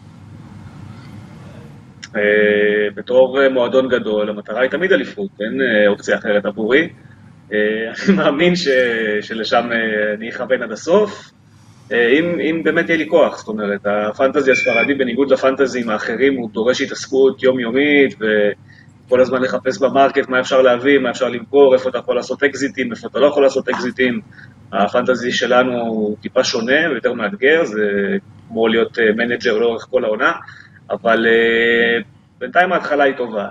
אה, 2.17 2.91
בתור 2.95 3.43
אה, 3.43 3.49
מועדון 3.49 3.89
גדול, 3.89 4.31
המטרה 4.31 4.61
היא 4.61 4.71
תמיד 4.71 4.93
אליפות, 4.93 5.31
אין 5.41 5.61
אה, 5.61 5.89
אופציה 5.89 6.19
אחרת 6.19 6.47
עבורי. 6.47 6.89
אני 7.51 8.17
מאמין 8.17 8.57
ש, 8.57 8.69
שלשם 9.21 9.69
אני 10.15 10.29
אכוון 10.29 10.63
עד 10.63 10.73
הסוף, 10.73 11.31
אם, 11.93 12.41
אם 12.41 12.61
באמת 12.65 12.89
יהיה 12.89 12.99
לי 12.99 13.09
כוח, 13.09 13.39
זאת 13.39 13.49
אומרת, 13.49 13.81
הפנטזי 13.87 14.51
הספרדי 14.51 14.95
בניגוד 14.95 15.31
לפנטזים 15.31 15.91
האחרים 15.91 16.35
הוא 16.35 16.51
דורש 16.53 16.81
התעסקות 16.81 17.43
יומיומית 17.43 18.15
וכל 18.21 19.21
הזמן 19.21 19.43
לחפש 19.43 19.79
במרקט 19.79 20.29
מה 20.29 20.41
אפשר 20.41 20.63
להביא, 20.63 20.99
מה 20.99 21.11
אפשר 21.11 21.29
למכור, 21.29 21.75
איפה 21.75 21.91
אתה 21.91 21.99
יכול 21.99 22.17
לעשות 22.17 22.43
אקזיטים, 22.43 22.93
איפה 22.93 23.09
אתה 23.09 23.19
לא 23.19 23.27
יכול 23.27 23.43
לעשות 23.43 23.69
אקזיטים. 23.69 24.21
הפנטזי 24.73 25.33
שלנו 25.33 25.81
הוא 25.81 26.17
טיפה 26.21 26.45
שונה 26.45 26.91
ויותר 26.91 27.13
מאתגר, 27.13 27.65
זה 27.65 28.17
כמו 28.49 28.69
להיות 28.69 28.99
manager 29.17 29.59
לאורך 29.59 29.87
כל 29.91 30.05
העונה, 30.05 30.33
אבל 30.91 31.27
אה, 31.27 32.03
בינתיים 32.39 32.73
ההתחלה 32.73 33.05
היא 33.05 33.15
טובה. 33.17 33.47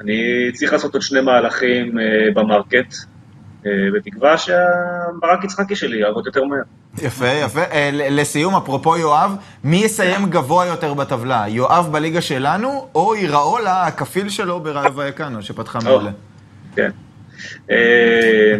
אני 0.00 0.50
צריך 0.54 0.72
לעשות 0.72 0.94
עוד 0.94 1.02
שני 1.02 1.20
מהלכים 1.20 1.98
אה, 1.98 2.04
ב 2.34 2.41
market, 2.41 2.94
אה, 3.66 3.70
בתקווה 3.94 4.38
שהברק 4.38 5.44
יצחקי 5.44 5.76
שלי 5.76 6.00
יעבוד 6.00 6.26
יותר 6.26 6.44
מהר. 6.44 6.62
יפה, 7.02 7.26
יפה. 7.26 7.60
לסיום, 7.92 8.56
אפרופו 8.56 8.96
יואב, 8.96 9.36
מי 9.64 9.76
יסיים 9.76 10.26
גבוה 10.30 10.66
יותר 10.66 10.94
בטבלה? 10.94 11.44
יואב 11.48 11.88
בליגה 11.92 12.20
שלנו, 12.20 12.88
או 12.94 13.14
יראולה, 13.14 13.86
הכפיל 13.86 14.28
שלו 14.28 14.60
בראיו 14.60 14.96
ויקנו, 14.96 15.42
שפתחה 15.42 15.78
מעולה? 15.84 16.10
כן. 16.74 16.90
אה, 17.70 17.76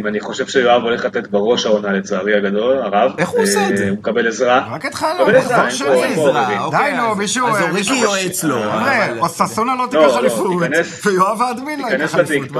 אני 0.09 0.21
חושב 0.21 0.47
שיואב 0.47 0.83
הולך 0.83 1.05
לתת 1.05 1.29
בראש 1.29 1.67
העונה 1.67 1.93
לצערי 1.93 2.35
הגדול, 2.37 2.79
הרב. 2.79 3.12
איך 3.19 3.29
הוא 3.29 3.43
עושה 3.43 3.69
את 3.71 3.77
זה? 3.77 3.85
אה, 3.85 3.89
הוא 3.91 3.99
מקבל 3.99 4.29
עזרה. 4.29 4.69
רק 4.71 4.85
התחלנו, 4.85 5.23
מקבל 5.23 5.37
עזרה, 5.37 5.67
מחזור 5.67 6.05
שני. 6.05 6.15
פה 6.15 6.21
עוררין. 6.21 6.59
אוקיי, 6.59 6.91
די 6.93 6.97
נו, 6.97 7.12
אז- 7.12 7.19
מישהו... 7.19 7.47
אז 7.49 7.55
אה, 7.55 7.61
אוריקי 7.62 7.79
מישהו- 7.79 7.97
יועץ 7.97 8.45
לו. 8.45 8.57
חבר'ה, 8.62 9.07
אבל- 9.07 9.19
או 9.19 9.29
ששונה 9.29 9.75
לא 9.75 9.87
תיקח 9.91 10.03
לא, 10.03 10.19
אליפות, 10.19 10.62
ויואב 11.07 11.43
האדמין 11.43 11.81
לא 11.81 11.87
ייקח 11.87 12.15
אליפות. 12.19 12.57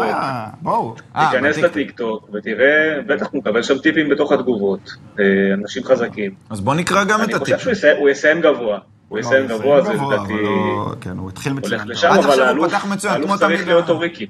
אה, 1.17 1.29
תיכנס. 1.31 1.57
לטיקטוק 1.59 2.29
ותראה, 2.33 2.65
בטח 3.07 3.27
הוא 3.33 3.39
מקבל 3.41 3.63
שם 3.63 3.79
טיפים 3.79 4.09
בתוך 4.09 4.33
התגובות. 4.33 4.91
אה, 5.21 5.25
אנשים 5.63 5.85
חזקים. 5.85 6.31
אז 6.51 6.61
בוא 6.61 6.75
נקרא 6.75 7.05
גם 7.05 7.21
אני 7.21 7.35
את 7.35 7.39
חושב 7.39 7.53
הטיפ. 7.55 7.63
שהוא 7.63 7.73
יסיים- 7.73 7.97
הוא 7.97 8.09
יסיים 8.09 8.41
גבוה. 8.41 8.79
הוא 9.09 9.19
יסיים 9.19 9.49
לא, 9.49 9.59
גבוה, 9.59 9.83
זה 9.83 9.93
לדעתי 9.93 10.33
לא- 10.33 10.93
כן, 11.01 11.19
הוא 11.19 11.29
התחיל 11.29 11.53
מצוין. 11.53 11.81
הולך 11.81 11.91
לשם, 11.91 12.09
אבל 12.09 12.41
הוא 12.57 12.67
האלוף 13.11 13.37
צריך. 13.41 13.67
להיות 13.67 13.89
אוריקי. 13.91 14.27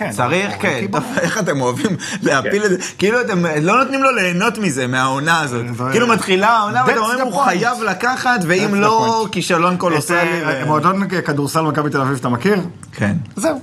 כן, 0.00 0.10
צריך, 0.10 0.54
כן. 0.60 0.86
איך 1.20 1.38
אתם 1.38 1.60
אוהבים 1.60 1.90
להפיל 2.22 2.64
את 2.64 2.70
זה? 2.70 2.76
כאילו 2.98 3.20
אתם 3.20 3.42
לא 3.62 3.78
נותנים 3.84 4.02
לו 4.02 4.10
ליהנות 4.10 4.58
מזה, 4.58 4.86
מהעונה 4.86 5.40
הזאת. 5.40 5.64
זה- 5.76 5.84
כאילו 5.92 6.06
מתחילה 6.06 6.48
העונה 6.48 6.84
ואתם 6.86 6.98
אומרים, 6.98 7.20
הוא. 7.20 7.44
חייב 7.44 7.82
לקחת, 7.82 8.40
ואם 8.46 8.74
לא. 8.74 9.26
כישלון 9.32 9.76
קולוסלי. 9.76 10.16
אה, 10.18 10.62
ו- 10.62 10.66
מועדון 10.66 11.08
כדורסל 11.08 11.60
מכבי 11.60 11.90
תל 11.90 12.00
אביב, 12.00 12.16
אתה 12.20 12.28
מכיר? 12.28 12.56
כן, 12.92 13.12
זהו. 13.36 13.60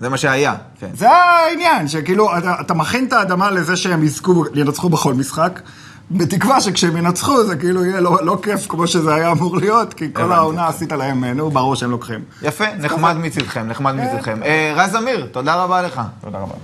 זה 0.00 0.08
מה 0.08 0.16
שהיה. 0.16 0.54
כן. 0.80 0.86
זה 0.94 1.08
העניין, 1.10 1.88
שכאילו, 1.88 2.38
אתה, 2.38 2.54
אתה 2.60 2.74
מכין 2.74 3.04
את 3.08 3.12
האדמה 3.12 3.50
לזה 3.50 3.76
שהם 3.76 4.04
יזכו, 4.04 4.44
ינצחו 4.54 4.88
בכל 4.88 5.14
משחק, 5.14 5.60
בתקווה 6.10 6.60
שכשהם 6.60 6.96
ינצחו 6.96 7.44
זה 7.44 7.56
כאילו 7.56 7.84
יהיה 7.84 8.00
לא, 8.00 8.18
לא 8.22 8.38
כיף 8.42 8.66
כמו 8.68 8.86
שזה 8.86 9.14
היה 9.14 9.32
אמור 9.32 9.56
להיות, 9.56 9.94
כי 9.94 10.12
כל 10.12 10.22
הבנתי. 10.22 10.38
העונה 10.38 10.68
עשית 10.68 10.92
להם, 10.92 11.24
אה, 11.24 11.32
נו, 11.32 11.50
ברור 11.50 11.76
שהם 11.76 11.90
לוקחים. 11.90 12.24
יפה, 12.42 12.64
נחמד 12.78 13.16
מצדכם, 13.16 13.66
נחמד 13.68 13.94
מצדכם. 13.94 14.42
אה, 14.42 14.72
רז 14.76 14.96
אמיר, 14.96 15.26
תודה 15.32 15.64
רבה 15.64 15.82
לך. 15.82 16.00
תודה 16.20 16.38
רבה. 16.38 16.54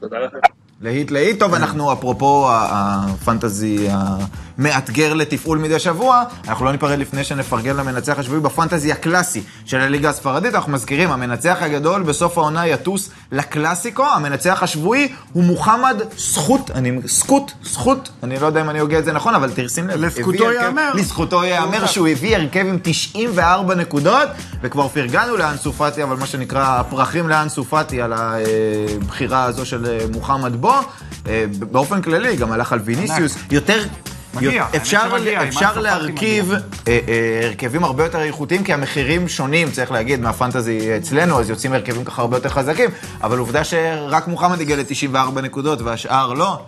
תודה 0.00 0.18
לכם. 0.18 0.57
להיט 0.80 1.10
להיט. 1.10 1.38
טוב, 1.38 1.54
אנחנו 1.54 1.92
אפרופו 1.92 2.48
הפנטזי 2.50 3.88
המאתגר 3.90 5.14
לתפעול 5.14 5.58
מדי 5.58 5.78
שבוע, 5.78 6.22
אנחנו 6.48 6.64
לא 6.64 6.72
ניפרד 6.72 6.98
לפני 6.98 7.24
שנפרגן 7.24 7.76
למנצח 7.76 8.18
השבועי 8.18 8.40
בפנטזי 8.40 8.92
הקלאסי 8.92 9.42
של 9.64 9.80
הליגה 9.80 10.08
הספרדית. 10.08 10.54
אנחנו 10.54 10.72
מזכירים, 10.72 11.10
המנצח 11.10 11.56
הגדול 11.60 12.02
בסוף 12.02 12.38
העונה 12.38 12.66
יטוס 12.66 13.10
לקלאסיקו, 13.32 14.04
המנצח 14.04 14.62
השבועי 14.62 15.08
הוא 15.32 15.44
מוחמד 15.44 15.96
סחוט, 16.18 16.70
אני, 16.70 16.98
סקוט, 17.06 17.52
סחוט, 17.64 18.08
אני 18.22 18.38
לא 18.40 18.46
יודע 18.46 18.60
אם 18.60 18.70
אני 18.70 18.78
הוגה 18.78 18.98
את 18.98 19.04
זה 19.04 19.12
נכון, 19.12 19.34
אבל 19.34 19.50
תשים 19.54 19.88
לב. 19.88 20.04
לזכותו 20.04 20.52
ייאמר. 20.52 20.90
לזכותו 20.94 21.44
ייאמר 21.44 21.86
שהוא 21.86 22.08
הביא 22.08 22.36
הרכב 22.36 22.66
עם 22.66 22.78
94 22.82 23.74
נקודות, 23.74 24.28
וכבר 24.62 24.88
פרגנו 24.88 25.36
לאנסו 25.36 25.72
פאטי, 25.72 26.02
אבל 26.02 26.16
מה 26.16 26.26
שנקרא 26.26 26.82
פרחים 26.82 27.28
לאנסו 27.28 27.64
פאטי 27.64 28.02
על 28.02 28.12
הבחירה 28.12 29.44
הזו 29.44 29.66
של 29.66 29.86
אה, 29.86 29.98
מוחמד 30.12 30.56
בו. 30.56 30.67
אה, 31.26 31.44
באופן 31.70 32.02
כללי, 32.02 32.36
גם 32.36 32.52
הלך 32.52 32.72
על 32.72 32.80
ויניסיוס. 32.84 33.36
יותר... 33.50 33.82
מגיע, 34.34 34.66
אפשר, 34.76 35.10
שמגיע, 35.10 35.40
עם 35.40 35.48
אפשר 35.48 35.80
להרכיב 35.80 36.52
אה, 36.52 36.58
אה, 37.08 37.40
הרכבים 37.44 37.84
הרבה 37.84 38.04
יותר 38.04 38.20
איכותיים, 38.20 38.64
כי 38.64 38.72
המחירים 38.72 39.28
שונים, 39.28 39.70
צריך 39.70 39.92
להגיד, 39.92 40.20
מהפנטזי 40.20 40.96
אצלנו, 40.96 41.40
אז 41.40 41.50
יוצאים 41.50 41.72
הרכבים 41.72 42.04
ככה 42.04 42.22
הרבה 42.22 42.36
יותר 42.36 42.48
חזקים, 42.48 42.90
אבל 43.22 43.38
עובדה 43.38 43.64
שרק 43.64 44.28
מוחמד 44.28 44.60
הגיע 44.60 44.76
ל-94 44.76 45.40
נקודות 45.40 45.80
והשאר 45.82 46.32
לא. 46.32 46.60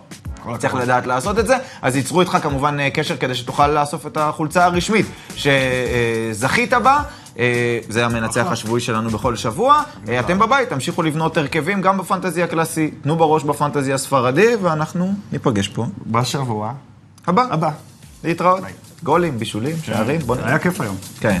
צריך 0.57 0.75
לדעת 0.75 1.07
לעשות 1.07 1.39
את 1.39 1.47
זה, 1.47 1.55
אז 1.81 1.95
ייצרו 1.95 2.21
איתך 2.21 2.37
כמובן 2.41 2.89
קשר 2.89 3.17
כדי 3.17 3.35
שתוכל 3.35 3.67
לאסוף 3.67 4.07
את 4.07 4.17
החולצה 4.17 4.65
הרשמית 4.65 5.05
שזכית 5.35 6.73
בה. 6.73 7.01
אה, 7.39 7.79
זה 7.89 8.05
המנצח 8.05 8.45
השבועי 8.49 8.81
שלנו 8.81 9.09
בכל 9.09 9.35
שבוע. 9.35 9.83
אה, 10.09 10.19
אתם 10.19 10.39
בבית, 10.39 10.69
תמשיכו 10.69 11.01
לבנות 11.03 11.37
הרכבים 11.37 11.81
גם 11.81 11.97
בפנטזי 11.97 12.43
הקלאסי, 12.43 12.91
תנו 13.01 13.15
בראש 13.15 13.43
בפנטזי 13.43 13.93
הספרדי, 13.93 14.55
ואנחנו 14.61 15.13
ניפגש 15.31 15.67
פה 15.67 15.85
בשבוע 16.07 16.73
הבא. 17.27 17.47
הבא. 17.51 17.69
להתראות. 18.23 18.59
גולים, 19.03 19.39
בישולים, 19.39 19.75
שערים, 19.83 20.19
בוא 20.19 20.35
נראה. 20.35 20.47
היה 20.47 20.59
כיף 20.59 20.81
היום. 20.81 20.95
כן. 21.19 21.39